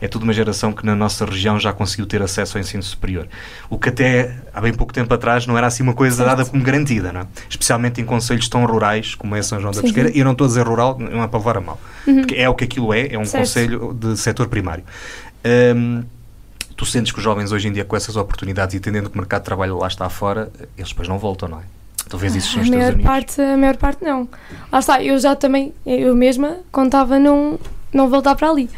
é 0.00 0.06
tudo 0.08 0.24
uma 0.24 0.32
geração 0.32 0.72
que 0.72 0.84
na 0.84 0.94
nossa 0.94 1.24
região 1.24 1.58
já 1.58 1.72
conseguiu 1.72 2.06
ter 2.06 2.20
acesso 2.22 2.56
ao 2.56 2.60
ensino 2.60 2.82
superior. 2.82 3.26
O 3.70 3.78
que 3.78 3.88
até 3.88 4.36
há 4.52 4.60
bem 4.60 4.72
pouco 4.74 4.92
tempo 4.92 5.12
atrás 5.14 5.46
não 5.46 5.56
era 5.56 5.66
assim 5.66 5.82
uma 5.82 5.94
coisa 5.94 6.16
Certo. 6.16 6.28
dada 6.28 6.44
como 6.44 6.62
garantida, 6.62 7.12
não 7.12 7.22
é? 7.22 7.26
Especialmente 7.48 8.00
em 8.00 8.04
conselhos 8.04 8.48
tão 8.48 8.64
rurais 8.66 9.14
como 9.14 9.34
é 9.34 9.42
São 9.42 9.60
João 9.60 9.72
da 9.72 9.80
Pesqueira. 9.80 10.10
E 10.10 10.18
eu 10.18 10.24
não 10.24 10.32
estou 10.32 10.44
a 10.44 10.48
dizer 10.48 10.66
rural, 10.66 10.98
não 10.98 11.22
é 11.22 11.28
para 11.28 11.38
levar 11.38 11.56
a 11.56 11.60
mal. 11.60 11.80
Uhum. 12.06 12.16
Porque 12.16 12.34
é 12.34 12.48
o 12.48 12.54
que 12.54 12.64
aquilo 12.64 12.92
é, 12.92 13.08
é 13.14 13.18
um 13.18 13.24
Certo. 13.24 13.44
conselho 13.44 13.94
de 13.94 14.16
setor 14.16 14.48
primário. 14.48 14.84
Hum, 15.74 16.04
tu 16.76 16.84
sentes 16.86 17.10
que 17.12 17.18
os 17.18 17.24
jovens 17.24 17.52
hoje 17.52 17.68
em 17.68 17.72
dia 17.72 17.84
com 17.84 17.96
essas 17.96 18.16
oportunidades 18.16 18.74
e 18.74 18.80
tendendo 18.80 19.08
que 19.10 19.16
o 19.16 19.18
mercado 19.18 19.40
de 19.40 19.46
trabalho 19.46 19.78
lá 19.78 19.88
está 19.88 20.08
fora, 20.08 20.50
eles 20.76 20.90
depois 20.90 21.08
não 21.08 21.18
voltam, 21.18 21.48
não 21.48 21.58
é? 21.58 21.62
Vês 22.16 22.34
isso 22.36 22.54
A 22.54 22.58
nos 22.58 22.66
Estados 22.66 22.70
maior, 22.70 22.92
Unidos. 22.94 23.10
parte, 23.10 23.40
a 23.40 23.56
maior 23.56 23.76
parte 23.76 24.04
não. 24.04 24.28
Lá 24.72 24.78
está, 24.78 25.02
eu 25.02 25.18
já 25.18 25.36
também, 25.36 25.74
eu 25.84 26.14
mesma, 26.14 26.58
contava 26.72 27.18
não, 27.18 27.58
não 27.92 28.08
voltar 28.08 28.34
para 28.34 28.48
ali. 28.48 28.70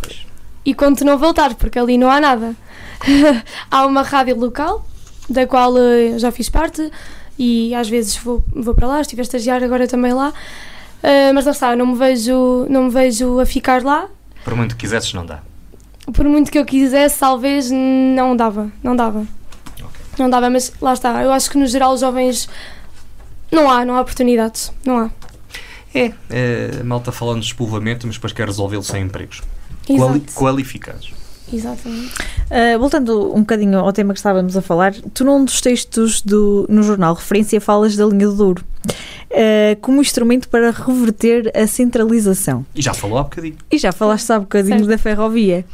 Pois. 0.00 0.26
E 0.64 0.74
conto 0.74 1.04
não 1.04 1.18
voltar, 1.18 1.54
porque 1.54 1.78
ali 1.78 1.98
não 1.98 2.10
há 2.10 2.20
nada. 2.20 2.54
há 3.70 3.86
uma 3.86 4.02
rádio 4.02 4.38
local, 4.38 4.84
da 5.28 5.46
qual 5.46 5.76
eh, 5.78 6.12
eu 6.12 6.18
já 6.18 6.30
fiz 6.30 6.48
parte, 6.48 6.90
e 7.38 7.74
às 7.74 7.88
vezes 7.88 8.16
vou, 8.16 8.44
vou 8.54 8.74
para 8.74 8.86
lá, 8.86 9.00
estive 9.00 9.22
a 9.22 9.24
estagiar 9.24 9.62
agora 9.64 9.88
também 9.88 10.12
lá. 10.12 10.32
Eh, 11.02 11.32
mas 11.32 11.46
lá 11.46 11.52
está, 11.52 11.74
não 11.74 11.86
me, 11.86 11.96
vejo, 11.96 12.66
não 12.68 12.84
me 12.84 12.90
vejo 12.90 13.40
a 13.40 13.46
ficar 13.46 13.82
lá. 13.82 14.06
Por 14.44 14.54
muito 14.54 14.76
que 14.76 14.82
quisesses, 14.82 15.12
não 15.14 15.24
dá. 15.24 15.40
Por 16.12 16.26
muito 16.26 16.50
que 16.50 16.58
eu 16.58 16.64
quisesse, 16.64 17.18
talvez 17.18 17.70
não 17.70 18.36
dava, 18.36 18.70
não 18.82 18.94
dava. 18.94 19.26
Não 20.20 20.28
dava, 20.28 20.50
mas 20.50 20.70
lá 20.82 20.92
está. 20.92 21.22
Eu 21.22 21.32
acho 21.32 21.50
que 21.50 21.56
no 21.56 21.66
geral 21.66 21.94
os 21.94 22.00
jovens 22.00 22.46
não 23.50 23.70
há, 23.70 23.84
não 23.86 23.96
há 23.96 24.02
oportunidades, 24.02 24.70
não 24.84 24.98
há. 24.98 25.10
É, 25.94 26.12
é 26.28 26.82
malta 26.84 27.10
falando 27.10 27.40
de 27.40 27.46
despovoamento, 27.46 28.06
mas 28.06 28.16
depois 28.16 28.32
quer 28.32 28.46
resolvê-lo 28.46 28.82
sem 28.82 29.02
empregos. 29.02 29.40
Quali- 29.86 30.20
qualificados. 30.34 31.12
Exatamente. 31.52 32.14
Uh, 32.50 32.78
voltando 32.78 33.34
um 33.34 33.40
bocadinho 33.40 33.78
ao 33.78 33.92
tema 33.92 34.12
que 34.12 34.18
estávamos 34.18 34.56
a 34.56 34.62
falar, 34.62 34.94
tu 35.14 35.24
num 35.24 35.44
dos 35.44 35.60
textos 35.60 36.20
do, 36.22 36.66
no 36.68 36.82
jornal 36.82 37.14
Referência 37.14 37.60
falas 37.60 37.96
da 37.96 38.06
linha 38.06 38.26
do 38.26 38.34
Douro 38.34 38.64
uh, 39.30 39.80
como 39.80 40.00
instrumento 40.00 40.48
para 40.48 40.70
reverter 40.70 41.50
a 41.54 41.66
centralização. 41.66 42.64
E 42.74 42.82
já 42.82 42.92
falou 42.94 43.18
há 43.18 43.22
bocadinho. 43.22 43.56
E 43.70 43.78
já 43.78 43.92
falaste 43.92 44.30
há 44.30 44.38
bocadinho 44.38 44.78
Certo. 44.78 44.88
da 44.88 44.98
ferrovia. 44.98 45.64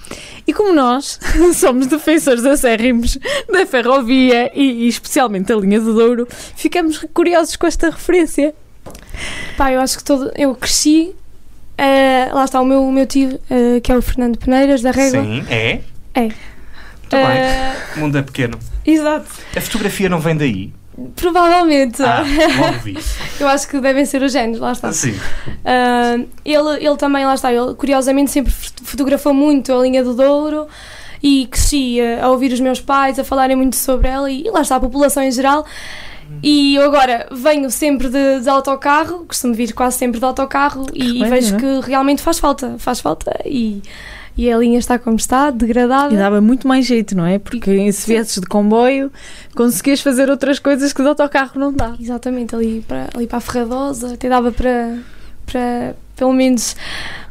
E 0.46 0.52
como 0.52 0.72
nós 0.72 1.18
somos 1.54 1.86
defensores 1.86 2.44
acérrimos 2.44 3.18
da 3.50 3.66
ferrovia 3.66 4.50
e, 4.54 4.84
e 4.84 4.88
especialmente 4.88 5.46
da 5.46 5.56
linha 5.56 5.80
do 5.80 5.94
Douro, 5.94 6.28
ficamos 6.54 6.98
curiosos 7.12 7.56
com 7.56 7.66
esta 7.66 7.90
referência. 7.90 8.54
Pá, 9.56 9.72
eu 9.72 9.80
acho 9.80 9.98
que 9.98 10.04
todo. 10.04 10.30
Eu 10.36 10.54
cresci. 10.54 11.14
Eh, 11.78 12.28
lá 12.32 12.44
está 12.44 12.60
o 12.60 12.64
meu, 12.64 12.82
o 12.84 12.92
meu 12.92 13.06
tio, 13.06 13.38
eh, 13.50 13.80
que 13.80 13.90
é 13.92 13.96
o 13.96 14.02
Fernando 14.02 14.38
Peneiras, 14.38 14.82
da 14.82 14.90
Régua. 14.90 15.22
Sim, 15.22 15.44
é. 15.48 15.80
É. 16.14 16.20
Muito 16.22 16.36
bem. 17.10 17.20
Eh, 17.38 17.76
O 17.96 18.00
mundo 18.00 18.18
é 18.18 18.22
pequeno. 18.22 18.58
exato. 18.84 19.26
A 19.56 19.60
fotografia 19.60 20.08
não 20.08 20.18
vem 20.18 20.36
daí. 20.36 20.72
Provavelmente. 21.14 22.02
Ah, 22.02 22.24
logo 22.58 22.78
vi. 22.82 22.96
Eu 23.38 23.48
acho 23.48 23.68
que 23.68 23.78
devem 23.80 24.04
ser 24.06 24.22
os 24.22 24.32
géneros, 24.32 24.60
lá 24.60 24.72
está. 24.72 24.92
Sim. 24.92 25.14
Ah, 25.64 26.16
ele, 26.44 26.84
ele 26.86 26.96
também, 26.96 27.24
lá 27.26 27.34
está, 27.34 27.52
ele 27.52 27.74
curiosamente 27.74 28.30
sempre 28.30 28.50
fot- 28.52 28.82
fotografou 28.82 29.34
muito 29.34 29.72
a 29.72 29.82
linha 29.82 30.02
do 30.02 30.14
Douro 30.14 30.66
e 31.22 31.46
cresci 31.50 31.98
a, 32.00 32.24
a 32.24 32.30
ouvir 32.30 32.50
os 32.52 32.60
meus 32.60 32.80
pais 32.80 33.18
a 33.18 33.24
falarem 33.24 33.56
muito 33.56 33.76
sobre 33.76 34.08
ela 34.08 34.30
e, 34.30 34.44
lá 34.50 34.62
está 34.62 34.76
a 34.76 34.80
população 34.80 35.22
em 35.22 35.30
geral. 35.30 35.66
E 36.42 36.74
eu 36.74 36.82
agora 36.82 37.26
venho 37.30 37.70
sempre 37.70 38.08
de, 38.08 38.40
de 38.40 38.48
autocarro, 38.48 39.24
costumo 39.26 39.54
vir 39.54 39.72
quase 39.72 39.96
sempre 39.96 40.18
de 40.18 40.24
autocarro 40.24 40.86
e, 40.92 41.18
remédio, 41.18 41.30
vejo 41.30 41.52
não 41.52 41.60
que 41.60 41.88
realmente 41.88 42.22
faz 42.22 42.38
falta, 42.38 42.76
faz 42.78 43.00
falta 43.00 43.32
e, 43.44 43.82
e 44.36 44.50
a 44.50 44.58
linha 44.58 44.78
está 44.78 44.98
como 44.98 45.16
está, 45.16 45.50
degradada. 45.50 46.12
E 46.12 46.16
dava 46.16 46.40
muito 46.40 46.68
mais 46.68 46.84
jeito, 46.84 47.16
não 47.16 47.24
é? 47.24 47.38
Porque 47.38 47.90
se 47.92 48.06
viesses 48.06 48.40
de 48.40 48.46
comboio, 48.46 49.10
conseguias 49.54 50.00
fazer 50.00 50.28
outras 50.28 50.58
coisas 50.58 50.92
que 50.92 51.02
de 51.02 51.08
autocarro 51.08 51.58
não 51.58 51.72
dá. 51.72 51.94
Exatamente, 51.98 52.54
ali 52.54 52.84
para, 52.86 53.08
ali 53.14 53.26
para 53.26 53.38
a 53.38 53.40
Ferradosa, 53.40 54.14
até 54.14 54.28
dava 54.28 54.52
para, 54.52 54.98
para 55.46 55.94
pelo 56.14 56.32
menos 56.32 56.76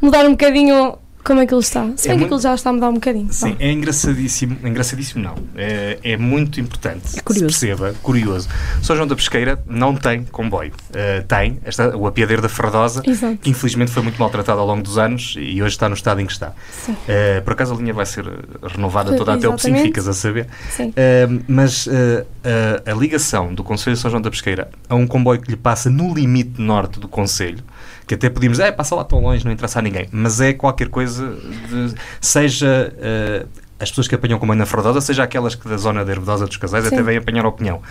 mudar 0.01 0.25
um 0.25 0.31
bocadinho 0.31 0.97
como 1.25 1.39
é 1.41 1.45
que 1.47 1.53
ele 1.53 1.61
está. 1.61 1.89
Se 1.95 2.07
É 2.07 2.11
bem 2.11 2.19
que 2.19 2.19
muito- 2.21 2.35
ele 2.35 2.41
já 2.41 2.55
está 2.55 2.69
a 2.69 2.73
mudar 2.73 2.89
um 2.89 2.93
bocadinho. 2.93 3.27
Sim, 3.33 3.55
é 3.59 3.71
engraçadíssimo. 3.71 4.57
Engraçadíssimo 4.63 5.23
não. 5.23 5.35
É, 5.55 5.97
é 6.03 6.17
muito 6.17 6.59
importante 6.61 7.17
É 7.17 7.21
curioso. 7.21 7.47
que 7.47 7.53
se 7.53 7.67
perceba, 7.67 7.95
curioso. 8.01 8.47
São 8.81 8.95
João 8.95 9.07
da 9.07 9.15
Pesqueira 9.15 9.61
não 9.67 9.95
tem 9.95 10.23
comboio. 10.25 10.71
Uh, 10.91 11.25
tem 11.27 11.59
esta, 11.65 11.95
o 11.97 12.05
apiadeiro 12.07 12.41
da 12.41 12.49
Ferradosa, 12.49 13.01
Exato. 13.05 13.37
que 13.37 13.49
infelizmente 13.49 13.91
foi 13.91 14.03
muito 14.03 14.17
maltratado 14.19 14.59
ao 14.59 14.67
longo 14.67 14.83
dos 14.83 14.97
anos 14.97 15.35
e 15.37 15.61
hoje 15.61 15.73
está 15.75 15.89
no 15.89 15.95
estado 15.95 16.21
em 16.21 16.25
que 16.25 16.31
está. 16.33 16.53
Sim. 16.71 16.91
Uh, 16.93 17.41
por 17.43 17.53
acaso 17.53 17.73
a 17.73 17.77
linha 17.77 17.93
vai 17.93 18.05
ser 18.05 18.25
renovada 18.63 19.15
toda 19.17 19.33
até 19.33 19.47
o 19.49 19.53
Exatamente. 19.55 19.83
ficas 19.83 20.07
a 20.07 20.13
saber. 20.13 20.47
Sim. 20.69 20.89
Uh, 20.89 21.43
mas 21.47 21.87
uh, 21.87 21.91
uh, 21.91 22.91
a 22.91 22.93
ligação 22.93 23.53
do 23.53 23.63
Conselho 23.63 23.95
de 23.95 24.01
São 24.01 24.11
João 24.11 24.21
da 24.21 24.29
Pesqueira 24.29 24.69
a 24.87 24.95
um 24.95 25.07
comboio 25.07 25.41
que 25.41 25.49
lhe 25.49 25.57
passa 25.57 25.89
no 25.89 26.13
limite 26.13 26.61
norte 26.61 26.99
do 26.99 27.07
Conselho, 27.07 27.63
que 28.07 28.13
até 28.13 28.29
podíamos 28.29 28.59
é, 28.59 28.71
passa 28.71 28.95
lá 28.95 29.03
tão 29.03 29.19
longe, 29.19 29.43
não 29.43 29.51
interessa 29.51 29.79
a 29.79 29.81
ninguém, 29.81 30.07
mas 30.11 30.39
é 30.39 30.53
qualquer 30.53 30.89
coisa 30.89 31.35
de, 31.69 31.95
seja 32.21 32.93
uh, 32.95 33.47
as 33.79 33.89
pessoas 33.89 34.07
que 34.07 34.15
apanham 34.15 34.39
comboio 34.39 34.57
na 34.57 34.65
Ferradosa, 34.65 35.01
seja 35.01 35.23
aquelas 35.23 35.53
que 35.53 35.67
da 35.67 35.75
zona 35.75 36.05
da 36.05 36.11
Herbedosa 36.11 36.45
dos 36.45 36.55
Casais 36.55 36.85
Sim. 36.85 36.95
até 36.95 37.03
vêm 37.03 37.17
apanhar 37.17 37.45
a 37.45 37.49
opinião. 37.49 37.81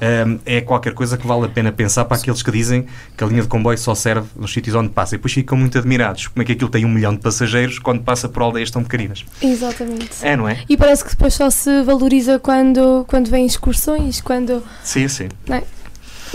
Um, 0.00 0.38
é 0.44 0.60
qualquer 0.60 0.94
coisa 0.94 1.16
que 1.16 1.26
vale 1.26 1.46
a 1.46 1.48
pena 1.48 1.70
pensar 1.70 2.04
para 2.04 2.16
aqueles 2.16 2.42
que 2.42 2.50
dizem 2.50 2.86
que 3.16 3.22
a 3.22 3.26
linha 3.26 3.42
de 3.42 3.48
comboio 3.48 3.78
só 3.78 3.94
serve 3.94 4.28
nos 4.36 4.52
sítios 4.52 4.74
onde 4.74 4.88
passa 4.88 5.14
e 5.14 5.18
depois 5.18 5.32
ficam 5.32 5.56
muito 5.56 5.78
admirados. 5.78 6.26
Como 6.26 6.42
é 6.42 6.44
que 6.44 6.52
aquilo 6.52 6.68
tem 6.68 6.84
um 6.84 6.88
milhão 6.88 7.14
de 7.14 7.20
passageiros 7.20 7.78
quando 7.78 8.02
passa 8.02 8.28
por 8.28 8.42
aldeias 8.42 8.70
tão 8.70 8.82
pequeninas? 8.82 9.24
Exatamente. 9.40 10.10
É, 10.22 10.36
não 10.36 10.48
é? 10.48 10.64
E 10.68 10.76
parece 10.76 11.04
que 11.04 11.10
depois 11.10 11.34
só 11.34 11.50
se 11.50 11.82
valoriza 11.82 12.38
quando, 12.40 13.04
quando 13.06 13.30
vêm 13.30 13.46
excursões, 13.46 14.20
quando 14.20 14.62
Sim, 14.82 15.06
sim. 15.06 15.28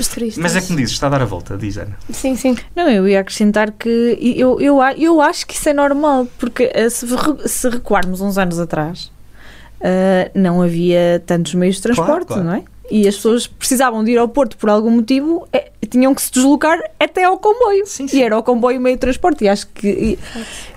Os 0.02 0.08
turistas. 0.08 0.42
Mas 0.42 0.56
é 0.56 0.62
que 0.62 0.72
me 0.72 0.78
dizes, 0.78 0.94
está 0.94 1.08
a 1.08 1.10
dar 1.12 1.22
a 1.22 1.26
volta, 1.26 1.58
diz 1.58 1.78
Ana. 1.78 1.98
Sim, 2.12 2.36
sim. 2.36 2.56
Não, 2.76 2.90
eu 2.90 3.08
ia 3.08 3.20
acrescentar 3.20 3.72
que 3.72 4.18
eu, 4.38 4.60
eu, 4.62 4.82
a- 4.82 4.94
eu 4.94 5.22
acho 5.22 5.46
que 5.48 5.56
isso 5.56 5.70
é 5.70 5.74
normal, 5.74 6.28
porque 6.38 6.70
eh, 6.74 6.90
se, 6.90 7.06
se 7.46 7.70
recuarmos 7.70 8.22
uns 8.22 8.38
anos 8.38 8.60
atrás, 8.60 9.12
eh, 9.82 10.32
não 10.34 10.62
havia 10.62 11.22
tantos 11.26 11.54
meios 11.54 11.76
de 11.78 11.82
transporte, 11.84 12.28
claro. 12.28 12.44
não 12.44 12.54
é? 12.54 12.64
E 12.92 13.08
as 13.08 13.16
pessoas 13.16 13.48
precisavam 13.48 14.04
de 14.04 14.12
ir 14.12 14.18
ao 14.18 14.28
Porto 14.28 14.58
por 14.58 14.70
algum 14.70 14.90
motivo, 14.92 15.48
eh, 15.54 15.72
tinham 15.90 16.14
que 16.14 16.22
se 16.22 16.32
deslocar 16.32 16.78
até 17.00 17.24
ao 17.24 17.38
comboio. 17.38 17.86
Sim, 17.86 18.08
sim. 18.08 18.18
E 18.18 18.24
era 18.24 18.38
o 18.38 18.44
comboio 18.44 18.78
o 18.80 18.82
meio 18.82 18.96
de 18.96 19.00
transporte. 19.00 19.46
E 19.46 19.50
acho 19.50 19.68
que 19.68 20.18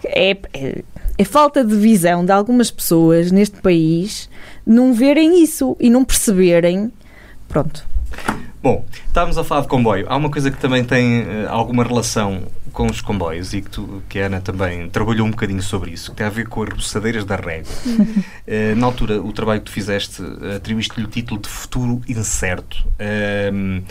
é, 0.05 0.37
é, 0.55 0.83
é 1.19 1.25
falta 1.25 1.65
de 1.65 1.75
visão 1.75 2.25
de 2.25 2.31
algumas 2.33 2.71
pessoas 2.71 3.33
neste 3.33 3.61
país 3.61 4.29
não 4.65 4.93
verem 4.95 5.43
isso 5.43 5.77
e 5.81 5.91
não 5.91 6.05
perceberem. 6.05 6.93
Pronto. 7.49 7.85
Bom, 8.63 8.85
estávamos 9.07 9.39
a 9.39 9.45
falar 9.45 9.61
de 9.61 9.69
comboio. 9.69 10.07
Há 10.09 10.17
uma 10.17 10.29
coisa 10.29 10.51
que 10.51 10.59
também 10.59 10.83
tem 10.83 11.23
eh, 11.23 11.47
alguma 11.49 11.85
relação 11.85 12.43
com 12.73 12.87
os 12.87 13.01
comboios 13.01 13.55
e 13.55 13.63
que, 13.63 13.71
tu, 13.71 14.03
que 14.09 14.19
a 14.19 14.27
Ana 14.27 14.41
também 14.41 14.91
trabalhou 14.91 15.27
um 15.27 15.31
bocadinho 15.31 15.63
sobre 15.63 15.93
isso, 15.93 16.11
que 16.11 16.17
tem 16.17 16.27
a 16.27 16.31
ver 16.31 16.49
com 16.49 16.63
as 16.65 16.71
roçadeiras 16.71 17.25
da 17.25 17.37
régua. 17.37 17.73
Eh, 18.49 18.77
na 18.77 18.87
altura, 18.87 19.21
o 19.21 19.33
trabalho 19.33 19.61
que 19.61 19.67
tu 19.67 19.73
fizeste, 19.73 20.23
eh, 20.43 20.57
atribuíste-lhe 20.57 21.05
o 21.05 21.09
título 21.09 21.41
de 21.41 21.49
Futuro 21.49 22.01
Incerto. 22.09 22.87
Ehm, 22.99 23.83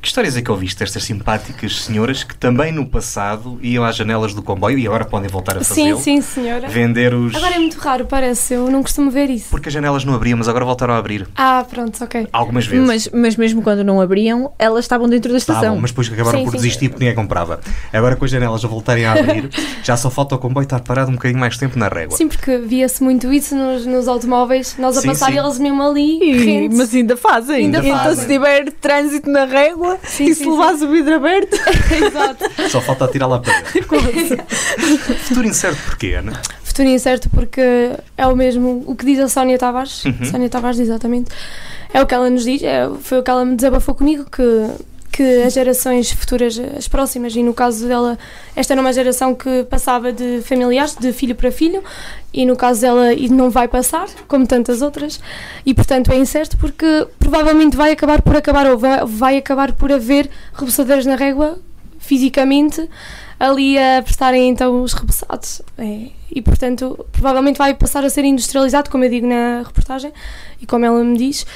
que 0.00 0.08
histórias 0.08 0.36
é 0.36 0.42
que 0.42 0.50
ouviste 0.50 0.78
destas 0.78 1.04
simpáticas 1.04 1.82
senhoras 1.82 2.24
que 2.24 2.34
também 2.34 2.72
no 2.72 2.86
passado 2.86 3.58
iam 3.62 3.84
às 3.84 3.94
janelas 3.96 4.32
do 4.34 4.42
comboio 4.42 4.78
e 4.78 4.86
agora 4.86 5.04
podem 5.04 5.28
voltar 5.28 5.56
a 5.58 5.62
Sim, 5.62 5.68
fazê-lo? 5.92 6.00
sim, 6.00 6.20
senhora. 6.22 6.68
Vender 6.68 7.12
os... 7.14 7.34
Agora 7.34 7.54
é 7.54 7.58
muito 7.58 7.78
raro, 7.78 8.06
parece. 8.06 8.54
Eu 8.54 8.70
não 8.70 8.82
costumo 8.82 9.10
ver 9.10 9.28
isso. 9.28 9.48
Porque 9.50 9.68
as 9.68 9.74
janelas 9.74 10.04
não 10.04 10.14
abriam, 10.14 10.38
mas 10.38 10.48
agora 10.48 10.64
voltaram 10.64 10.94
a 10.94 10.96
abrir. 10.96 11.28
Ah, 11.36 11.64
pronto, 11.68 12.02
ok. 12.02 12.26
Algumas 12.32 12.66
vezes. 12.66 12.86
Mas, 12.86 13.08
mas 13.12 13.36
mesmo 13.36 13.60
quando 13.62 13.84
não 13.84 14.00
abriam, 14.00 14.52
elas 14.58 14.84
estavam 14.86 15.08
dentro 15.08 15.30
da 15.32 15.38
estação. 15.38 15.60
Estavam, 15.62 15.80
mas 15.80 15.90
depois 15.90 16.08
que 16.08 16.14
acabaram 16.14 16.38
Sim, 16.38 16.44
por 16.46 16.52
sim. 16.52 16.56
desistir 16.56 16.88
porque 16.88 17.04
ninguém 17.04 17.16
comprava. 17.16 17.60
Agora 17.92 18.16
com 18.16 18.24
as 18.24 18.30
janelas 18.30 18.64
a 18.64 18.68
voltarem 18.68 19.04
a 19.04 19.12
abrir, 19.12 19.50
já 19.84 19.96
só 19.96 20.08
falta 20.10 20.34
o 20.34 20.38
comboio 20.38 20.64
estar 20.64 20.80
parado 20.80 21.10
um 21.10 21.14
bocadinho 21.14 21.38
mais 21.40 21.58
tempo 21.58 21.78
na 21.78 21.88
régua. 21.88 22.16
Sim, 22.16 22.28
porque 22.28 22.56
via-se 22.58 23.02
muito 23.02 23.30
isso 23.32 23.54
nos, 23.54 23.84
nos 23.84 24.08
automóveis, 24.08 24.76
nós 24.78 24.96
a 24.96 25.02
Sim, 25.02 25.08
passar 25.08 25.26
sim. 25.26 25.34
e 25.34 25.38
eles 25.38 25.58
mesmo 25.58 25.82
ali, 25.82 26.64
E- 26.64 26.68
mas 26.70 26.94
ainda 26.94 27.16
fazem. 27.16 27.66
Ainda 27.66 27.78
então, 27.80 27.98
fazem. 27.98 28.22
se 28.22 28.26
tiver 28.32 28.70
trânsito 28.80 29.28
na 29.30 29.44
régua 29.44 29.89
Sim, 30.04 30.24
e 30.24 30.34
sim, 30.34 30.44
se 30.44 30.50
levares 30.50 30.82
o 30.82 30.88
vidro 30.88 31.14
aberto, 31.14 31.54
Exato. 32.06 32.44
Só 32.70 32.80
falta 32.80 33.08
tirar 33.08 33.26
lá 33.26 33.38
para. 33.40 33.52
Futuro 35.24 35.46
incerto 35.46 35.78
porquê, 35.84 36.14
Ana? 36.14 36.40
Futuro 36.62 36.88
incerto 36.88 37.28
porque 37.30 37.62
é 38.16 38.26
o 38.26 38.36
mesmo, 38.36 38.84
o 38.86 38.94
que 38.94 39.04
diz 39.04 39.18
a 39.18 39.28
Sónia 39.28 39.58
Tavares, 39.58 40.04
Uhum. 40.04 40.24
Sónia 40.24 40.48
Tavares, 40.48 40.78
exatamente, 40.78 41.30
é 41.92 42.00
o 42.00 42.06
que 42.06 42.14
ela 42.14 42.30
nos 42.30 42.44
diz, 42.44 42.62
é, 42.62 42.88
foi 43.02 43.18
o 43.18 43.22
que 43.22 43.30
ela 43.30 43.44
me 43.44 43.56
desabafou 43.56 43.94
comigo, 43.94 44.24
que, 44.30 44.42
que 45.10 45.42
as 45.42 45.52
gerações 45.52 46.10
futuras, 46.10 46.58
as 46.76 46.86
próximas, 46.86 47.34
e 47.34 47.42
no 47.42 47.52
caso 47.52 47.86
dela, 47.86 48.18
esta 48.54 48.74
era 48.74 48.80
uma 48.80 48.92
geração 48.92 49.34
que 49.34 49.64
passava 49.64 50.12
de 50.12 50.40
familiares, 50.42 50.94
de 50.94 51.12
filho 51.12 51.34
para 51.34 51.50
filho, 51.50 51.82
e 52.32 52.46
no 52.46 52.56
caso 52.56 52.82
dela 52.82 53.06
não 53.30 53.50
vai 53.50 53.66
passar, 53.66 54.06
como 54.28 54.46
tantas 54.46 54.82
outras, 54.82 55.20
e 55.66 55.74
portanto 55.74 56.12
é 56.12 56.16
incerto 56.16 56.56
porque 56.56 57.06
provavelmente 57.18 57.76
vai 57.76 57.92
acabar 57.92 58.22
por 58.22 58.36
acabar, 58.36 58.66
ou 58.66 58.78
vai, 58.78 59.04
vai 59.04 59.36
acabar 59.36 59.72
por 59.72 59.90
haver 59.92 60.30
reboçadeiras 60.54 61.06
na 61.06 61.16
régua, 61.16 61.58
fisicamente, 61.98 62.88
ali 63.38 63.78
a 63.78 64.02
prestarem 64.02 64.48
então 64.48 64.82
os 64.82 64.92
reboçados. 64.92 65.62
É, 65.78 66.08
e 66.30 66.40
portanto, 66.42 67.06
provavelmente 67.10 67.56
vai 67.56 67.74
passar 67.74 68.04
a 68.04 68.10
ser 68.10 68.24
industrializado, 68.24 68.90
como 68.90 69.04
eu 69.04 69.10
digo 69.10 69.26
na 69.26 69.62
reportagem 69.66 70.12
e 70.60 70.66
como 70.66 70.84
ela 70.84 71.02
me 71.02 71.16
diz. 71.16 71.46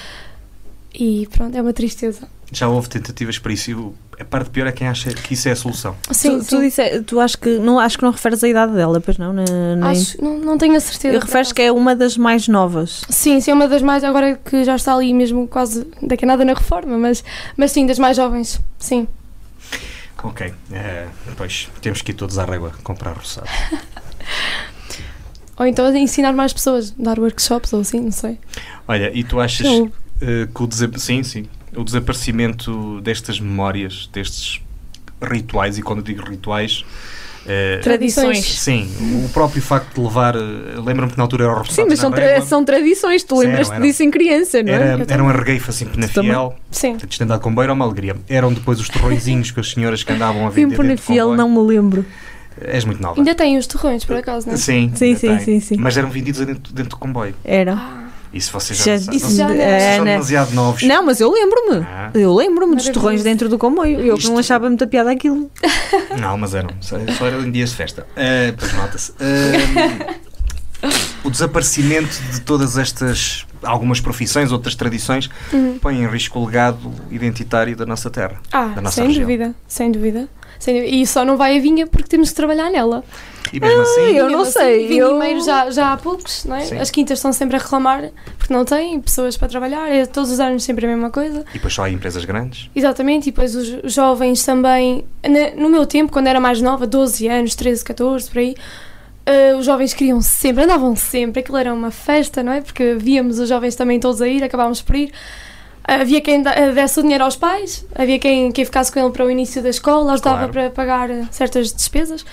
E 0.95 1.27
pronto, 1.33 1.57
é 1.57 1.61
uma 1.61 1.73
tristeza. 1.73 2.29
Já 2.53 2.69
houve 2.69 2.89
tentativas 2.89 3.37
para 3.39 3.53
isso 3.53 3.71
e 3.73 4.21
a 4.21 4.25
parte 4.25 4.49
pior 4.51 4.69
é 4.69 4.73
quem 4.73 4.87
acha 4.87 5.13
que 5.13 5.35
isso 5.35 5.49
é 5.49 5.53
a 5.53 5.57
solução. 5.57 5.97
Sim, 6.13 6.39
tu, 6.39 6.45
sim. 6.45 6.57
tu, 6.57 6.61
disse, 6.63 7.01
tu 7.03 7.19
acho 7.19 7.37
que 7.37 7.59
não 7.59 7.81
acho 7.81 7.99
que 7.99 8.05
não 8.05 8.13
referes 8.13 8.45
a 8.45 8.49
idade 8.49 8.73
dela, 8.75 9.01
pois 9.01 9.19
não? 9.19 9.33
Nem, 9.33 9.45
nem- 9.77 9.91
Acho, 9.91 10.23
não, 10.23 10.39
não 10.39 10.57
tenho 10.59 10.77
a 10.77 10.81
certeza. 10.81 11.17
Eu 11.17 11.21
referes 11.21 11.51
que 11.53 11.63
é 11.63 11.73
uma 11.73 11.97
das 11.97 12.17
mais 12.17 12.47
novas. 12.47 13.03
Sim, 13.09 13.41
sim, 13.41 13.51
é 13.51 13.55
uma 13.55 13.67
das 13.67 13.83
mais, 13.83 14.05
agora 14.05 14.37
que 14.37 14.63
já 14.65 14.77
está 14.77 14.95
ali 14.95 15.13
mesmo 15.13 15.49
quase 15.49 15.85
daqui 16.01 16.25
a 16.25 16.29
nada 16.29 16.45
na 16.45 16.55
reforma, 16.55 16.97
mas, 16.97 17.25
mas 17.57 17.73
sim, 17.73 17.87
das 17.87 17.99
mais 17.99 18.17
jovens, 18.17 18.61
sim. 18.79 19.09
Ok, 20.23 20.55
eh, 20.73 21.09
pois 21.37 21.69
temos 21.83 22.03
que 22.03 22.13
ir 22.13 22.15
todos 22.15 22.39
à 22.39 22.45
régua 22.45 22.71
comprar 22.85 23.15
roçado. 23.15 23.49
Ou 25.57 25.67
então 25.67 25.95
ensinar 25.97 26.33
mais 26.33 26.53
pessoas, 26.53 26.91
dar 26.93 27.19
workshops 27.19 27.73
ou 27.73 27.81
assim, 27.81 28.01
não 28.01 28.11
sei. 28.11 28.39
Olha, 28.89 29.17
e 29.17 29.23
tu 29.23 29.39
achas 29.39 29.67
Eu- 29.67 29.93
eh, 30.21 30.49
que 30.55 30.63
o, 30.63 30.67
desa- 30.67 30.91
sim, 30.97 31.23
sim, 31.23 31.47
o 31.77 31.85
desaparecimento 31.85 33.01
destas 33.01 33.39
memórias, 33.41 34.09
destes 34.13 34.61
rituais, 35.23 35.79
e 35.79 35.83
quando 35.83 35.99
eu 35.99 36.05
digo 36.05 36.23
rituais, 36.29 36.85
eh, 37.47 37.79
Tradições. 37.83 38.39
sim, 38.61 38.91
o 39.25 39.29
próprio 39.29 39.61
facto 39.63 39.95
de 39.95 40.01
levar, 40.01 40.35
eh, 40.35 40.41
lembro-me 40.85 41.13
que 41.13 41.19
na 41.19 41.25
altura 41.25 41.45
era 41.45 41.61
o 41.61 41.65
Sim, 41.67 41.85
mas 41.89 41.99
são, 41.99 42.11
tra- 42.11 42.41
são 42.43 42.65
tradições. 42.65 43.23
Tu 43.23 43.37
Sim, 43.37 43.47
lembras-te 43.47 43.73
eram- 43.75 43.83
disso 43.87 44.03
em 44.03 44.11
criança, 44.11 44.63
não 44.63 44.73
é? 44.73 44.77
Era, 44.77 45.05
era 45.09 45.23
um 45.25 45.29
arregueifo 45.29 45.71
assim, 45.71 45.85
penafiel, 45.87 46.55
Sim. 46.71 46.97
estendado 47.09 47.41
com 47.41 47.55
beira 47.55 47.73
uma 47.73 47.85
alegria. 47.85 48.17
Eram 48.29 48.53
depois 48.53 48.81
os 48.81 48.89
torrõezinhos 48.89 49.51
que 49.51 49.61
as 49.61 49.71
senhoras 49.71 50.03
que 50.03 50.13
andavam 50.13 50.47
a 50.47 50.51
vender 50.51 50.75
por 50.77 50.85
na 50.85 50.91
dentro 50.91 51.05
do 51.05 51.07
fiel, 51.07 51.29
comboio. 51.31 51.49
não 51.49 51.63
me 51.65 51.69
lembro. 51.75 52.07
És 52.61 52.85
muito 52.85 53.03
nova. 53.03 53.19
Ainda 53.21 53.35
tem 53.35 53.59
os 53.59 53.67
torrões, 53.67 54.05
por 54.05 54.17
acaso, 54.17 54.47
não 54.47 54.55
é? 54.55 54.57
Sim, 54.57 54.93
Sim, 54.95 55.17
sim, 55.17 55.39
sim, 55.41 55.61
sim. 55.61 55.77
Mas 55.77 55.97
eram 55.97 56.09
vendidos 56.09 56.47
dentro, 56.47 56.73
dentro 56.73 56.91
do 56.91 56.97
comboio. 56.97 57.35
Era. 57.45 57.75
Ah, 57.75 58.04
E 58.35 58.41
se 58.41 58.51
vocês 58.53 58.77
já, 58.79 58.85
Já- 58.85 58.93
não 58.97 59.01
sabem- 59.05 59.17
isso 59.17 59.37
já 59.37 59.47
vocês 59.47 59.59
não- 59.61 59.79
são 59.79 59.95
Ana. 60.03 60.05
demasiado 60.11 60.51
novos. 60.53 60.83
Não, 60.83 61.07
mas 61.07 61.21
eu 61.21 61.31
lembro-me. 61.33 61.87
Ah, 61.89 62.11
Eu 62.13 62.35
lembro-me 62.35 62.75
dos 62.77 62.89
torrões 62.89 63.23
dentro 63.23 63.49
do 63.49 63.57
comboio. 63.57 64.01
Eu 64.01 64.17
que 64.17 64.25
não 64.25 64.33
Isto- 64.35 64.39
achava 64.41 64.69
muita 64.69 64.87
piada 64.89 65.11
aquilo. 65.13 65.49
não, 66.21 66.37
mas 66.37 66.53
eram. 66.55 66.71
Só, 66.81 66.97
só 67.17 67.27
eram 67.29 67.43
em 67.47 67.51
dias 67.53 67.71
de 67.71 67.77
festa. 67.77 68.07
Ah, 68.17 68.53
pois 68.59 68.73
nota-se. 68.73 69.13
Ah, 69.21 70.15
o 71.23 71.31
desaparecimento 71.31 72.21
de 72.33 72.41
todas 72.43 72.77
estas, 72.77 73.47
algumas 73.63 74.01
profissões, 74.01 74.53
outras 74.53 74.75
tradições, 74.75 75.31
Uhum. 75.53 75.79
põe 75.81 76.03
em 76.03 76.07
risco 76.07 76.39
o 76.39 76.45
legado 76.47 76.93
identitário 77.11 77.75
da 77.77 77.87
nossa 77.87 78.11
terra. 78.11 78.37
Ah, 78.53 78.67
da 78.67 78.83
nossa 78.83 78.97
sem 78.97 79.07
região. 79.07 79.23
dúvida, 79.23 79.55
sem 79.67 79.91
dúvida. 79.91 80.29
E 80.67 81.07
só 81.07 81.25
não 81.25 81.37
vai 81.37 81.59
a 81.59 81.61
vinha 81.61 81.87
porque 81.87 82.09
temos 82.09 82.31
que 82.31 82.35
trabalhar 82.37 82.71
nela. 82.71 83.05
E 83.53 83.61
mesmo 83.61 83.83
assim, 83.83 84.01
eu 84.17 84.25
Mesmo 84.27 84.31
não 84.39 84.45
sei, 84.47 84.85
eu- 85.01 85.09
Vindimeiros 85.09 85.45
já, 85.45 85.71
já 85.71 85.93
há 85.93 85.97
poucos, 85.97 86.45
não 86.45 86.57
é? 86.57 86.61
Sim. 86.65 86.79
As 86.79 86.91
quintas 86.91 87.19
estão 87.19 87.33
sempre 87.33 87.55
a 87.57 87.59
reclamar 87.61 88.11
porque 88.39 88.53
não 88.53 88.65
têm 88.65 89.01
pessoas 89.01 89.37
para 89.37 89.47
trabalhar, 89.47 89.89
é 89.89 90.07
todos 90.07 90.31
os 90.33 90.41
anos 90.41 90.65
sempre 90.65 90.87
a 90.87 90.89
mesma 90.89 91.11
coisa. 91.11 91.45
e 91.51 91.55
depois 91.55 91.73
só 91.73 91.85
há 91.85 91.91
empresas 91.91 92.25
grandes. 92.25 92.69
Exatamente, 92.75 93.29
e 93.29 93.31
depois 93.33 93.55
os 93.55 93.93
jovens 93.93 94.45
também. 94.45 95.05
na- 95.23 95.51
No 95.63 95.69
meu 95.69 95.87
tempo, 95.87 96.11
quando 96.11 96.27
era 96.27 96.41
mais 96.41 96.61
nova, 96.61 96.87
12 96.87 97.29
anos, 97.29 97.55
13, 97.55 97.85
14, 97.85 98.29
por 98.29 98.39
aí, 98.39 98.57
eh, 99.27 99.55
os 99.55 99.65
jovens 99.67 99.95
queriam 99.95 100.21
sempre, 100.21 100.65
andavam 100.65 100.97
sempre, 100.97 101.41
aquilo 101.41 101.57
era 101.59 101.73
uma 101.73 101.91
festa, 101.93 102.43
não 102.43 102.51
é? 102.53 102.61
Porque 102.61 102.95
víamos 102.95 103.39
os 103.39 103.49
jovens 103.49 103.77
também 103.77 104.01
todos 104.01 104.21
a 104.21 104.27
ir, 104.27 104.43
acabávamos 104.43 104.83
por 104.83 104.97
ir. 104.97 105.13
Havia 105.87 106.21
quem 106.23 106.43
desse 106.43 106.99
o 106.99 107.03
dinheiro 107.03 107.25
aos 107.25 107.37
pais, 107.37 107.85
havia 107.95 108.19
quem, 108.19 108.51
quem 108.51 108.65
ficasse 108.65 108.91
com 108.91 108.99
ele 109.01 109.11
para 109.11 109.27
o 109.27 109.31
início 109.31 109.63
da 109.63 109.69
escola, 109.69 110.15
ajudava 110.15 110.37
Claro. 110.49 110.53
para 110.53 110.71
pagar 110.71 111.11
eh, 111.11 111.25
certas 111.31 111.75
despesas. 111.75 112.25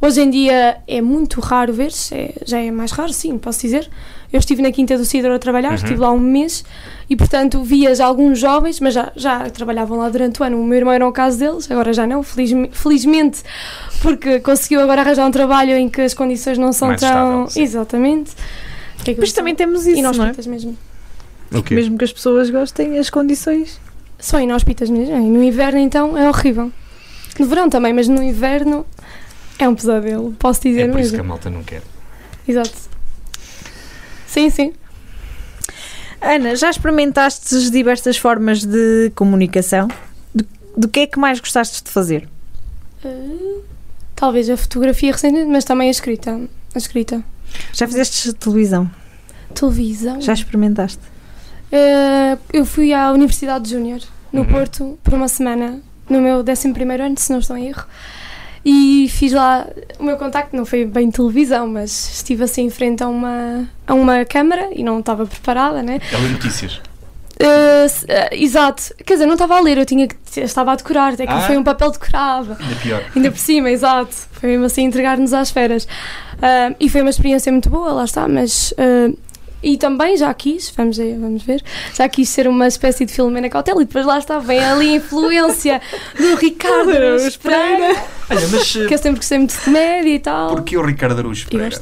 Hoje 0.00 0.20
em 0.22 0.30
dia 0.30 0.76
é 0.86 1.00
muito 1.00 1.40
raro 1.40 1.72
ver-se, 1.72 2.14
é- 2.14 2.34
já 2.46 2.60
é 2.60 2.70
mais 2.70 2.92
raro, 2.92 3.12
sim, 3.12 3.36
posso 3.38 3.60
dizer. 3.60 3.90
Eu 4.32 4.38
estive 4.38 4.62
na 4.62 4.70
Quinta 4.70 4.96
do 4.96 5.04
Cidro 5.04 5.34
a 5.34 5.38
trabalhar, 5.40 5.70
Uhum. 5.70 5.74
estive 5.74 5.96
lá 5.96 6.12
um 6.12 6.18
mês 6.18 6.64
e, 7.10 7.16
portanto, 7.16 7.62
via 7.64 7.92
já 7.92 8.06
alguns 8.06 8.38
jovens, 8.38 8.78
mas 8.78 8.94
já, 8.94 9.10
já 9.16 9.50
trabalhavam 9.50 9.98
lá 9.98 10.08
durante 10.08 10.40
o 10.40 10.44
ano. 10.44 10.60
O 10.60 10.64
meu 10.64 10.78
irmão 10.78 10.94
era 10.94 11.06
o 11.06 11.10
caso 11.12 11.38
deles, 11.40 11.68
agora 11.70 11.92
já 11.92 12.06
não, 12.06 12.22
felizme- 12.22 12.70
felizmente, 12.72 13.42
porque 14.00 14.38
conseguiu 14.38 14.80
agora 14.80 15.00
arranjar 15.00 15.26
um 15.26 15.30
trabalho 15.32 15.72
em 15.76 15.88
que 15.88 16.00
as 16.02 16.14
condições 16.14 16.56
não 16.56 16.72
são 16.72 16.88
Mais 16.88 17.00
tão. 17.00 17.46
estável. 17.46 17.62
Exatamente. 17.64 18.30
Que 19.04 19.10
é 19.10 19.14
que 19.14 19.20
Mas 19.20 19.32
também 19.32 19.54
temos 19.56 19.84
isso, 19.86 20.00
não 20.00 20.24
é? 20.24 20.32
mesmo. 20.48 20.76
O 21.54 21.62
quê? 21.62 21.74
Mesmo 21.74 21.98
que 21.98 22.04
as 22.04 22.12
pessoas 22.12 22.50
gostem, 22.50 22.98
as 22.98 23.10
condições. 23.10 23.80
São 24.18 24.40
inóspitas 24.40 24.88
mesmo. 24.88 25.14
E 25.16 25.20
no 25.20 25.42
inverno, 25.42 25.78
então, 25.78 26.16
é 26.16 26.28
horrível. 26.28 26.70
No 27.38 27.46
verão 27.46 27.68
também, 27.68 27.92
mas 27.92 28.08
no 28.08 28.22
inverno 28.22 28.86
é 29.58 29.68
um 29.68 29.74
pesadelo, 29.74 30.32
posso 30.38 30.62
dizer 30.62 30.82
É 30.82 30.88
por 30.88 31.00
isso 31.00 31.10
que 31.10 31.16
a 31.16 31.18
mesmo. 31.18 31.28
malta 31.28 31.50
não 31.50 31.62
quer. 31.62 31.82
Exato. 32.46 32.72
Sim, 34.26 34.50
sim. 34.50 34.72
Ana, 36.20 36.54
já 36.54 36.70
experimentaste 36.70 37.70
diversas 37.70 38.16
formas 38.16 38.64
de 38.64 39.10
comunicação? 39.14 39.88
Do, 40.34 40.46
do 40.76 40.88
que 40.88 41.00
é 41.00 41.06
que 41.06 41.18
mais 41.18 41.40
gostaste 41.40 41.82
de 41.82 41.90
fazer? 41.90 42.28
Uh, 43.04 43.62
talvez 44.14 44.48
a 44.48 44.56
fotografia 44.56 45.10
recentemente, 45.12 45.50
mas 45.50 45.64
também 45.64 45.88
a 45.88 45.90
escrita. 45.90 46.40
A 46.74 46.78
escrita. 46.78 47.22
Já 47.72 47.86
fizeste 47.86 48.32
televisão? 48.34 48.90
Televisão. 49.54 50.20
Já 50.20 50.32
experimentaste? 50.32 51.00
Uh, 51.72 52.38
eu 52.52 52.66
fui 52.66 52.92
à 52.92 53.10
Universidade 53.12 53.70
Júnior, 53.70 54.00
no 54.32 54.40
Uhum. 54.42 54.46
Porto, 54.46 54.98
por 55.02 55.14
uma 55.14 55.26
semana, 55.28 55.80
no 56.08 56.20
meu 56.20 56.44
11 56.46 57.00
ano, 57.00 57.14
se 57.18 57.32
não 57.32 57.38
estou 57.38 57.56
em 57.56 57.68
erro. 57.68 57.84
E 58.64 59.08
fiz 59.10 59.32
lá 59.32 59.66
o 59.98 60.04
meu 60.04 60.16
contacto, 60.16 60.54
não 60.54 60.64
foi 60.64 60.84
bem 60.84 61.10
televisão, 61.10 61.66
mas 61.66 61.90
estive 62.16 62.44
assim 62.44 62.66
em 62.66 62.70
frente 62.70 63.02
a 63.02 63.08
uma, 63.08 63.68
a 63.86 63.94
uma 63.94 64.24
câmara 64.24 64.68
e 64.72 64.84
não 64.84 65.00
estava 65.00 65.26
preparada, 65.26 65.82
né? 65.82 65.98
É 66.12 66.18
notícias. 66.28 66.74
Uh, 66.74 67.86
uh, 68.04 68.28
exato, 68.32 68.94
quer 69.04 69.14
dizer, 69.14 69.26
não 69.26 69.32
estava 69.32 69.56
a 69.56 69.60
ler, 69.60 69.78
eu 69.78 69.86
tinha 69.86 70.06
estava 70.36 70.72
a 70.72 70.76
decorar, 70.76 71.14
até 71.14 71.26
que 71.26 71.32
Ah. 71.32 71.40
foi 71.40 71.56
um 71.56 71.64
papel 71.64 71.90
decorado. 71.90 72.56
Ainda 72.60 72.74
pior. 72.76 73.02
Ainda 73.16 73.30
por 73.32 73.38
cima, 73.38 73.70
exato. 73.70 74.14
Foi 74.32 74.50
mesmo 74.50 74.66
assim 74.66 74.82
entregar-nos 74.84 75.32
às 75.32 75.50
feras. 75.50 75.88
Ah, 76.40 76.72
e 76.78 76.88
foi 76.88 77.00
uma 77.00 77.10
experiência 77.10 77.50
muito 77.50 77.68
boa, 77.68 77.92
lá 77.92 78.04
está, 78.04 78.28
mas. 78.28 78.72
E 79.62 79.76
também 79.76 80.16
já 80.16 80.32
quis, 80.34 80.70
vamos 80.76 80.96
ver, 80.96 81.18
vamos 81.18 81.42
ver, 81.42 81.62
já 81.94 82.08
quis 82.08 82.28
ser 82.28 82.48
uma 82.48 82.66
espécie 82.66 83.04
de 83.06 83.12
Filomena 83.12 83.48
Cautela 83.48 83.80
e 83.82 83.84
depois 83.84 84.04
lá 84.04 84.18
está, 84.18 84.38
vem 84.38 84.58
ali 84.62 84.90
a 84.90 84.96
influência 84.96 85.80
do 86.18 86.34
Ricardo 86.36 86.90
Araújo 86.90 87.38
Pereira, 87.38 87.96
Olha, 88.30 88.48
mas 88.48 88.76
eh, 88.76 88.86
que 88.86 88.94
eu 88.94 88.98
sempre 88.98 89.16
gostei 89.16 89.38
muito 89.38 89.54
de 89.56 89.60
comédia 89.64 90.14
e 90.14 90.18
tal. 90.18 90.50
porquê 90.50 90.76
o 90.76 90.82
Ricardo 90.84 91.18
Araújo 91.18 91.46
E 91.46 91.50
Pereira? 91.50 91.80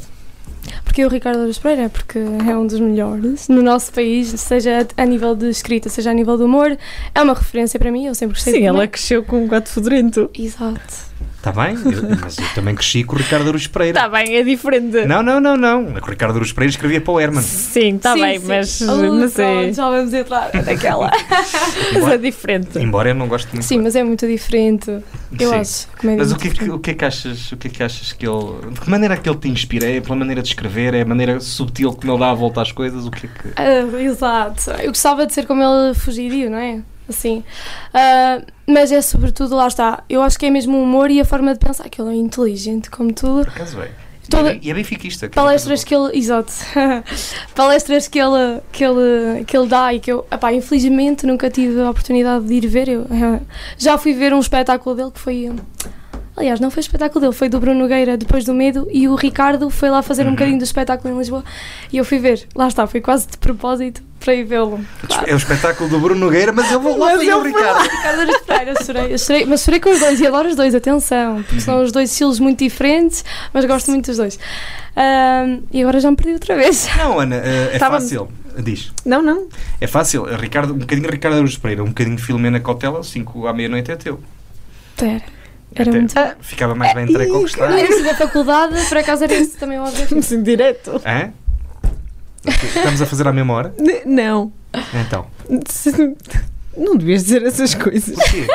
Porque 0.84 1.04
o 1.04 1.08
Ricardo 1.08 1.38
Araújo 1.38 1.60
Pereira, 1.60 1.88
porque 1.88 2.18
é 2.18 2.56
um 2.56 2.66
dos 2.66 2.78
melhores 2.80 3.48
no 3.48 3.62
nosso 3.62 3.92
país, 3.92 4.28
seja 4.40 4.86
a 4.96 5.04
nível 5.06 5.34
de 5.36 5.48
escrita, 5.48 5.88
seja 5.88 6.10
a 6.10 6.14
nível 6.14 6.36
de 6.36 6.42
humor, 6.42 6.76
é 7.14 7.22
uma 7.22 7.32
referência 7.32 7.78
para 7.78 7.90
mim, 7.92 8.06
eu 8.06 8.14
sempre 8.14 8.34
gostei 8.34 8.54
Sim, 8.54 8.60
de 8.60 8.66
ela 8.66 8.86
cresceu 8.86 9.22
com 9.22 9.44
um 9.44 9.48
gato 9.48 9.68
fedorento. 9.68 10.28
Exato. 10.36 11.09
Está 11.40 11.52
bem, 11.52 11.74
eu- 11.74 12.18
mas 12.20 12.36
eu 12.36 12.44
também 12.54 12.74
cresci 12.74 13.02
com 13.02 13.16
o 13.16 13.18
Ricardo 13.18 13.48
Araújo 13.48 13.70
Pereira. 13.70 13.98
Está 13.98 14.10
bem, 14.10 14.36
é 14.36 14.42
diferente. 14.42 15.06
Não, 15.06 15.22
não, 15.22 15.40
não, 15.40 15.56
não. 15.56 15.84
O 15.86 15.94
Ricardo 15.94 16.32
Araújo 16.32 16.54
Pereira 16.54 16.70
escrevia 16.70 17.00
para 17.00 17.12
o 17.14 17.18
Herman. 17.18 17.40
Sim, 17.42 17.96
está 17.96 18.14
bem, 18.14 18.38
sim. 18.38 18.46
mas, 18.46 18.80
Oh, 18.82 19.12
mas 19.14 19.38
é, 19.38 19.72
já 19.72 19.88
vamos 19.88 20.12
entrar 20.12 20.50
naquela. 20.66 21.10
mas 21.94 22.08
é 22.08 22.18
diferente. 22.18 22.78
Embora 22.78 23.08
eu 23.08 23.14
não 23.14 23.26
goste 23.26 23.48
muito. 23.54 23.64
Sim, 23.64 23.78
mas 23.80 23.96
é 23.96 24.04
muito 24.04 24.26
diferente. 24.26 24.90
Eu 25.38 25.48
Sim. 25.48 25.54
acho. 25.54 25.88
Comédia 25.98 26.22
Mas 26.24 26.32
o 26.32 26.36
que, 26.36 26.48
é 26.48 26.50
que, 26.50 26.70
o 26.70 26.78
que 26.78 26.90
é 26.90 26.94
que 26.94 27.04
achas? 27.06 27.52
O 27.52 27.56
que 27.56 27.68
é 27.68 27.70
que 27.70 27.82
achas 27.82 28.12
que 28.12 28.26
ele. 28.28 28.72
De 28.74 28.80
que 28.80 28.90
maneira 28.90 29.14
é 29.14 29.16
que 29.16 29.26
ele 29.26 29.38
te 29.38 29.48
inspira? 29.48 29.86
É 29.90 29.98
pela 30.02 30.16
maneira 30.16 30.42
de 30.42 30.48
escrever? 30.48 30.92
É 30.92 31.00
a 31.00 31.06
maneira 31.06 31.40
subtil 31.40 31.92
como 31.94 32.12
ele 32.12 32.20
dá 32.20 32.30
a 32.32 32.34
volta 32.34 32.60
às 32.60 32.70
coisas? 32.70 33.06
O 33.06 33.10
que 33.10 33.24
é 33.26 33.30
que. 33.30 33.48
Ah, 33.56 34.02
exato. 34.02 34.72
Eu 34.72 34.88
gostava 34.88 35.26
de 35.26 35.32
ser 35.32 35.46
como 35.46 35.62
ele 35.62 35.94
fugidio, 35.94 36.50
não 36.50 36.58
é? 36.58 36.82
Assim. 37.10 37.44
Ah, 37.92 38.40
mas 38.66 38.90
é 38.90 39.02
sobretudo, 39.02 39.54
lá 39.56 39.66
está. 39.68 40.02
Eu 40.08 40.22
acho 40.22 40.38
que 40.38 40.46
é 40.46 40.50
mesmo 40.50 40.76
o 40.78 40.82
humor 40.82 41.10
e 41.10 41.20
a 41.20 41.24
forma 41.24 41.52
de 41.52 41.58
pensar, 41.58 41.88
que 41.88 42.00
ele 42.00 42.10
é 42.10 42.14
inteligente, 42.14 42.90
como 42.90 43.12
tudo. 43.12 43.44
Por 43.44 43.48
acaso 43.52 43.80
é. 43.80 43.90
Toda- 44.30 44.56
E 44.62 44.70
é 44.70 44.74
benfiquista. 44.74 45.26
é 45.26 45.28
Palestras 45.28 45.82
que 45.82 45.92
ele. 45.94 46.16
Exato. 46.16 46.52
Palestras 47.54 48.06
que 48.08 48.18
ele, 48.18 48.60
que, 48.72 48.84
ele, 48.84 49.44
que 49.44 49.56
ele 49.56 49.66
dá 49.66 49.92
e 49.92 50.00
que 50.00 50.12
eu, 50.12 50.24
epá, 50.30 50.52
infelizmente, 50.52 51.26
nunca 51.26 51.50
tive 51.50 51.80
a 51.80 51.90
oportunidade 51.90 52.44
de 52.46 52.54
ir 52.54 52.66
ver. 52.68 52.88
Eu 52.88 53.06
já 53.76 53.98
fui 53.98 54.12
ver 54.12 54.32
um 54.32 54.38
espetáculo 54.40 54.94
dele 54.94 55.10
que 55.10 55.18
foi. 55.18 55.50
Aliás, 56.36 56.60
não 56.60 56.70
foi 56.70 56.80
espetáculo 56.80 57.20
dele, 57.20 57.32
foi 57.32 57.48
do 57.48 57.58
Bruno 57.60 57.80
Nogueira 57.80 58.16
depois 58.16 58.44
do 58.44 58.54
Medo 58.54 58.86
e 58.90 59.08
o 59.08 59.14
Ricardo 59.14 59.68
foi 59.68 59.90
lá 59.90 60.00
fazer 60.00 60.22
um 60.22 60.26
Uhum. 60.26 60.32
bocadinho 60.34 60.58
do 60.58 60.64
espetáculo 60.64 61.12
em 61.12 61.18
Lisboa 61.18 61.44
e 61.92 61.96
eu 61.98 62.04
fui 62.04 62.18
ver. 62.18 62.46
Lá 62.54 62.68
está, 62.68 62.86
foi 62.86 63.00
quase 63.00 63.26
de 63.26 63.36
propósito 63.36 64.00
para 64.20 64.34
ir 64.34 64.44
vê-lo. 64.44 64.78
boa- 65.08 65.24
É 65.26 65.34
o 65.34 65.36
espetáculo 65.36 65.88
do 65.90 65.98
Bruno 65.98 66.20
Nogueira, 66.20 66.52
mas 66.52 66.70
eu 66.70 66.78
vou 66.80 66.96
lá 66.98 67.06
Mas 67.16 67.20
ver 67.20 67.34
o 67.34 67.42
Ricardo. 67.42 67.82
Ricardo 67.82 68.40
Pereira, 68.46 68.70
eu 68.78 68.84
chorei, 68.84 69.12
eu 69.14 69.18
chorei, 69.18 69.46
mas 69.46 69.62
chorei 69.62 69.80
com 69.80 69.90
os 69.90 69.98
dois 69.98 70.20
e 70.20 70.26
adoro 70.26 70.48
os 70.48 70.54
dois, 70.56 70.74
atenção, 70.74 71.42
porque 71.42 71.60
são 71.60 71.82
os 71.82 71.90
dois 71.90 72.10
estilos 72.12 72.38
muito 72.38 72.58
diferentes, 72.58 73.24
mas 73.52 73.64
gosto 73.64 73.90
muito 73.90 74.06
dos 74.06 74.16
dois. 74.18 74.38
Ahm, 74.96 75.62
e 75.72 75.80
agora 75.82 75.98
já 76.00 76.10
me 76.10 76.16
perdi 76.16 76.32
outra 76.34 76.54
vez. 76.56 76.88
Não, 76.96 77.18
Ana, 77.18 77.36
eh, 77.36 77.70
é 77.72 77.74
Estávamos- 77.74 78.04
fácil. 78.04 78.28
Diz. 78.58 78.92
Não, 79.06 79.22
não. 79.22 79.48
É 79.80 79.86
fácil. 79.86 80.24
Ricardo, 80.36 80.74
um 80.74 80.78
bocadinho 80.78 81.08
Ricardo 81.08 81.34
Araújo 81.34 81.58
Pereira, 81.60 81.82
um 81.84 81.86
bocadinho 81.88 82.16
de 82.16 82.22
Filomena 82.22 82.58
Cautela, 82.60 83.02
5 83.02 83.46
à 83.46 83.52
meia-noite 83.52 83.90
é 83.92 83.96
teu. 83.96 84.20
Pera, 84.96 85.22
era 85.74 85.88
Até 85.88 85.98
muito. 85.98 86.14
Ficava 86.40 86.74
mais 86.74 86.92
bem 86.92 87.04
entregue 87.08 87.30
ao 87.32 87.40
gostar. 87.40 87.70
No 87.70 87.78
início 87.78 88.04
da 88.04 88.14
faculdade, 88.16 88.74
por 88.88 88.98
acaso 88.98 89.24
era 89.24 89.34
esse 89.34 89.56
também 89.56 89.78
o 89.78 89.84
objetivo. 89.84 90.18
Assim, 90.18 90.42
direto. 90.42 91.00
Hã? 91.06 91.30
Estamos 92.46 93.02
a 93.02 93.06
fazer 93.06 93.26
à 93.28 93.32
mesma 93.32 93.52
hora? 93.54 93.74
N- 93.78 94.02
Não. 94.06 94.52
Então. 94.94 95.26
Não 96.76 96.96
devias 96.96 97.24
dizer 97.24 97.42
essas 97.44 97.74
coisas. 97.74 98.14
Porquê? 98.14 98.46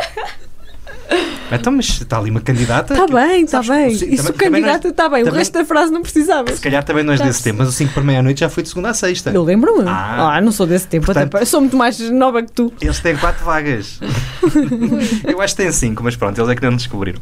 Então, 1.51 1.71
mas 1.73 1.87
está 1.89 2.17
ali 2.17 2.31
uma 2.31 2.41
candidata. 2.41 2.93
Está 2.93 3.07
bem, 3.07 3.43
está 3.43 3.61
bem. 3.61 3.91
Isso 3.91 4.33
também- 4.33 4.61
nós- 4.61 4.83
está 4.83 5.07
bem. 5.09 5.21
O 5.21 5.25
também- 5.25 5.39
resto 5.39 5.53
da 5.53 5.63
frase 5.65 5.91
não 5.91 6.01
precisavas. 6.01 6.55
Se 6.55 6.61
calhar 6.61 6.83
também 6.83 7.03
não 7.03 7.11
és 7.13 7.19
Já 7.19 7.25
desse 7.27 7.41
sei. 7.41 7.51
tempo, 7.51 7.59
mas 7.63 7.69
o 7.69 7.71
5 7.71 7.93
para 7.93 8.03
meia-noite 8.03 8.39
já 8.39 8.49
foi 8.49 8.63
de 8.63 8.69
segunda 8.69 8.89
a 8.89 8.93
sexta. 8.93 9.29
Eu 9.31 9.43
lembro-me. 9.43 9.87
Ah. 9.87 10.35
Ah, 10.35 10.41
não 10.41 10.51
sou 10.51 10.65
desse 10.65 10.87
tempo. 10.87 11.05
Portanto- 11.05 11.35
até, 11.35 11.45
sou 11.45 11.61
muito 11.61 11.77
mais 11.77 11.99
nova 12.09 12.41
que 12.41 12.51
tu. 12.51 12.73
Eles 12.81 12.99
têm 12.99 13.15
4 13.15 13.45
vagas. 13.45 13.99
Eu 15.27 15.41
acho 15.41 15.55
que 15.55 15.61
têm 15.63 15.71
5, 15.71 16.03
mas 16.03 16.15
pronto, 16.15 16.37
eles 16.39 16.49
é 16.49 16.55
que 16.55 16.61
não 16.63 16.75
descobriram. 16.75 17.19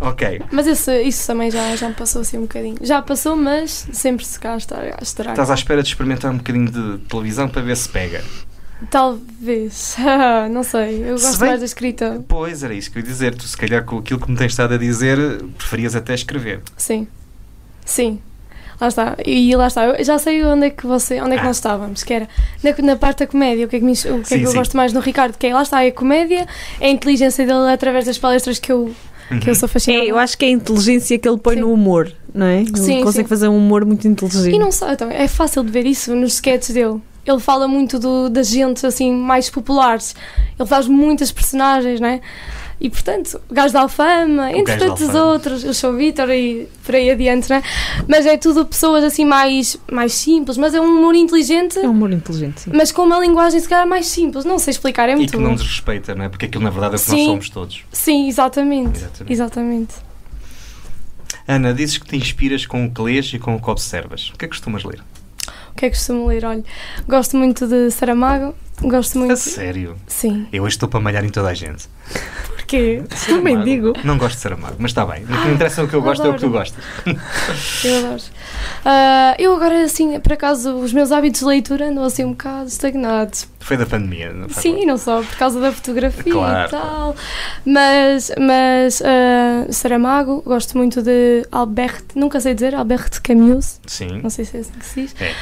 Ok. 0.00 0.42
Mas 0.50 0.66
esse, 0.66 1.02
isso 1.02 1.26
também 1.26 1.50
já, 1.50 1.74
já 1.76 1.88
me 1.88 1.94
passou 1.94 2.22
assim 2.22 2.38
um 2.38 2.42
bocadinho. 2.42 2.76
Já 2.82 3.02
passou, 3.02 3.36
mas 3.36 3.86
sempre 3.92 4.24
se 4.24 4.38
cá 4.38 4.56
está 4.56 4.76
a 4.80 5.02
estourar. 5.02 5.32
Estás 5.34 5.50
à 5.50 5.54
espera 5.54 5.82
de 5.82 5.88
experimentar 5.88 6.30
um 6.30 6.36
bocadinho 6.38 6.70
de 6.70 6.98
televisão 7.08 7.48
para 7.48 7.62
ver 7.62 7.76
se 7.76 7.88
pega. 7.88 8.22
Talvez. 8.90 9.96
não 10.50 10.62
sei. 10.62 11.02
Eu 11.04 11.18
Se 11.18 11.26
gosto 11.26 11.40
bem- 11.40 11.48
mais 11.48 11.60
da 11.60 11.66
escrita. 11.66 12.24
Pois, 12.28 12.62
era 12.62 12.74
isso 12.74 12.90
que 12.90 12.98
eu 12.98 13.02
ia 13.02 13.06
dizer. 13.08 13.34
Tu, 13.34 13.44
se 13.44 13.56
calhar, 13.56 13.84
com 13.84 13.98
aquilo 13.98 14.20
que 14.20 14.30
me 14.30 14.36
tens 14.36 14.52
estado 14.52 14.74
a 14.74 14.78
dizer, 14.78 15.18
preferias 15.56 15.94
até 15.96 16.14
escrever. 16.14 16.60
Sim. 16.76 17.06
Sim. 17.84 18.20
Lá 18.80 18.86
está. 18.88 19.16
E 19.26 19.54
lá 19.56 19.66
está. 19.66 19.86
Eu 19.86 20.04
já 20.04 20.18
sei 20.18 20.44
onde 20.44 20.66
é 20.66 20.70
que 20.70 20.86
você, 20.86 21.20
onde 21.20 21.32
é 21.32 21.34
que 21.36 21.42
Ah. 21.42 21.46
nós 21.46 21.56
estávamos, 21.56 22.04
que 22.04 22.12
era 22.14 22.28
na, 22.62 22.74
na 22.86 22.96
parte 22.96 23.18
da 23.20 23.26
comédia, 23.26 23.66
o 23.66 23.68
que 23.68 23.76
é 23.76 23.78
que, 23.80 23.84
me, 23.84 23.92
o 23.92 23.96
que, 23.96 24.08
é 24.08 24.22
Sim, 24.24 24.38
que 24.38 24.44
eu 24.44 24.50
sim. 24.52 24.56
gosto 24.56 24.76
mais 24.76 24.92
no 24.92 25.00
Ricardo, 25.00 25.36
que 25.36 25.46
é 25.48 25.52
lá 25.54 25.62
está, 25.62 25.82
é 25.84 25.88
a 25.88 25.92
comédia, 25.92 26.46
é 26.80 26.86
a 26.86 26.90
inteligência 26.90 27.44
dele 27.44 27.72
através 27.72 28.04
das 28.04 28.16
palestras 28.18 28.60
que 28.60 28.70
eu, 28.70 28.94
que 29.40 29.50
eu 29.50 29.54
sou 29.56 29.68
fascinada. 29.68 30.04
É, 30.04 30.06
eu 30.10 30.16
acho 30.16 30.38
que 30.38 30.44
é 30.44 30.48
a 30.48 30.52
inteligência 30.52 31.18
que 31.18 31.28
ele 31.28 31.38
põe 31.38 31.56
Sim. 31.56 31.62
no 31.62 31.72
humor, 31.72 32.12
não 32.32 32.46
é? 32.46 32.60
Ele 32.60 32.78
Sim, 32.78 33.02
consegue 33.02 33.24
sim. 33.24 33.28
fazer 33.28 33.48
um 33.48 33.56
humor 33.56 33.84
muito 33.84 34.06
inteligente. 34.06 34.54
E 34.54 34.58
não 34.60 34.70
só, 34.70 34.92
então, 34.92 35.10
é 35.10 35.26
fácil 35.26 35.64
de 35.64 35.72
ver 35.72 35.84
isso 35.84 36.14
nos 36.14 36.34
sketches 36.34 36.72
dele. 36.72 37.00
Ele 37.30 37.40
fala 37.40 37.66
muito 37.68 37.98
do, 37.98 38.28
das 38.28 38.48
gentes 38.48 38.84
assim 38.84 39.12
mais 39.12 39.48
populares. 39.50 40.14
Ele 40.58 40.68
faz 40.68 40.86
muitas 40.88 41.30
personagens, 41.32 42.00
não 42.00 42.08
é? 42.08 42.20
E 42.80 42.88
portanto, 42.88 43.40
o 43.50 43.52
gajo 43.54 43.72
da 43.74 43.80
Alfama, 43.80 44.52
entre 44.52 44.76
da 44.76 44.86
tantos 44.86 45.12
outros, 45.12 45.64
eu 45.64 45.74
sou 45.74 45.90
o 45.92 45.96
Vítor 45.96 46.30
e 46.30 46.68
por 46.84 46.94
aí 46.94 47.10
adiante, 47.10 47.50
não 47.50 47.56
é? 47.56 47.62
Mas 48.06 48.24
é 48.24 48.36
tudo 48.36 48.64
pessoas 48.64 49.02
assim 49.02 49.24
mais, 49.24 49.76
mais 49.90 50.12
simples, 50.12 50.56
mas 50.56 50.72
é 50.74 50.80
um 50.80 50.84
humor 50.84 51.16
inteligente, 51.16 51.76
É 51.76 51.88
um 51.88 51.90
humor 51.90 52.12
inteligente, 52.12 52.60
sim. 52.60 52.70
mas 52.72 52.92
com 52.92 53.02
uma 53.02 53.18
linguagem 53.18 53.58
se 53.58 53.68
calhar 53.68 53.84
mais 53.84 54.06
simples. 54.06 54.44
Não 54.44 54.60
sei 54.60 54.70
explicar, 54.70 55.08
é 55.08 55.12
E 55.14 55.16
muito 55.16 55.32
que 55.32 55.36
bom. 55.36 55.42
não 55.42 55.54
desrespeita, 55.56 56.14
não 56.14 56.24
é? 56.26 56.28
Porque 56.28 56.46
aquilo 56.46 56.62
na 56.62 56.70
verdade 56.70 56.94
é 56.94 56.98
o 56.98 57.00
que 57.00 57.10
nós 57.10 57.18
Sim. 57.18 57.26
somos 57.26 57.50
todos. 57.50 57.82
Sim, 57.90 58.28
exatamente. 58.28 58.98
Exatamente. 59.00 59.32
Exatamente. 59.32 59.94
Ana, 61.48 61.74
dizes 61.74 61.98
que 61.98 62.06
te 62.06 62.16
inspiras 62.16 62.64
com 62.64 62.84
o 62.86 62.90
que 62.92 63.00
lês 63.02 63.32
e 63.34 63.38
com 63.40 63.56
o 63.56 63.60
que 63.60 63.70
observas. 63.70 64.28
O 64.30 64.38
que 64.38 64.44
é 64.44 64.48
que 64.48 64.54
costumas 64.54 64.84
ler? 64.84 65.00
O 65.78 65.80
que 65.80 65.86
é 65.86 65.90
que 65.90 65.96
costumo 65.96 66.26
ler? 66.26 66.44
Olha, 66.44 66.64
gosto 67.06 67.36
muito 67.36 67.64
de 67.68 67.88
Saramago, 67.92 68.52
gosto 68.82 69.14
A 69.14 69.18
muito. 69.20 69.36
sério? 69.36 69.94
Sim. 70.08 70.48
Eu 70.52 70.64
hoje 70.64 70.74
estou 70.74 70.88
para 70.88 70.98
malhar 70.98 71.24
em 71.24 71.28
toda 71.28 71.50
a 71.50 71.54
gente. 71.54 71.88
Porquê? 72.68 73.02
Também 73.26 73.54
Amargo. 73.54 73.70
digo. 73.70 73.92
Não 74.04 74.18
gosto 74.18 74.34
de 74.36 74.42
ser 74.42 74.52
amargo, 74.52 74.76
mas 74.78 74.90
está 74.90 75.06
bem. 75.06 75.24
O 75.24 75.26
que 75.26 75.32
me 75.48 75.54
interessa 75.54 75.80
é 75.80 75.84
o 75.84 75.88
que 75.88 75.94
eu 75.94 76.02
gosto, 76.02 76.22
é 76.26 76.28
o 76.28 76.34
que 76.34 76.40
tu 76.40 76.46
adoro. 76.46 76.58
gostas. 76.58 76.84
Eu 77.84 77.98
adoro. 77.98 78.22
Ah, 78.84 79.34
eu 79.38 79.54
agora, 79.54 79.82
assim, 79.84 80.18
por 80.20 80.32
acaso, 80.32 80.74
os 80.76 80.92
meus 80.92 81.10
hábitos 81.12 81.40
de 81.40 81.46
leitura 81.46 81.88
andam 81.88 82.04
assim 82.04 82.24
um 82.24 82.30
bocado 82.30 82.68
estagnados. 82.68 83.48
Foi 83.60 83.76
da 83.76 83.86
pandemia, 83.86 84.32
não 84.32 84.48
Sim, 84.50 84.84
não 84.84 84.98
só 84.98 85.22
por 85.22 85.36
causa 85.36 85.60
da 85.60 85.72
fotografia 85.72 86.32
Claro, 86.32 86.68
e 86.68 86.70
tal. 86.70 87.16
Mas, 87.64 88.30
mas 88.38 89.02
ah, 89.02 89.66
Saramago, 89.72 90.42
gosto 90.44 90.76
muito 90.76 91.02
de 91.02 91.46
Albert, 91.50 92.02
nunca 92.14 92.40
sei 92.40 92.54
dizer, 92.54 92.74
Albert 92.74 93.20
Camus, 93.22 93.80
Sim. 93.86 94.20
não 94.22 94.30
sei 94.30 94.44
se 94.44 94.56
é 94.58 94.60
assim 94.60 94.72
que 94.78 94.86
se 94.86 95.00
diz. 95.02 95.14
É. 95.20 95.32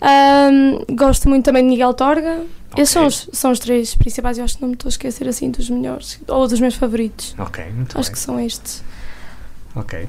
Ahm, 0.00 0.78
gosto 0.94 1.28
muito 1.28 1.44
também 1.44 1.62
de 1.62 1.68
Miguel 1.70 1.92
Torga. 1.94 2.42
Esses 2.76 2.90
são 2.90 3.06
os, 3.06 3.28
são 3.32 3.50
os 3.50 3.58
três 3.58 3.96
principais, 3.96 4.38
eu 4.38 4.44
acho 4.44 4.54
que 4.54 4.62
não 4.62 4.68
me 4.68 4.74
estou 4.74 4.88
a 4.88 4.90
esquecer 4.90 5.26
assim 5.26 5.50
dos 5.50 5.68
melhores, 5.68 6.20
ou 6.28 6.46
dos 6.46 6.60
meus 6.60 6.69
favoritos. 6.74 7.34
Ok, 7.38 7.64
muito 7.74 7.98
acho 7.98 8.08
bem. 8.08 8.12
que 8.12 8.18
são 8.18 8.38
estes. 8.40 8.82
Ok. 9.74 10.06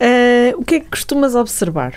Ah, 0.00 0.54
o 0.56 0.64
que 0.64 0.76
é 0.76 0.80
que 0.80 0.86
costumas 0.90 1.34
observar? 1.34 1.94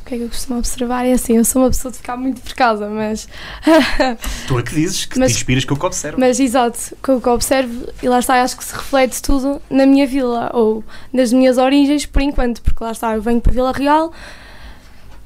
O 0.00 0.04
que 0.10 0.14
é 0.16 0.18
que 0.18 0.24
eu 0.24 0.28
costumo 0.28 0.58
observar? 0.58 1.06
É 1.06 1.12
assim, 1.12 1.36
eu 1.36 1.44
sou 1.44 1.62
uma 1.62 1.68
pessoa 1.68 1.92
de 1.92 1.98
ficar 1.98 2.16
muito 2.16 2.40
por 2.40 2.52
casa, 2.54 2.88
mas 2.88 3.28
Tu 4.48 4.58
é 4.58 4.62
que 4.62 4.74
dizes 4.74 5.04
que 5.06 5.18
Mas- 5.20 5.32
te 5.32 5.36
inspiras 5.38 5.64
com 5.64 5.74
o 5.74 5.78
que 5.78 5.86
observas. 5.86 6.18
Mas 6.18 6.40
exato, 6.40 6.78
com 7.00 7.16
o 7.16 7.20
que 7.20 7.28
observo, 7.28 7.86
e 8.02 8.08
lá 8.08 8.18
está, 8.18 8.42
acho 8.42 8.56
que 8.56 8.64
se 8.64 8.74
reflete 8.74 9.22
tudo 9.22 9.62
na 9.70 9.86
minha 9.86 10.06
vila, 10.08 10.50
ou 10.52 10.82
nas 11.12 11.32
minhas 11.32 11.58
origens, 11.58 12.06
por 12.06 12.22
enquanto, 12.22 12.60
porque 12.62 12.82
lá 12.82 12.90
está, 12.90 13.14
eu 13.14 13.22
venho 13.22 13.40
para 13.40 13.52
Vila 13.52 13.70
Real 13.72 14.12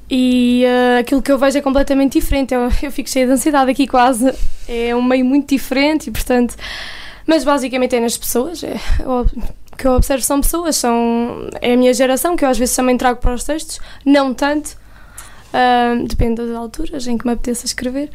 e 0.07 0.63
eh, 0.65 0.99
aquilo 0.99 1.19
que 1.19 1.31
eu 1.31 1.37
vejo 1.39 1.57
é 1.57 1.61
completamente 1.61 2.19
diferente. 2.19 2.53
Eu, 2.53 2.69
eu 2.83 2.91
fico 2.91 3.09
cheia 3.09 3.25
de 3.25 3.31
ansiedade 3.31 3.71
aqui 3.71 3.87
quase, 3.87 4.31
é 4.67 4.95
um 4.95 5.01
meio 5.01 5.25
muito 5.25 5.49
diferente 5.49 6.07
e 6.07 6.11
portanto. 6.11 6.55
Mas 7.27 7.43
basicamente 7.43 7.95
é 7.95 7.99
nas 7.99 8.17
pessoas, 8.17 8.63
é, 8.63 8.75
o 9.05 9.25
que 9.77 9.87
eu 9.87 9.93
observo 9.93 10.23
são 10.23 10.41
pessoas, 10.41 10.75
são, 10.75 11.49
é 11.61 11.73
a 11.73 11.77
minha 11.77 11.93
geração, 11.93 12.35
que 12.35 12.45
eu 12.45 12.49
às 12.49 12.57
vezes 12.57 12.75
também 12.75 12.95
trago 12.97 13.19
para 13.19 13.33
os 13.33 13.43
textos, 13.43 13.79
não 14.05 14.33
tanto, 14.33 14.77
ah, 15.53 15.95
depende 16.07 16.41
das 16.45 16.55
alturas 16.55 17.07
em 17.07 17.17
que 17.17 17.25
me 17.25 17.33
apeteça 17.33 17.65
escrever. 17.65 18.09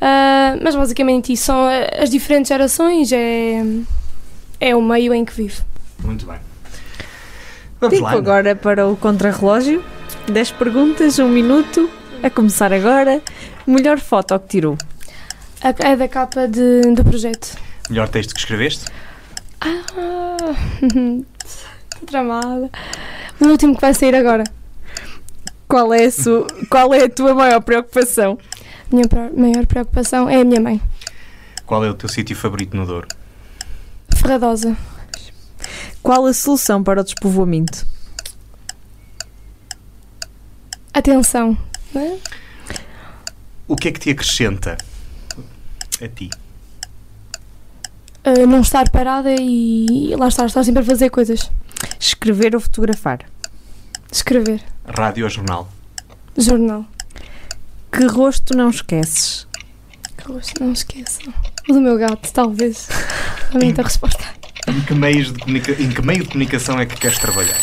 Ah, 0.00 0.56
mas 0.62 0.74
basicamente 0.74 1.32
isso 1.32 1.44
são 1.44 1.60
a- 1.66 2.02
as 2.02 2.10
diferentes 2.10 2.48
gerações, 2.48 3.12
é, 3.12 3.62
é 4.60 4.74
o 4.74 4.82
meio 4.82 5.14
em 5.14 5.24
que 5.24 5.32
vivo. 5.32 5.62
Muito 6.02 6.26
bem. 6.26 6.38
Vamos 7.80 7.94
Tempo 7.96 8.04
lá. 8.10 8.12
Agora 8.18 8.54
para 8.56 8.86
o 8.88 8.96
contrarrelógio. 8.96 9.82
10 10.30 10.50
perguntas, 10.52 11.18
um 11.18 11.28
minuto. 11.28 11.88
A 12.22 12.28
começar 12.28 12.72
agora. 12.72 13.22
Melhor 13.66 13.98
foto 13.98 14.38
que 14.40 14.48
tirou? 14.48 14.76
É 15.62 15.96
da 15.96 16.08
capa 16.08 16.46
de, 16.46 16.82
do 16.94 17.02
projeto. 17.04 17.56
Melhor 17.90 18.08
texto 18.08 18.32
que 18.32 18.40
escreveste? 18.40 18.86
Ah, 19.60 19.76
tramada. 22.06 22.70
O 23.40 23.46
último 23.46 23.74
que 23.74 23.80
vai 23.80 23.92
sair 23.92 24.14
agora. 24.14 24.44
Qual 25.68 25.92
é 25.92 26.04
a, 26.04 26.10
su- 26.10 26.46
qual 26.70 26.94
é 26.94 27.04
a 27.04 27.08
tua 27.10 27.34
maior 27.34 27.60
preocupação? 27.60 28.38
Minha 28.90 29.04
maior 29.36 29.66
preocupação 29.66 30.28
é 30.28 30.40
a 30.40 30.44
minha 30.44 30.60
mãe, 30.60 30.80
Qual 31.64 31.84
é 31.84 31.90
o 31.90 31.94
teu 31.94 32.08
sítio 32.08 32.34
favorito 32.34 32.76
no 32.76 32.84
Douro? 32.86 33.06
Ferradosa. 34.16 34.76
Qual 36.02 36.26
a 36.26 36.32
solução 36.32 36.82
para 36.82 37.00
o 37.00 37.04
despovoamento? 37.04 37.86
Atenção. 40.92 41.56
não 41.94 42.02
é? 42.02 42.18
O 43.68 43.76
que 43.76 43.88
é 43.88 43.92
que 43.92 44.00
te 44.00 44.10
acrescenta 44.10 44.76
a 46.02 46.08
ti? 46.08 46.30
Ah, 48.24 48.46
não 48.46 48.60
estar 48.60 48.88
parada 48.90 49.34
e 49.38 50.14
lá 50.16 50.28
estar, 50.28 50.46
estar 50.46 50.62
sempre 50.64 50.82
a 50.82 50.84
fazer 50.84 51.10
coisas. 51.10 51.50
Escrever 51.98 52.54
ou 52.54 52.60
fotografar? 52.60 53.20
Escrever. 54.12 54.60
Rádio 54.86 55.24
ou 55.24 55.30
jornal? 55.30 55.68
Jornal. 56.36 56.84
Que 57.90 58.04
rosto 58.06 58.56
não 58.56 58.70
esqueces? 58.70 59.46
Que 60.16 60.30
rosto, 60.32 60.62
não 60.62 60.72
esqueçam. 60.72 61.32
O 61.68 61.72
do 61.72 61.80
meu 61.80 61.96
gato, 61.98 62.30
talvez. 62.32 62.88
A 63.78 63.82
resposta. 63.82 64.24
Em 64.68 64.80
que, 64.82 64.94
meios 64.94 65.32
de 65.32 65.38
comunica- 65.38 65.72
em 65.82 65.88
que 65.90 66.02
meio 66.02 66.22
de 66.22 66.28
comunicação 66.28 66.78
é 66.78 66.86
que 66.86 66.96
queres 66.96 67.18
trabalhar? 67.18 67.56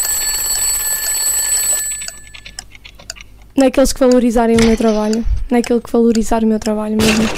Naqueles 3.56 3.94
que 3.94 4.00
valorizarem 4.00 4.56
o 4.58 4.66
meu 4.66 4.78
trabalho. 4.78 5.26
Naquele 5.50 5.80
que 5.82 5.92
valorizar 5.92 6.44
o 6.44 6.48
meu 6.48 6.60
trabalho 6.60 6.98
mesmo. 6.98 7.30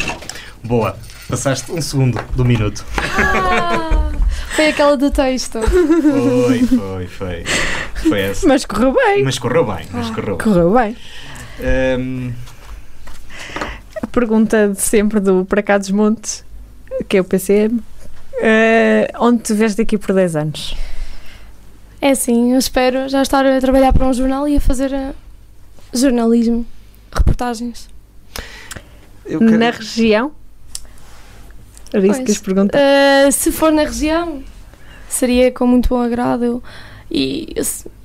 Boa. 0.63 0.97
Passaste 1.29 1.71
um 1.71 1.81
segundo 1.81 2.19
do 2.35 2.43
minuto. 2.43 2.83
Ah, 2.97 4.11
foi 4.55 4.67
aquela 4.69 4.97
do 4.97 5.11
texto. 5.11 5.59
Foi, 5.61 6.59
foi, 6.65 7.07
foi. 7.07 7.43
Foi 8.09 8.19
essa. 8.21 8.47
Mas 8.47 8.65
correu 8.65 8.93
bem. 8.93 9.23
Mas 9.23 9.37
correu 9.37 9.65
bem, 9.65 9.85
mas 9.91 10.09
correu 10.09 10.37
bem. 10.37 10.43
Correu 10.45 10.73
bem. 10.73 10.97
Hum, 11.99 12.33
A 14.01 14.07
pergunta 14.07 14.69
de 14.69 14.81
sempre 14.81 15.19
do 15.19 15.45
Para 15.45 15.61
cá 15.61 15.77
dos 15.77 15.91
Montes, 15.91 16.43
que 17.07 17.17
é 17.17 17.21
o 17.21 17.23
PCM. 17.23 17.79
eh, 18.41 19.11
onde 19.19 19.43
te 19.43 19.53
vês 19.53 19.75
daqui 19.75 19.97
por 19.97 20.15
10 20.15 20.35
anos? 20.35 20.75
É 22.01 22.11
assim, 22.11 22.53
eu 22.53 22.57
espero 22.59 23.07
já 23.09 23.21
estar 23.21 23.45
a 23.45 23.59
trabalhar 23.59 23.91
para 23.93 24.07
um 24.07 24.13
jornal 24.13 24.47
e 24.47 24.55
a 24.55 24.61
fazer 24.61 24.93
eh, 24.93 25.13
jornalismo, 25.93 26.65
reportagens. 27.11 27.89
eu 29.25 29.39
quero- 29.39 29.57
Na 29.57 29.69
região? 29.71 30.31
Era 31.93 32.05
isso 32.05 32.19
que 32.19 32.25
Pois. 32.25 32.37
as 32.37 32.41
perguntas. 32.41 32.79
Uh, 32.79 33.31
se 33.31 33.51
for 33.51 33.71
na 33.71 33.83
região, 33.83 34.43
seria 35.07 35.51
com 35.51 35.65
muito 35.65 35.89
bom 35.89 36.01
agrado 36.01 36.63
e, 37.09 37.55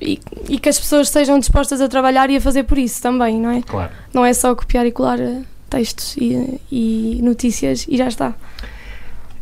e, 0.01 0.21
e 0.49 0.59
que 0.59 0.69
as 0.69 0.79
pessoas 0.79 1.09
estejam 1.09 1.39
dispostas 1.39 1.81
a 1.81 1.89
trabalhar 1.89 2.31
e 2.31 2.37
a 2.37 2.41
fazer 2.41 2.65
por 2.65 2.79
isso 2.79 3.03
também, 3.03 3.39
não 3.39 3.51
é? 3.51 3.63
Claro. 3.63 3.93
Não 4.13 4.25
é 4.25 4.33
só 4.33 4.55
copiar 4.55 4.87
e 4.87 4.93
colar 4.93 5.21
uh, 5.21 5.45
textos 5.69 6.17
e, 6.17 6.61
e 6.71 7.21
notícias 7.23 7.87
e 7.89 7.97
já 7.97 8.09
está. 8.09 8.35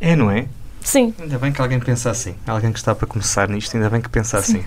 É, 0.01 0.17
não 0.17 0.31
é? 0.31 0.47
Sim, 0.81 1.15
Ainda 1.21 1.39
bem 1.39 1.53
que 1.53 1.61
alguém 1.63 1.79
pensa 1.79 2.11
assim. 2.11 2.35
Alguém 2.45 2.73
que 2.73 2.79
está 2.79 2.93
para 2.93 3.07
começar 3.07 3.49
nisto, 3.49 3.77
ainda 3.77 3.89
bem 3.89 4.01
que 4.01 4.09
pensa 4.09 4.39
assim. 4.39 4.65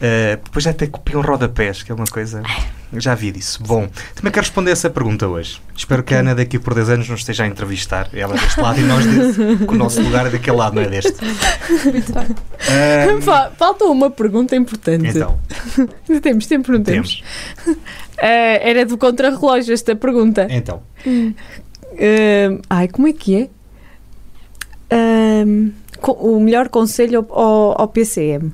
Uh, 0.00 0.38
depois 0.44 0.64
até 0.66 0.86
copiam 0.86 1.20
rodapés, 1.20 1.82
que 1.82 1.90
é 1.90 1.94
uma 1.94 2.04
coisa. 2.06 2.40
Eu 2.92 3.00
já 3.00 3.14
vi 3.16 3.32
disso. 3.32 3.60
Bom, 3.64 3.88
também 4.14 4.30
quero 4.32 4.44
responder 4.46 4.70
essa 4.70 4.88
pergunta 4.88 5.26
hoje. 5.26 5.60
Espero 5.76 6.02
que 6.04 6.14
a 6.14 6.20
Ana 6.20 6.34
daqui 6.36 6.56
por 6.58 6.72
10 6.74 6.88
anos 6.90 7.08
nos 7.08 7.20
esteja 7.20 7.42
a 7.44 7.46
entrevistar. 7.48 8.08
Ela 8.14 8.34
é 8.36 8.38
deste 8.38 8.60
lado 8.60 8.80
e 8.80 8.84
nós 8.84 9.04
desse, 9.04 9.56
que 9.66 9.74
o 9.74 9.76
nosso 9.76 10.00
lugar 10.00 10.26
é 10.26 10.30
daquele 10.30 10.56
lado, 10.56 10.76
não 10.76 10.82
é 10.82 10.86
deste. 10.88 11.12
muito 11.84 12.12
bem. 12.12 13.16
Um, 13.16 13.20
Fa- 13.20 13.50
Falta 13.58 13.84
uma 13.86 14.08
pergunta 14.08 14.54
importante. 14.56 15.06
então, 15.08 15.38
temos 16.22 16.46
tempo, 16.46 16.70
não 16.72 16.82
temos? 16.82 17.22
temos. 17.64 17.78
Eh, 18.20 18.70
era 18.70 18.84
do 18.84 18.98
contrarrelógio 18.98 19.72
esta 19.72 19.94
pergunta. 19.94 20.46
Então, 20.50 20.82
Eh, 21.96 22.58
ai, 22.70 22.88
como 22.88 23.06
é 23.06 23.12
que 23.12 23.34
é? 23.36 23.48
O 26.02 26.40
melhor 26.40 26.68
conselho 26.68 27.26
ao- 27.30 27.80
ao 27.80 27.88
PCM. 27.88 28.52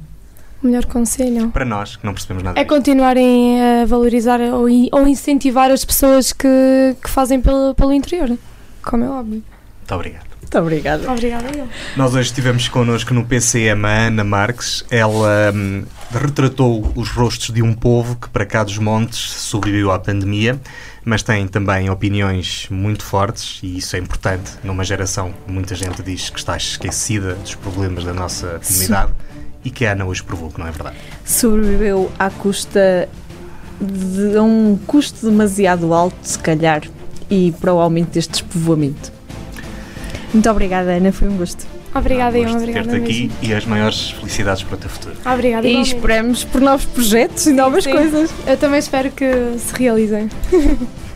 O 0.65 0.67
melhor 0.67 0.87
conselho 0.87 1.51
para 1.51 1.67
nós, 1.67 1.97
que 1.97 2.07
não 2.07 2.15
percebemos 2.15 2.43
nada 2.43 2.59
é 2.59 2.65
disto. 2.65 2.75
continuarem 2.75 3.61
a 3.61 3.85
valorizar 3.85 4.41
ou, 4.41 4.67
ou 4.93 5.07
incentivar 5.07 5.71
as 5.71 5.85
pessoas 5.85 6.33
que, 6.33 6.49
que 7.03 7.11
fazem 7.11 7.39
pelo, 7.39 7.75
pelo 7.75 7.93
interior, 7.93 8.35
como 8.83 9.05
é 9.05 9.09
óbvio. 9.11 9.43
Muito 9.81 9.95
obrigado. 9.95 10.25
Muito 10.41 10.59
obrigada. 10.59 11.13
Obrigada. 11.13 11.69
Nós 11.95 12.15
hoje 12.15 12.29
estivemos 12.29 12.67
connosco 12.69 13.13
no 13.13 13.27
PCM 13.27 13.85
a 13.85 14.07
Ana 14.07 14.25
Marques. 14.25 14.87
Ela 14.91 15.53
hum, 15.55 15.85
retratou 16.11 16.91
os 16.97 17.11
rostos 17.11 17.53
de 17.53 17.61
um 17.61 17.75
povo 17.75 18.17
que, 18.17 18.31
para 18.31 18.47
cá 18.47 18.65
dos 18.65 18.79
montes, 18.79 19.19
sobreviveu 19.19 19.91
à 19.91 19.99
pandemia, 19.99 20.59
mas 21.05 21.23
tem 21.23 21.47
também 21.47 21.91
opiniões 21.91 22.69
muito 22.71 23.05
fortes, 23.05 23.61
e 23.63 23.77
isso 23.77 23.97
é 23.97 23.99
importante 23.99 24.53
numa 24.65 24.83
geração 24.83 25.35
que 25.45 25.53
muita 25.53 25.75
gente 25.75 26.03
diz 26.03 26.31
que 26.31 26.39
está 26.39 26.57
esquecida 26.57 27.35
dos 27.35 27.55
problemas 27.55 28.03
da 28.03 28.15
nossa 28.15 28.59
comunidade 28.67 29.13
e 29.65 29.71
que 29.71 29.87
a 29.87 29.93
Ana 29.93 30.05
hoje 30.05 30.23
provou 30.23 30.51
que 30.51 30.59
não 30.59 30.67
é 30.67 30.71
verdade. 30.71 30.97
Sobreviveu 31.25 32.13
à 32.19 32.31
custa 32.31 33.09
de 33.81 34.39
um 34.39 34.79
custo 34.87 35.29
demasiado 35.29 35.93
alto, 35.93 36.17
se 36.23 36.39
calhar, 36.39 36.83
e 37.31 37.53
para 37.61 37.73
o 37.73 37.81
aumento 37.81 38.11
deste 38.11 38.33
despovoamento. 38.33 39.13
Muito 40.33 40.51
obrigada, 40.51 40.93
Ana, 40.93 41.13
foi 41.13 41.29
um 41.29 41.37
gosto. 41.37 41.67
Obrigada, 41.95 42.39
de 42.39 42.47
obrigada 42.47 42.89
ter-te 42.91 43.03
aqui 43.05 43.21
mesmo. 43.23 43.37
e 43.43 43.55
as 43.55 43.65
maiores 43.65 44.11
felicidades 44.11 44.63
para 44.65 44.75
o 44.75 44.79
teu 44.79 44.91
futuro. 44.91 45.15
Obrigada, 45.25 45.67
E 45.67 45.71
igualmente. 45.71 45.95
esperamos 45.95 46.45
por 46.45 46.61
novos 46.61 46.87
projetos 46.87 47.47
e 47.47 47.53
novas 47.53 47.85
sim. 47.85 47.93
coisas. 47.93 48.31
Eu 48.47 48.57
também 48.57 48.79
espero 48.79 49.11
que 49.11 49.25
se 49.59 49.75
realizem. 49.79 50.29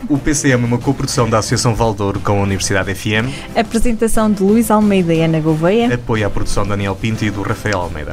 O 0.07 0.17
PCM 0.17 0.63
é 0.63 0.65
uma 0.65 0.77
coprodução 0.79 1.29
da 1.29 1.37
Associação 1.39 1.75
Valdouro 1.75 2.19
com 2.21 2.39
a 2.39 2.43
Universidade 2.43 2.95
FM, 2.95 3.29
Apresentação 3.55 4.31
de 4.31 4.41
Luís 4.41 4.71
Almeida 4.71 5.13
e 5.13 5.21
Ana 5.21 5.39
Gouveia. 5.39 5.93
apoio 5.93 6.25
à 6.25 6.29
produção 6.29 6.63
de 6.63 6.69
Daniel 6.69 6.95
Pinto 6.95 7.23
e 7.25 7.29
do 7.29 7.41
Rafael 7.41 7.77
Almeida. 7.79 8.11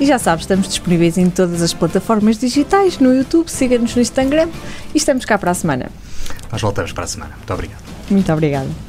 E 0.00 0.04
já 0.06 0.18
sabes, 0.18 0.44
estamos 0.44 0.68
disponíveis 0.68 1.16
em 1.16 1.30
todas 1.30 1.62
as 1.62 1.72
plataformas 1.72 2.36
digitais, 2.38 2.98
no 2.98 3.14
YouTube, 3.14 3.48
siga-nos 3.48 3.94
no 3.96 4.02
Instagram 4.02 4.48
e 4.94 4.98
estamos 4.98 5.24
cá 5.24 5.38
para 5.38 5.50
a 5.52 5.54
semana. 5.54 5.90
Nós 6.52 6.60
voltamos 6.60 6.92
para 6.92 7.04
a 7.04 7.06
semana. 7.06 7.32
Muito 7.36 7.52
obrigado. 7.52 7.82
Muito 8.10 8.32
obrigada. 8.32 8.87